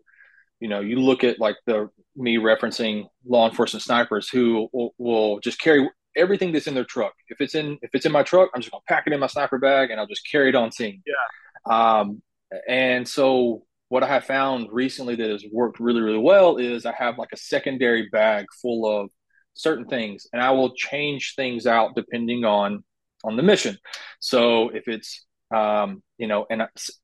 [0.60, 5.40] you know, you look at like the me referencing law enforcement snipers who will, will,
[5.40, 7.14] just carry everything that's in their truck.
[7.28, 9.26] If it's in if it's in my truck, I'm just gonna pack it in my
[9.26, 11.02] sniper bag and I'll just carry it on scene.
[11.06, 12.00] Yeah.
[12.00, 12.22] Um,
[12.68, 16.94] and so what I have found recently that has worked really really well is I
[16.96, 19.10] have like a secondary bag full of
[19.52, 22.84] certain things, and I will change things out depending on
[23.22, 23.76] on the mission.
[24.18, 26.62] So if it's um, you know, and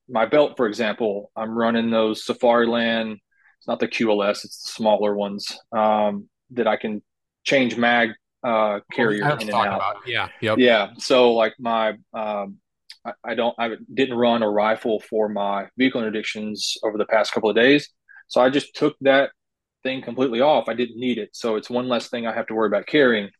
[0.09, 3.19] my belt, for example, I'm running those Safariland
[3.59, 7.03] It's not the QLS, it's the smaller ones um, that I can
[7.45, 8.13] change mag
[8.43, 9.67] uh, carrier in and out.
[9.67, 10.57] About, yeah, yep.
[10.57, 10.93] yeah.
[10.97, 12.57] So like my, um,
[13.05, 17.33] I, I, don't, I didn't run a rifle for my vehicle interdictions over the past
[17.33, 17.89] couple of days,
[18.29, 19.31] so I just took that
[19.83, 20.69] thing completely off.
[20.69, 23.31] I didn't need it, so it's one less thing I have to worry about carrying.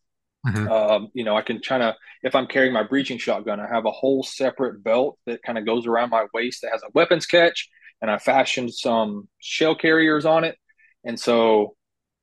[0.47, 0.71] Mm-hmm.
[0.71, 3.85] Um, you know, I can kind of, if I'm carrying my breaching shotgun, I have
[3.85, 7.25] a whole separate belt that kind of goes around my waist that has a weapons
[7.25, 7.69] catch
[8.01, 10.57] and I fashioned some shell carriers on it.
[11.03, 11.75] And so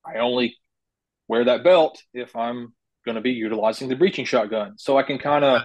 [0.04, 0.56] I only
[1.28, 2.72] wear that belt if I'm
[3.04, 4.78] going to be utilizing the breaching shotgun.
[4.78, 5.62] So I can kind of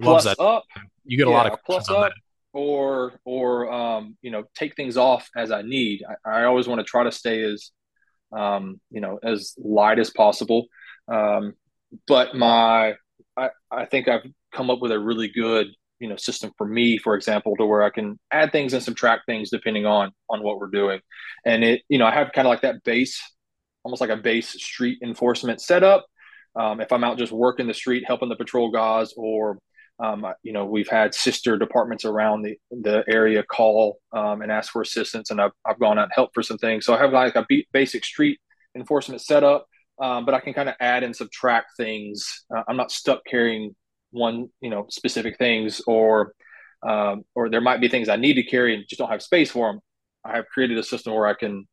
[0.00, 0.64] plus up.
[1.04, 2.12] You get a yeah, lot of plus up
[2.52, 6.02] or, or, um, you know, take things off as I need.
[6.24, 7.70] I, I always want to try to stay as,
[8.36, 10.66] um, you know, as light as possible.
[11.06, 11.54] Um,
[12.06, 12.94] but my,
[13.36, 15.68] I, I think I've come up with a really good
[16.00, 19.26] you know system for me for example to where i can add things and subtract
[19.26, 21.00] things depending on on what we're doing
[21.44, 23.20] and it you know i have kind of like that base
[23.82, 26.06] almost like a base street enforcement setup
[26.58, 29.58] um, if i'm out just working the street helping the patrol guys or
[30.00, 34.72] um, you know we've had sister departments around the the area call um, and ask
[34.72, 37.12] for assistance and I've, I've gone out and helped for some things so i have
[37.12, 38.38] like a basic street
[38.76, 39.66] enforcement setup
[40.00, 43.74] um, but i can kind of add and subtract things uh, i'm not stuck carrying
[44.10, 46.32] one you know specific things or
[46.86, 49.50] um, or there might be things I need to carry and just don't have space
[49.50, 49.80] for them.
[50.24, 51.66] I have created a system where I can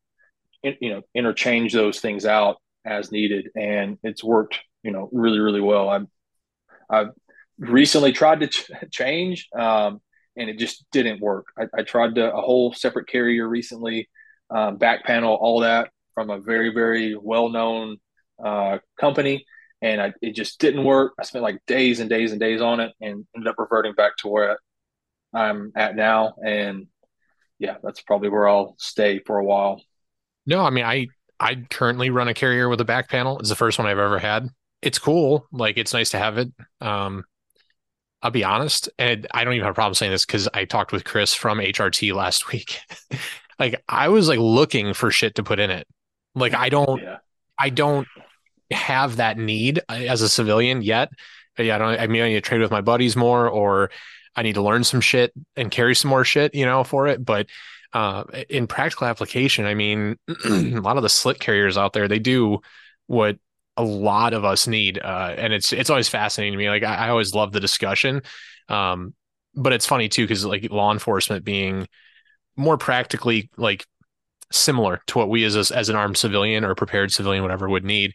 [0.64, 5.62] you know interchange those things out as needed, and it's worked you know really really
[5.62, 5.90] well.
[5.90, 6.08] I've
[6.90, 7.12] I've
[7.58, 10.02] recently tried to ch- change, um,
[10.38, 11.48] and it just didn't work.
[11.58, 14.08] I, I tried to, a whole separate carrier recently,
[14.50, 17.98] um, back panel, all that from a very very well known
[18.44, 19.46] uh, company
[19.82, 21.14] and I, it just didn't work.
[21.20, 24.18] I spent like days and days and days on it, and ended up reverting back
[24.18, 24.58] to where
[25.34, 26.34] I'm at now.
[26.44, 26.88] And
[27.60, 29.82] yeah, that's probably where I'll stay for a while.
[30.46, 31.08] No, I mean, I
[31.40, 33.40] I currently run a carrier with a back panel.
[33.40, 34.50] It's the first one I've ever had.
[34.86, 35.48] It's cool.
[35.52, 36.50] Like it's nice to have it.
[36.80, 37.24] Um,
[38.22, 40.92] I'll be honest, and I don't even have a problem saying this because I talked
[40.92, 42.80] with Chris from HRT last week.
[43.60, 45.88] like I was like looking for shit to put in it.
[46.36, 47.18] Like I don't, yeah.
[47.58, 48.08] I don't
[48.72, 51.10] have that need uh, as a civilian yet.
[51.58, 52.00] Yeah, I don't.
[52.00, 53.90] I mean, I need to trade with my buddies more, or
[54.36, 57.24] I need to learn some shit and carry some more shit, you know, for it.
[57.24, 57.48] But
[57.94, 62.20] uh, in practical application, I mean, a lot of the slick carriers out there, they
[62.20, 62.60] do
[63.08, 63.38] what
[63.78, 66.70] a lot of us need, uh, and it's it's always fascinating to me.
[66.70, 68.22] Like I, I always love the discussion,
[68.70, 69.14] um,
[69.54, 71.88] but it's funny too because like law enforcement being
[72.56, 73.86] more practically like
[74.52, 77.84] similar to what we as a, as an armed civilian or prepared civilian, whatever, would
[77.84, 78.14] need.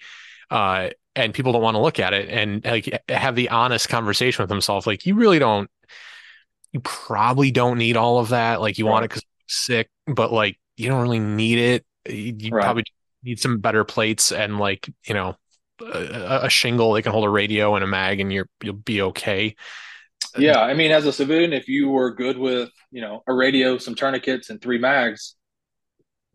[0.51, 4.43] Uh, and people don't want to look at it and like have the honest conversation
[4.43, 4.87] with themselves.
[4.87, 5.70] Like you really don't,
[6.73, 8.61] you probably don't need all of that.
[8.61, 8.93] Like you right.
[8.93, 11.85] want it because sick, but like you don't really need it.
[12.09, 12.62] You right.
[12.62, 12.85] probably
[13.23, 15.37] need some better plates and like you know
[15.81, 19.02] a, a, shingle they can hold a radio and a mag, and you're you'll be
[19.02, 19.55] okay.
[20.36, 23.78] Yeah, I mean, as a civilian, if you were good with you know a radio,
[23.78, 25.36] some tourniquets, and three mags,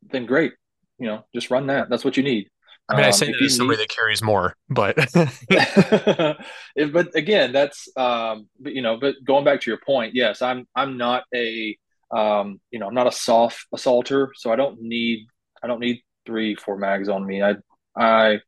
[0.01, 0.53] then great.
[0.99, 1.89] You know, just run that.
[1.89, 2.49] That's what you need.
[2.88, 3.84] I mean, um, I say that as somebody need...
[3.84, 4.95] that carries more, but
[6.76, 10.41] if, but again, that's um, but you know, but going back to your point, yes,
[10.41, 11.77] I'm I'm not a
[12.11, 15.27] um, you know, I'm not a SOF assaulter, so I don't need
[15.63, 17.41] I don't need three, four mags on me.
[17.41, 17.55] I
[17.95, 18.39] I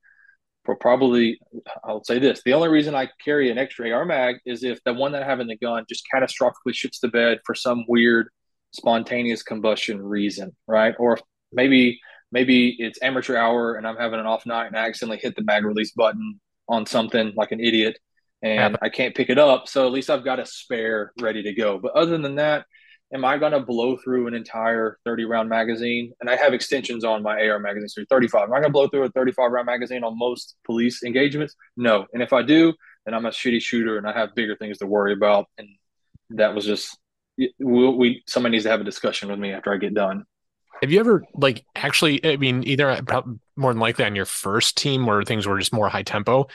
[0.67, 1.39] for probably
[1.83, 4.93] I'll say this: the only reason I carry an extra AR mag is if the
[4.93, 8.27] one that I have in the gun just catastrophically shoots the bed for some weird
[8.71, 10.93] spontaneous combustion reason, right?
[10.99, 11.17] Or
[11.53, 11.99] maybe
[12.33, 15.43] maybe it's amateur hour and I'm having an off night and I accidentally hit the
[15.43, 17.97] mag release button on something like an idiot
[18.43, 18.77] and.
[18.81, 19.69] I can't pick it up.
[19.69, 21.79] So at least I've got a spare ready to go.
[21.79, 22.65] But other than that,
[23.13, 26.13] am I going to blow through an entire 30 round magazine?
[26.19, 28.43] And I have extensions on my AR magazine, so 35.
[28.43, 31.55] Am I going to blow through a 35 round magazine on most police engagements?
[31.75, 32.05] No.
[32.13, 32.73] And if I do,
[33.05, 35.45] then I'm a shitty shooter and I have bigger things to worry about.
[35.57, 35.67] And
[36.31, 36.97] that was just,
[37.37, 40.25] we, we somebody needs to have a discussion with me after I get done.
[40.81, 42.23] Have you ever like actually?
[42.23, 43.01] I mean, either
[43.55, 46.47] more than likely on your first team where things were just more high tempo,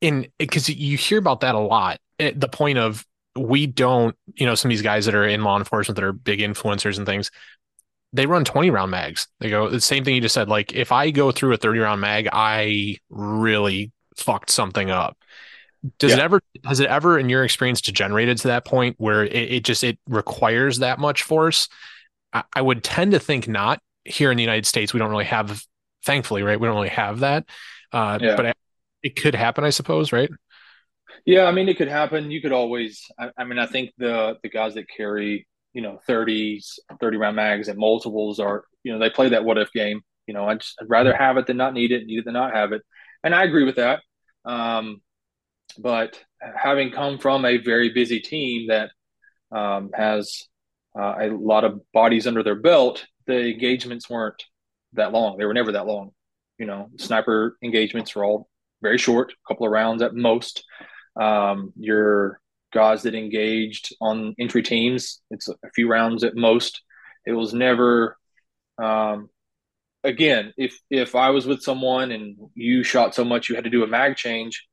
[0.00, 2.00] in because you hear about that a lot.
[2.18, 3.04] At the point of
[3.36, 6.12] we don't, you know, some of these guys that are in law enforcement that are
[6.12, 7.30] big influencers and things,
[8.12, 9.26] they run 20 round mags.
[9.40, 10.48] They go the same thing you just said.
[10.48, 15.18] Like if I go through a 30 round mag, I really fucked something up.
[15.98, 16.18] Does yeah.
[16.18, 19.64] it ever has it ever in your experience degenerated to that point where it, it
[19.64, 21.68] just it requires that much force?
[22.32, 23.80] I, I, would tend to think not.
[24.06, 25.62] Here in the United States, we don't really have
[26.04, 26.60] thankfully, right?
[26.60, 27.46] We don't really have that.
[27.92, 28.36] Uh, yeah.
[28.36, 28.52] but I,
[29.02, 30.30] it could happen, I suppose, right?
[31.24, 32.30] Yeah, I mean, it could happen.
[32.30, 33.02] You could always.
[33.18, 37.36] I, I, mean, I think the the guys that carry you know 30s, 30 round
[37.36, 40.02] mags and multiples are you know they play that what if game.
[40.26, 42.34] You know, I'd, just, I'd rather have it than not need it, need it than
[42.34, 42.82] not have it,
[43.22, 44.00] and I agree with that.
[44.44, 45.00] Um,
[45.78, 46.22] but
[46.56, 48.90] having come from a very busy team that
[49.50, 50.44] um, has
[50.98, 54.42] uh, a lot of bodies under their belt, the engagements weren't
[54.92, 55.38] that long.
[55.38, 56.10] They were never that long.
[56.58, 58.48] You know, sniper engagements were all
[58.82, 60.64] very short, a couple of rounds at most
[61.20, 62.40] um, your
[62.72, 65.20] guys that engaged on entry teams.
[65.30, 66.82] It's a few rounds at most.
[67.26, 68.16] It was never.
[68.82, 69.30] Um,
[70.02, 73.70] again, if if I was with someone and you shot so much you had to
[73.70, 74.66] do a mag change,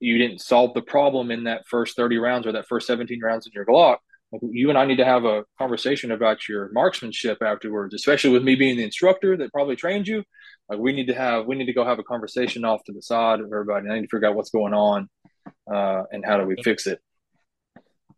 [0.00, 3.46] you didn't solve the problem in that first thirty rounds or that first seventeen rounds
[3.46, 3.98] in your Glock.
[4.42, 8.56] You and I need to have a conversation about your marksmanship afterwards, especially with me
[8.56, 10.24] being the instructor that probably trained you.
[10.68, 13.02] Like we need to have, we need to go have a conversation off to the
[13.02, 13.88] side of everybody.
[13.88, 15.08] I need to figure out what's going on
[15.72, 17.00] uh, and how do we fix it?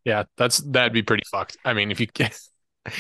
[0.05, 1.56] Yeah, that's that'd be pretty fucked.
[1.64, 2.50] I mean, if you that's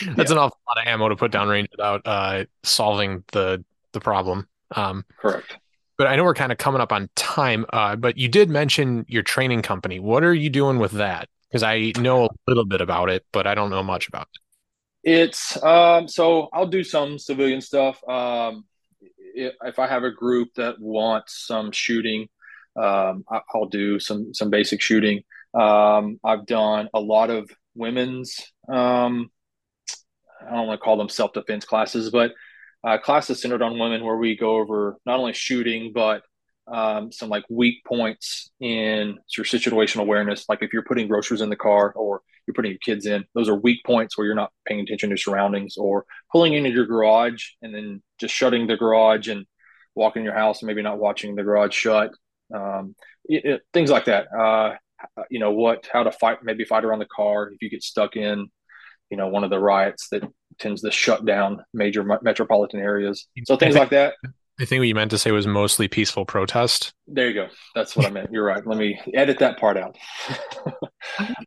[0.04, 0.12] yeah.
[0.12, 4.48] an awful lot of ammo to put down range without uh, solving the the problem.
[4.74, 5.56] Um, Correct.
[5.96, 7.66] But I know we're kind of coming up on time.
[7.72, 9.98] Uh, but you did mention your training company.
[9.98, 11.28] What are you doing with that?
[11.48, 14.40] Because I know a little bit about it, but I don't know much about it.
[15.10, 18.06] It's um, so I'll do some civilian stuff.
[18.08, 18.64] Um,
[19.34, 22.28] if I have a group that wants some shooting,
[22.78, 23.24] um,
[23.54, 25.22] I'll do some some basic shooting.
[25.54, 28.40] Um, I've done a lot of women's.
[28.68, 29.30] Um,
[30.46, 32.32] I don't want to call them self defense classes, but
[32.84, 36.22] uh, classes centered on women where we go over not only shooting but
[36.68, 40.44] um, some like weak points in your situational awareness.
[40.48, 43.48] Like if you're putting groceries in the car or you're putting your kids in, those
[43.48, 47.44] are weak points where you're not paying attention to surroundings or pulling into your garage
[47.62, 49.46] and then just shutting the garage and
[49.94, 52.10] walking your house and maybe not watching the garage shut
[52.54, 52.94] um,
[53.24, 54.26] it, it, things like that.
[54.32, 54.74] Uh,
[55.30, 58.16] you know what, how to fight, maybe fight around the car if you get stuck
[58.16, 58.48] in,
[59.10, 60.22] you know, one of the riots that
[60.58, 63.28] tends to shut down major metropolitan areas.
[63.46, 64.14] So things like that.
[64.60, 66.92] I think what you meant to say was mostly peaceful protest.
[67.06, 67.46] There you go.
[67.76, 68.32] That's what I meant.
[68.32, 68.66] You're right.
[68.66, 69.96] Let me edit that part out.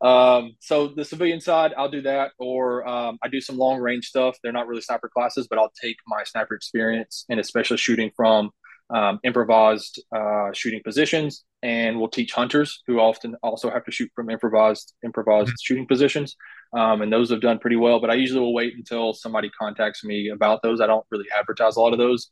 [0.00, 4.06] um, so the civilian side, I'll do that, or um, I do some long range
[4.06, 4.38] stuff.
[4.42, 8.50] They're not really sniper classes, but I'll take my sniper experience and especially shooting from
[8.92, 14.10] um, improvised uh, shooting positions, and we'll teach hunters who often also have to shoot
[14.14, 15.62] from improvised improvised mm-hmm.
[15.62, 16.36] shooting positions.
[16.74, 18.00] Um, and those have done pretty well.
[18.00, 20.80] But I usually will wait until somebody contacts me about those.
[20.80, 22.30] I don't really advertise a lot of those.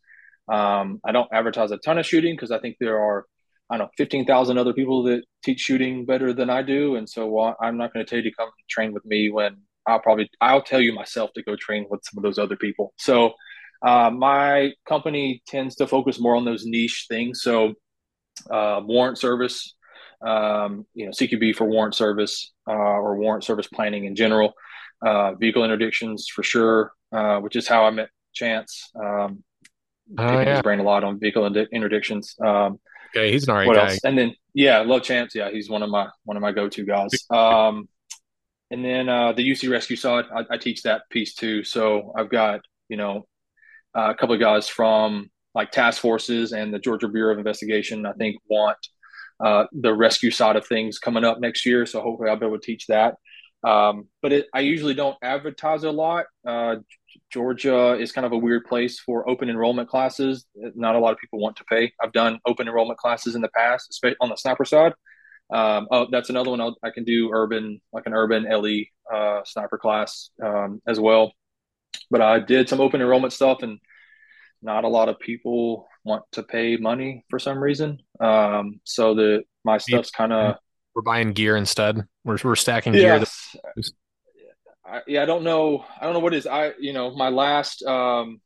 [0.50, 3.26] Um, I don't advertise a ton of shooting because I think there are,
[3.70, 6.96] I don't know, 15,000 other people that teach shooting better than I do.
[6.96, 9.58] And so uh, I'm not going to tell you to come train with me when
[9.86, 12.92] I'll probably, I'll tell you myself to go train with some of those other people.
[12.96, 13.34] So
[13.82, 17.42] uh, my company tends to focus more on those niche things.
[17.42, 17.74] So
[18.50, 19.74] uh, warrant service,
[20.22, 24.54] um, you know, CQB for warrant service uh, or warrant service planning in general,
[25.02, 28.90] uh, vehicle interdictions for sure, uh, which is how I met Chance.
[28.94, 29.42] Um,
[30.18, 30.54] oh, yeah.
[30.54, 32.40] his brain a lot on vehicle interdictions.
[32.40, 32.78] Um,
[33.14, 33.90] okay, he's an alright guy.
[33.92, 34.00] Else?
[34.04, 35.34] And then yeah, love Chance.
[35.34, 37.10] Yeah, he's one of my one of my go to guys.
[37.30, 37.88] Um,
[38.72, 41.64] and then uh, the UC rescue side, I, I, teach that piece too.
[41.64, 43.26] So I've got you know
[43.96, 48.06] uh, a couple of guys from like task forces and the Georgia Bureau of Investigation.
[48.06, 48.78] I think want
[49.40, 51.86] uh, the rescue side of things coming up next year.
[51.86, 53.14] So hopefully I'll be able to teach that.
[53.62, 56.26] Um, but it, I usually don't advertise a lot.
[56.46, 56.76] Uh,
[57.30, 60.46] Georgia is kind of a weird place for open enrollment classes.
[60.54, 61.92] Not a lot of people want to pay.
[62.02, 64.94] I've done open enrollment classes in the past, especially on the sniper side.
[65.52, 69.42] Um, oh, that's another one I'll, i can do urban, like an urban LE uh,
[69.44, 71.32] sniper class um, as well.
[72.10, 73.78] But I did some open enrollment stuff, and
[74.62, 77.98] not a lot of people want to pay money for some reason.
[78.18, 80.56] Um, so the my stuff's kind of
[80.94, 82.04] we're buying gear instead.
[82.24, 83.24] We're we're stacking gear.
[84.84, 85.84] I, yeah, I don't know.
[86.00, 86.46] I don't know what is.
[86.46, 88.40] I you know my last um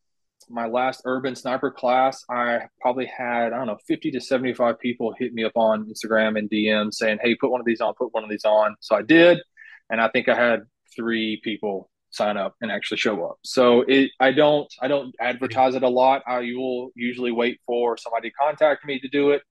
[0.51, 4.79] my last urban sniper class, I probably had I don't know fifty to seventy five
[4.79, 7.95] people hit me up on Instagram and DM saying, "Hey, put one of these on.
[7.95, 9.39] Put one of these on." So I did,
[9.91, 10.61] and I think I had
[10.95, 13.39] three people sign up and actually show up.
[13.43, 16.23] So it, I don't, I don't advertise it a lot.
[16.27, 19.43] I will usually wait for somebody to contact me to do it,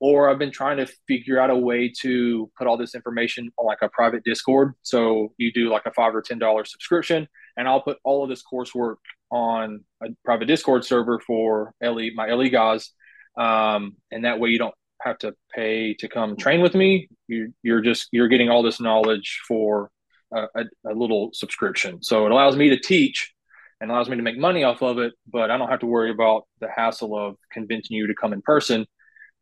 [0.00, 3.66] or I've been trying to figure out a way to put all this information on
[3.66, 4.74] like a private Discord.
[4.82, 8.28] So you do like a five or ten dollar subscription, and I'll put all of
[8.28, 8.96] this coursework
[9.30, 12.90] on a private Discord server for LE my LE guys,
[13.38, 17.08] um, and that way you don't have to pay to come train with me.
[17.28, 19.90] You, you're just you're getting all this knowledge for
[20.32, 22.02] a, a, little subscription.
[22.02, 23.32] So it allows me to teach
[23.80, 26.10] and allows me to make money off of it, but I don't have to worry
[26.10, 28.86] about the hassle of convincing you to come in person.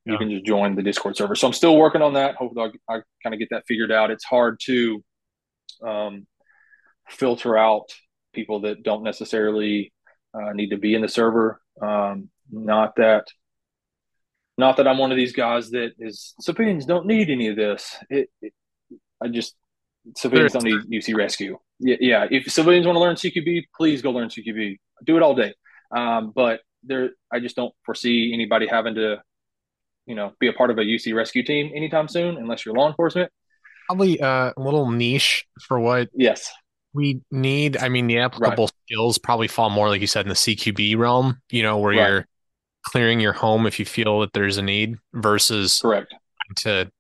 [0.07, 1.37] You can just join the Discord server.
[1.37, 2.35] So I'm still working on that.
[2.35, 4.11] Hopefully, I, I kind of get that figured out.
[4.11, 5.05] It's hard to
[5.87, 6.27] um,
[7.09, 7.93] filter out
[8.33, 9.93] people that don't necessarily
[10.35, 11.61] uh, need to be in the server.
[11.81, 13.27] Um, not that,
[14.57, 17.97] not that I'm one of these guys that is civilians don't need any of this.
[18.09, 18.53] It, it
[19.23, 19.55] I just
[20.17, 21.59] civilians don't need UC rescue.
[21.79, 22.27] Yeah, yeah.
[22.31, 24.79] If civilians want to learn CQB, please go learn CQB.
[25.05, 25.55] Do it all day.
[25.95, 29.23] Um, but there, I just don't foresee anybody having to,
[30.07, 32.89] you know, be a part of a UC rescue team anytime soon, unless you're law
[32.89, 33.31] enforcement.
[33.89, 36.09] Probably uh, a little niche for what.
[36.15, 36.51] Yes.
[36.93, 37.77] We need.
[37.77, 38.73] I mean, the applicable right.
[38.87, 41.41] skills probably fall more, like you said, in the CQB realm.
[41.51, 42.09] You know, where right.
[42.09, 42.27] you're
[42.83, 46.15] clearing your home if you feel that there's a need, versus correct
[46.57, 46.91] to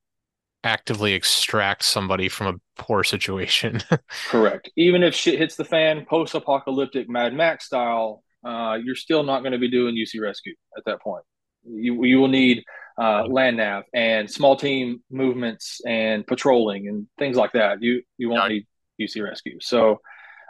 [0.64, 3.80] actively extract somebody from a poor situation.
[4.28, 4.70] Correct.
[4.76, 9.52] Even if shit hits the fan, post-apocalyptic Mad Max style, uh, you're still not going
[9.52, 11.24] to be doing UC rescue at that point.
[11.64, 12.64] You you will need
[12.98, 17.82] uh, land nav and small team movements and patrolling and things like that.
[17.82, 18.66] You you won't need
[19.00, 19.58] UC rescue.
[19.60, 20.00] So.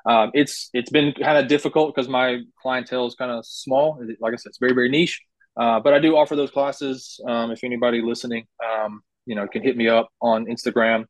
[0.06, 4.02] Um, it's it's been kind of difficult because my clientele is kind of small.
[4.18, 5.20] Like I said, it's very very niche.
[5.58, 7.20] Uh, but I do offer those classes.
[7.28, 11.04] Um, if anybody listening um, you know, can hit me up on Instagram.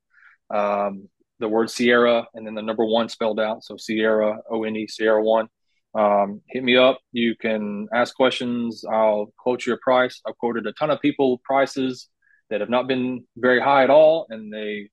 [0.52, 1.08] Um,
[1.38, 3.64] the word Sierra and then the number one spelled out.
[3.64, 5.48] So Sierra, O N E, Sierra one.
[5.94, 7.00] Um, hit me up.
[7.12, 8.84] You can ask questions.
[8.90, 10.20] I'll quote you a price.
[10.26, 12.08] I've quoted a ton of people prices
[12.50, 14.90] that have not been very high at all, and they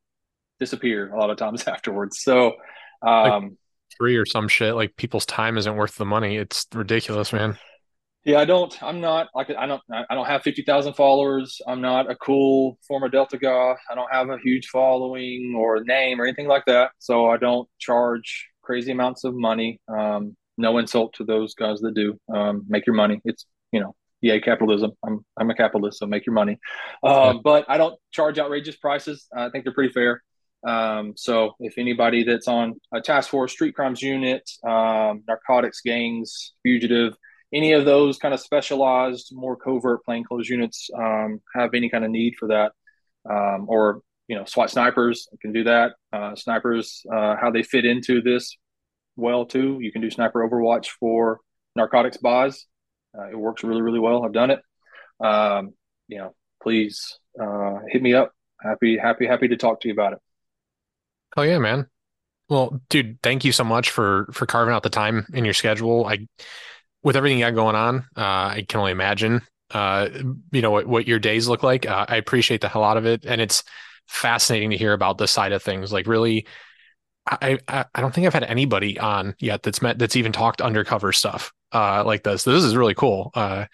[0.60, 2.22] disappear a lot of times afterwards.
[2.22, 2.54] So,
[3.06, 3.52] um, like
[3.98, 4.74] free or some shit.
[4.74, 6.38] Like people's time isn't worth the money.
[6.38, 7.58] It's ridiculous, man.
[8.28, 8.84] Yeah, I don't.
[8.84, 9.82] I'm not like I don't.
[9.90, 11.62] I don't have fifty thousand followers.
[11.66, 13.74] I'm not a cool former Delta guy.
[13.90, 16.92] I don't have a huge following or name or anything like that.
[17.00, 19.80] So I don't charge crazy amounts of money.
[19.88, 22.20] Um, no insult to those guys that do.
[22.28, 23.22] Um, make your money.
[23.24, 24.92] It's you know, yeah, capitalism.
[25.06, 26.60] I'm I'm a capitalist, so make your money.
[27.04, 29.26] Um, but I don't charge outrageous prices.
[29.34, 30.22] I think they're pretty fair.
[30.68, 36.56] Um, so if anybody that's on a task force, street crimes unit, um, narcotics gangs,
[36.62, 37.14] fugitive
[37.54, 42.12] any of those kind of specialized, more covert plainclothes units um, have any kind of
[42.12, 42.74] need for that,
[43.30, 45.94] um, or you know, SWAT snipers can do that.
[46.12, 48.58] Uh, snipers, uh, how they fit into this
[49.16, 49.78] well too.
[49.82, 51.40] You can do sniper Overwatch for
[51.76, 52.66] narcotics buys.
[53.18, 54.26] Uh, it works really, really well.
[54.26, 54.60] I've done it.
[55.20, 55.74] Um,
[56.08, 58.34] you know, please uh, hit me up.
[58.62, 60.20] Happy, happy, happy to talk to you about it.
[61.36, 61.88] Oh yeah, man.
[62.50, 66.06] Well, dude, thank you so much for for carving out the time in your schedule.
[66.06, 66.28] I,
[67.08, 70.10] with everything you got going on, uh, I can only imagine, uh,
[70.52, 71.88] you know, what, what your days look like.
[71.88, 73.64] Uh, I appreciate the hell out of it, and it's
[74.08, 75.94] fascinating to hear about this side of things.
[75.94, 76.46] Like, really,
[77.26, 80.60] I, I, I don't think I've had anybody on yet that's met that's even talked
[80.60, 82.44] undercover stuff uh, like this.
[82.44, 83.32] This is really cool.
[83.34, 83.68] Uh,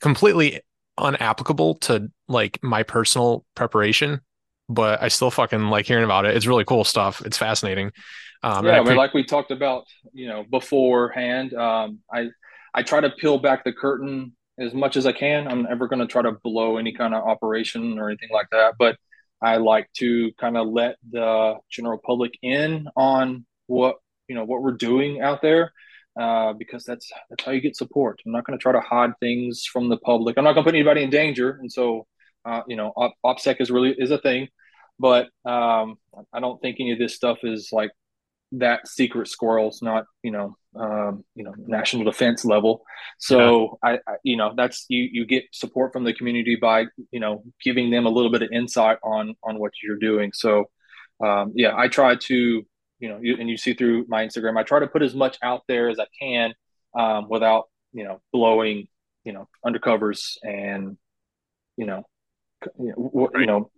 [0.00, 0.60] completely
[0.98, 4.22] unapplicable to like my personal preparation,
[4.68, 6.34] but I still fucking like hearing about it.
[6.34, 7.22] It's really cool stuff.
[7.24, 7.92] It's fascinating.
[8.42, 11.54] Um, yeah, I mean, like we talked about, you know, beforehand.
[11.54, 12.30] Um, I
[12.76, 15.48] I try to peel back the curtain as much as I can.
[15.48, 18.74] I'm never going to try to blow any kind of operation or anything like that,
[18.78, 18.96] but
[19.42, 23.96] I like to kind of let the general public in on what
[24.28, 25.72] you know what we're doing out there
[26.18, 28.20] uh, because that's that's how you get support.
[28.24, 30.36] I'm not going to try to hide things from the public.
[30.36, 32.06] I'm not going to put anybody in danger, and so
[32.44, 34.48] uh, you know, op- OPSEC is really is a thing,
[34.98, 35.96] but um,
[36.32, 37.90] I don't think any of this stuff is like
[38.52, 42.84] that secret squirrel's not you know um, you know national defense level
[43.18, 43.90] so yeah.
[43.90, 47.42] I, I, you know that's you you get support from the community by you know
[47.62, 50.66] giving them a little bit of insight on on what you're doing so
[51.24, 52.62] um, yeah i try to
[52.98, 55.38] you know you, and you see through my instagram i try to put as much
[55.42, 56.54] out there as i can
[56.98, 58.86] um, without you know blowing
[59.24, 60.96] you know undercovers and
[61.76, 62.04] you know
[62.78, 63.40] you know, right.
[63.40, 63.70] you know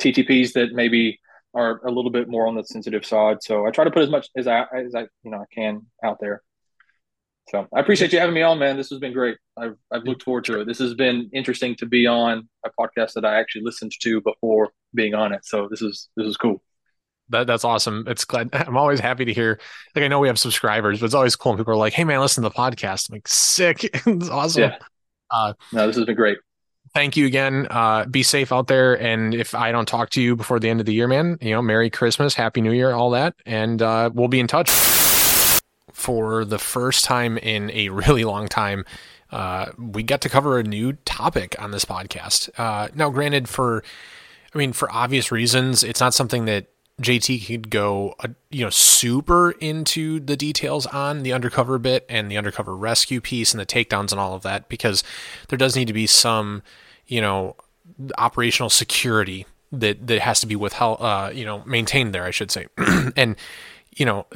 [0.00, 1.18] ttps that maybe
[1.54, 3.42] are a little bit more on the sensitive side.
[3.42, 5.86] So I try to put as much as I as I you know I can
[6.02, 6.42] out there.
[7.50, 8.76] So I appreciate you having me on, man.
[8.76, 9.36] This has been great.
[9.56, 10.66] I've I've looked forward to it.
[10.66, 14.70] This has been interesting to be on a podcast that I actually listened to before
[14.94, 15.44] being on it.
[15.44, 16.62] So this is this is cool.
[17.28, 18.04] That that's awesome.
[18.06, 19.60] It's glad I'm always happy to hear.
[19.94, 22.04] Like I know we have subscribers, but it's always cool when people are like, "Hey
[22.04, 23.84] man, listen to the podcast." I'm like, sick.
[24.06, 24.62] it's awesome.
[24.62, 24.78] Yeah.
[25.30, 26.38] Uh, no, this has been great
[26.94, 27.66] thank you again.
[27.70, 29.00] Uh, be safe out there.
[29.00, 31.50] And if I don't talk to you before the end of the year, man, you
[31.50, 33.34] know, Merry Christmas, Happy New Year, all that.
[33.46, 34.70] And uh, we'll be in touch.
[35.92, 38.84] For the first time in a really long time,
[39.30, 42.50] uh, we got to cover a new topic on this podcast.
[42.58, 43.84] Uh, now, granted, for
[44.54, 46.66] I mean, for obvious reasons, it's not something that
[47.00, 52.30] JT could go, uh, you know, super into the details on the undercover bit and
[52.30, 55.02] the undercover rescue piece and the takedowns and all of that because
[55.48, 56.62] there does need to be some
[57.06, 57.56] you know,
[58.18, 62.30] operational security that that has to be with how uh, you know maintained there, I
[62.30, 62.66] should say,
[63.16, 63.36] and
[63.94, 64.26] you know,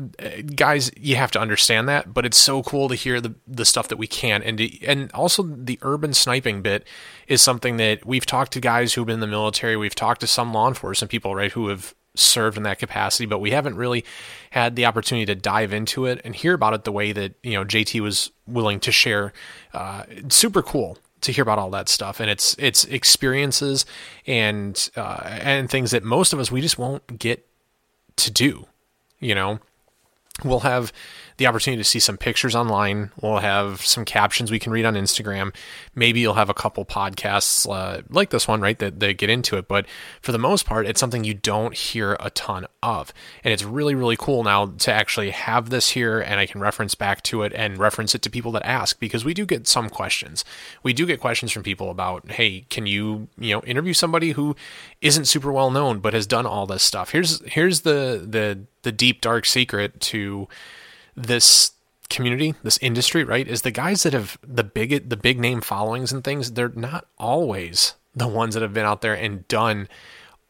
[0.55, 3.89] guys, you have to understand that, but it's so cool to hear the the stuff
[3.89, 6.87] that we can, and to, and also the urban sniping bit
[7.27, 10.27] is something that we've talked to guys who've been in the military, we've talked to
[10.27, 14.05] some law enforcement people, right, who have served in that capacity, but we haven't really
[14.51, 17.55] had the opportunity to dive into it and hear about it the way that you
[17.55, 19.33] know JT was willing to share.
[19.73, 22.19] Uh, super cool, to hear about all that stuff.
[22.19, 23.86] And it's it's experiences
[24.27, 27.47] and uh, and things that most of us we just won't get
[28.16, 28.66] to do
[29.20, 29.59] you know?
[30.44, 30.93] We'll have
[31.37, 33.11] the opportunity to see some pictures online.
[33.21, 35.55] We'll have some captions we can read on Instagram.
[35.95, 39.57] Maybe you'll have a couple podcasts uh, like this one, right, that, that get into
[39.57, 39.69] it.
[39.69, 39.87] But
[40.23, 43.13] for the most part, it's something you don't hear a ton of.
[43.45, 46.95] And it's really, really cool now to actually have this here and I can reference
[46.95, 49.91] back to it and reference it to people that ask because we do get some
[49.91, 50.45] questions.
[50.83, 54.57] We do get questions from people about, hey, can you, you know, interview somebody who
[55.01, 57.11] isn't super well known but has done all this stuff?
[57.11, 60.49] Here's here's the the the deep dark secret to
[61.17, 61.73] this
[62.09, 66.13] community, this industry, right, is the guys that have the big the big name followings
[66.13, 69.89] and things, they're not always the ones that have been out there and done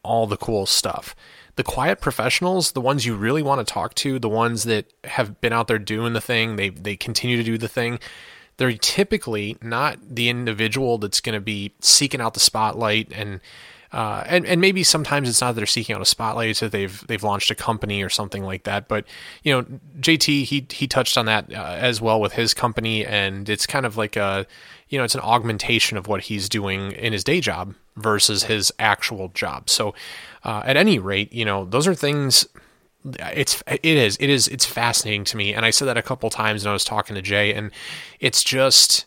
[0.03, 1.15] all the cool stuff.
[1.55, 5.41] The quiet professionals, the ones you really want to talk to, the ones that have
[5.41, 7.99] been out there doing the thing, they they continue to do the thing.
[8.57, 13.39] They're typically not the individual that's going to be seeking out the spotlight and
[13.93, 16.71] uh, and and maybe sometimes it's not that they're seeking out a spotlight, it's that
[16.71, 18.87] they've they've launched a company or something like that.
[18.87, 19.05] But
[19.43, 19.63] you know,
[19.99, 23.85] JT he he touched on that uh, as well with his company, and it's kind
[23.85, 24.45] of like a
[24.89, 28.73] you know it's an augmentation of what he's doing in his day job versus his
[28.77, 29.69] actual job.
[29.69, 29.95] So
[30.43, 32.45] uh, at any rate, you know those are things.
[33.05, 36.29] It's it is it is it's fascinating to me, and I said that a couple
[36.29, 37.71] times when I was talking to Jay, and
[38.19, 39.05] it's just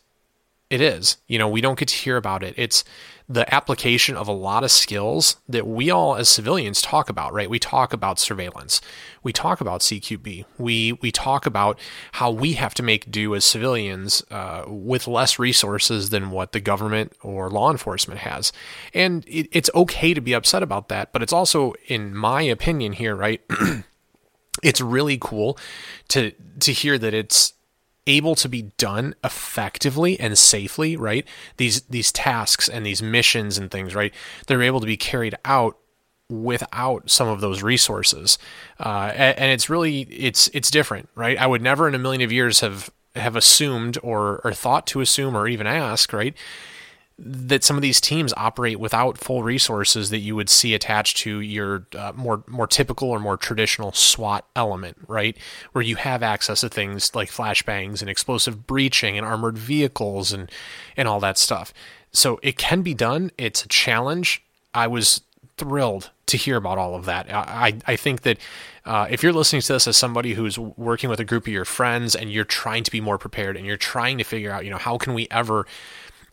[0.71, 1.19] It is.
[1.27, 2.55] You know, we don't get to hear about it.
[2.57, 2.85] It's
[3.31, 7.49] the application of a lot of skills that we all as civilians talk about, right?
[7.49, 8.81] We talk about surveillance.
[9.23, 10.47] We talk about CQB.
[10.59, 11.79] We we talk about
[12.13, 16.59] how we have to make do as civilians uh, with less resources than what the
[16.59, 18.53] government or law enforcement has.
[18.93, 22.95] And it, it's okay to be upset about that, but it's also, in my opinion,
[22.95, 23.43] here, right?
[24.65, 25.57] it's really cool
[26.09, 27.53] to to hear that it's
[28.07, 31.27] able to be done effectively and safely, right?
[31.57, 34.13] These these tasks and these missions and things, right?
[34.47, 35.77] They're able to be carried out
[36.29, 38.39] without some of those resources,
[38.79, 41.37] uh, and, and, it's really it's it's different, right?
[41.39, 45.01] I would never in a million of years have have assumed or or thought to
[45.01, 46.35] assume or even ask, right?
[47.23, 51.41] That some of these teams operate without full resources that you would see attached to
[51.41, 55.37] your uh, more more typical or more traditional SWAT element, right?
[55.73, 60.51] Where you have access to things like flashbangs and explosive breaching and armored vehicles and
[60.97, 61.75] and all that stuff.
[62.11, 63.31] So it can be done.
[63.37, 64.43] It's a challenge.
[64.75, 65.21] I was
[65.57, 67.27] thrilled to hear about all of that.
[67.31, 68.39] I I think that
[68.87, 71.67] uh, if you're listening to this as somebody who's working with a group of your
[71.67, 74.71] friends and you're trying to be more prepared and you're trying to figure out, you
[74.71, 75.67] know, how can we ever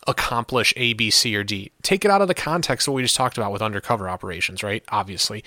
[0.08, 1.72] accomplish A, B, C, or D.
[1.84, 4.64] Take it out of the context of what we just talked about with undercover operations,
[4.64, 4.84] right?
[4.90, 5.44] Obviously,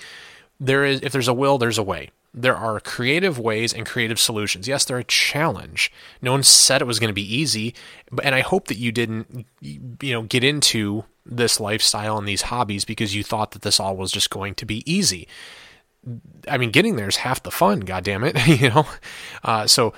[0.59, 2.11] there is if there's a will, there's a way.
[2.33, 4.67] There are creative ways and creative solutions.
[4.67, 5.91] Yes, they're a challenge.
[6.21, 7.73] No one said it was going to be easy,
[8.23, 12.85] and I hope that you didn't, you know, get into this lifestyle and these hobbies
[12.85, 15.27] because you thought that this all was just going to be easy.
[16.47, 17.81] I mean, getting there is half the fun.
[17.81, 18.87] God damn it, you know.
[19.43, 19.93] Uh, so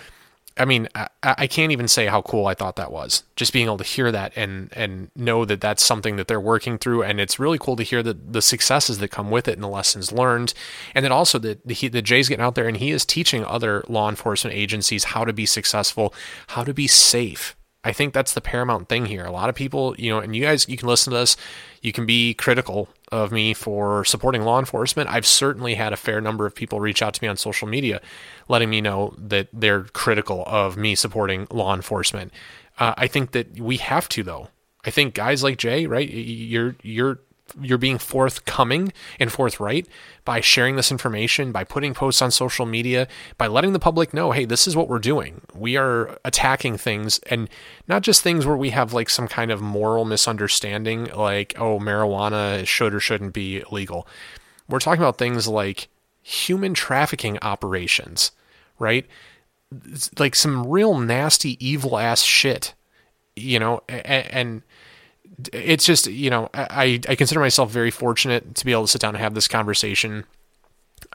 [0.56, 3.24] I mean, I, I, can't even say how cool I thought that was.
[3.36, 6.78] Just being able to hear that and and know that that's something that they're working
[6.78, 9.64] through, and it's really cool to hear the the successes that come with it and
[9.64, 10.54] the lessons learned,
[10.94, 13.84] and then also that the, the Jay's getting out there and he is teaching other
[13.88, 16.14] law enforcement agencies how to be successful,
[16.48, 19.26] how to be safe, I think that's the paramount thing here.
[19.26, 21.36] A lot of people, you know, and you guys, you can listen to this,
[21.82, 25.08] you can be critical of me for supporting law enforcement.
[25.08, 28.02] I've certainly had a fair number of people reach out to me on social media
[28.50, 32.34] letting me know that they're critical of me supporting law enforcement.
[32.80, 34.48] Uh, I think that we have to, though.
[34.84, 36.10] I think guys like Jay, right?
[36.10, 37.20] You're you're
[37.62, 39.88] you're being forthcoming and forthright
[40.26, 43.08] by sharing this information, by putting posts on social media,
[43.38, 45.42] by letting the public know, hey, this is what we're doing.
[45.54, 47.50] We are attacking things and
[47.88, 52.66] not just things where we have like some kind of moral misunderstanding, like, oh, marijuana
[52.66, 54.08] should or shouldn't be legal.
[54.70, 55.90] We're talking about things like
[56.22, 58.32] human trafficking operations,
[58.80, 59.06] right?
[59.86, 62.74] It's like some real nasty, evil ass shit,
[63.36, 64.62] you know, and, and
[65.52, 69.02] it's just you know I I consider myself very fortunate to be able to sit
[69.02, 70.26] down and have this conversation.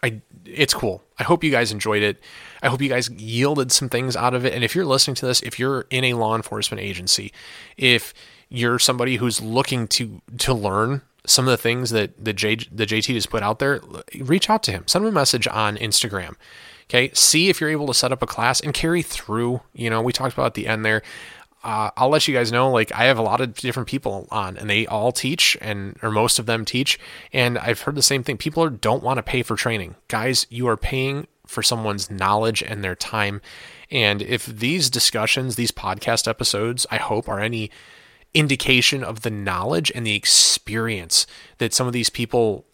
[0.03, 1.03] I it's cool.
[1.19, 2.21] I hope you guys enjoyed it.
[2.63, 4.55] I hope you guys yielded some things out of it.
[4.55, 7.33] And if you're listening to this, if you're in a law enforcement agency,
[7.77, 8.15] if
[8.49, 12.87] you're somebody who's looking to to learn some of the things that the J, the
[12.87, 13.81] JT has put out there,
[14.21, 14.85] reach out to him.
[14.87, 16.35] Send him a message on Instagram.
[16.85, 19.61] Okay, see if you're able to set up a class and carry through.
[19.75, 21.03] You know, we talked about at the end there
[21.65, 22.71] uh, I'll let you guys know.
[22.71, 26.11] Like I have a lot of different people on, and they all teach, and or
[26.11, 26.99] most of them teach.
[27.33, 28.37] And I've heard the same thing.
[28.37, 30.47] People are, don't want to pay for training, guys.
[30.51, 33.41] You are paying for someone's knowledge and their time.
[33.91, 37.71] And if these discussions, these podcast episodes, I hope are any
[38.35, 41.27] indication of the knowledge and the experience
[41.57, 42.67] that some of these people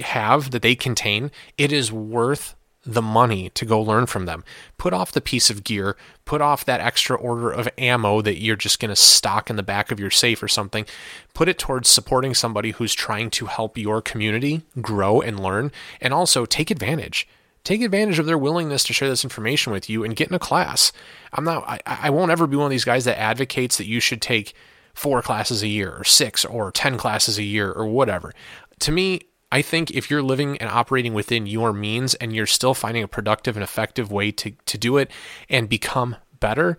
[0.00, 2.54] have that they contain, it is worth
[2.86, 4.44] the money to go learn from them.
[4.76, 8.56] Put off the piece of gear, put off that extra order of ammo that you're
[8.56, 10.86] just going to stock in the back of your safe or something.
[11.32, 16.12] Put it towards supporting somebody who's trying to help your community grow and learn, and
[16.12, 17.26] also take advantage.
[17.64, 20.38] Take advantage of their willingness to share this information with you and get in a
[20.38, 20.92] class.
[21.32, 24.00] I'm not, I, I won't ever be one of these guys that advocates that you
[24.00, 24.54] should take
[24.92, 28.34] four classes a year or six or 10 classes a year or whatever.
[28.80, 29.22] To me,
[29.54, 33.08] I think if you're living and operating within your means and you're still finding a
[33.08, 35.12] productive and effective way to, to do it
[35.48, 36.76] and become better,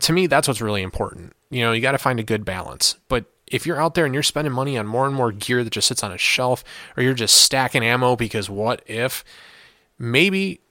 [0.00, 1.34] to me, that's what's really important.
[1.50, 2.96] You know, you got to find a good balance.
[3.08, 5.68] But if you're out there and you're spending money on more and more gear that
[5.68, 6.64] just sits on a shelf,
[6.96, 9.22] or you're just stacking ammo because what if,
[9.98, 10.62] maybe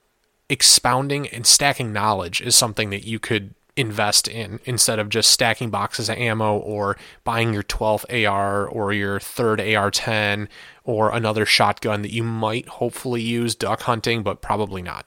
[0.50, 5.70] expounding and stacking knowledge is something that you could invest in instead of just stacking
[5.70, 10.50] boxes of ammo or buying your 12th AR or your third AR 10
[10.84, 15.06] or another shotgun that you might hopefully use duck hunting, but probably not.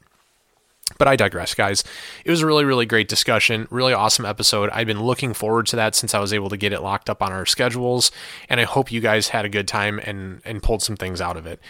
[0.98, 1.84] But I digress, guys.
[2.24, 3.68] It was a really, really great discussion.
[3.70, 4.70] Really awesome episode.
[4.70, 7.22] I've been looking forward to that since I was able to get it locked up
[7.22, 8.10] on our schedules,
[8.48, 11.36] and I hope you guys had a good time and and pulled some things out
[11.36, 11.60] of it.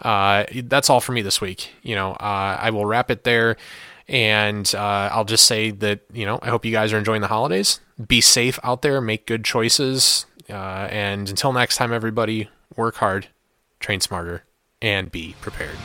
[0.00, 1.70] Uh, that's all for me this week.
[1.82, 3.56] You know, uh, I will wrap it there.
[4.10, 7.28] And uh, I'll just say that, you know, I hope you guys are enjoying the
[7.28, 7.78] holidays.
[8.08, 10.26] be safe out there, make good choices.
[10.48, 13.28] Uh, and until next time, everybody, work hard,
[13.78, 14.42] train smarter,
[14.82, 15.76] and be prepared.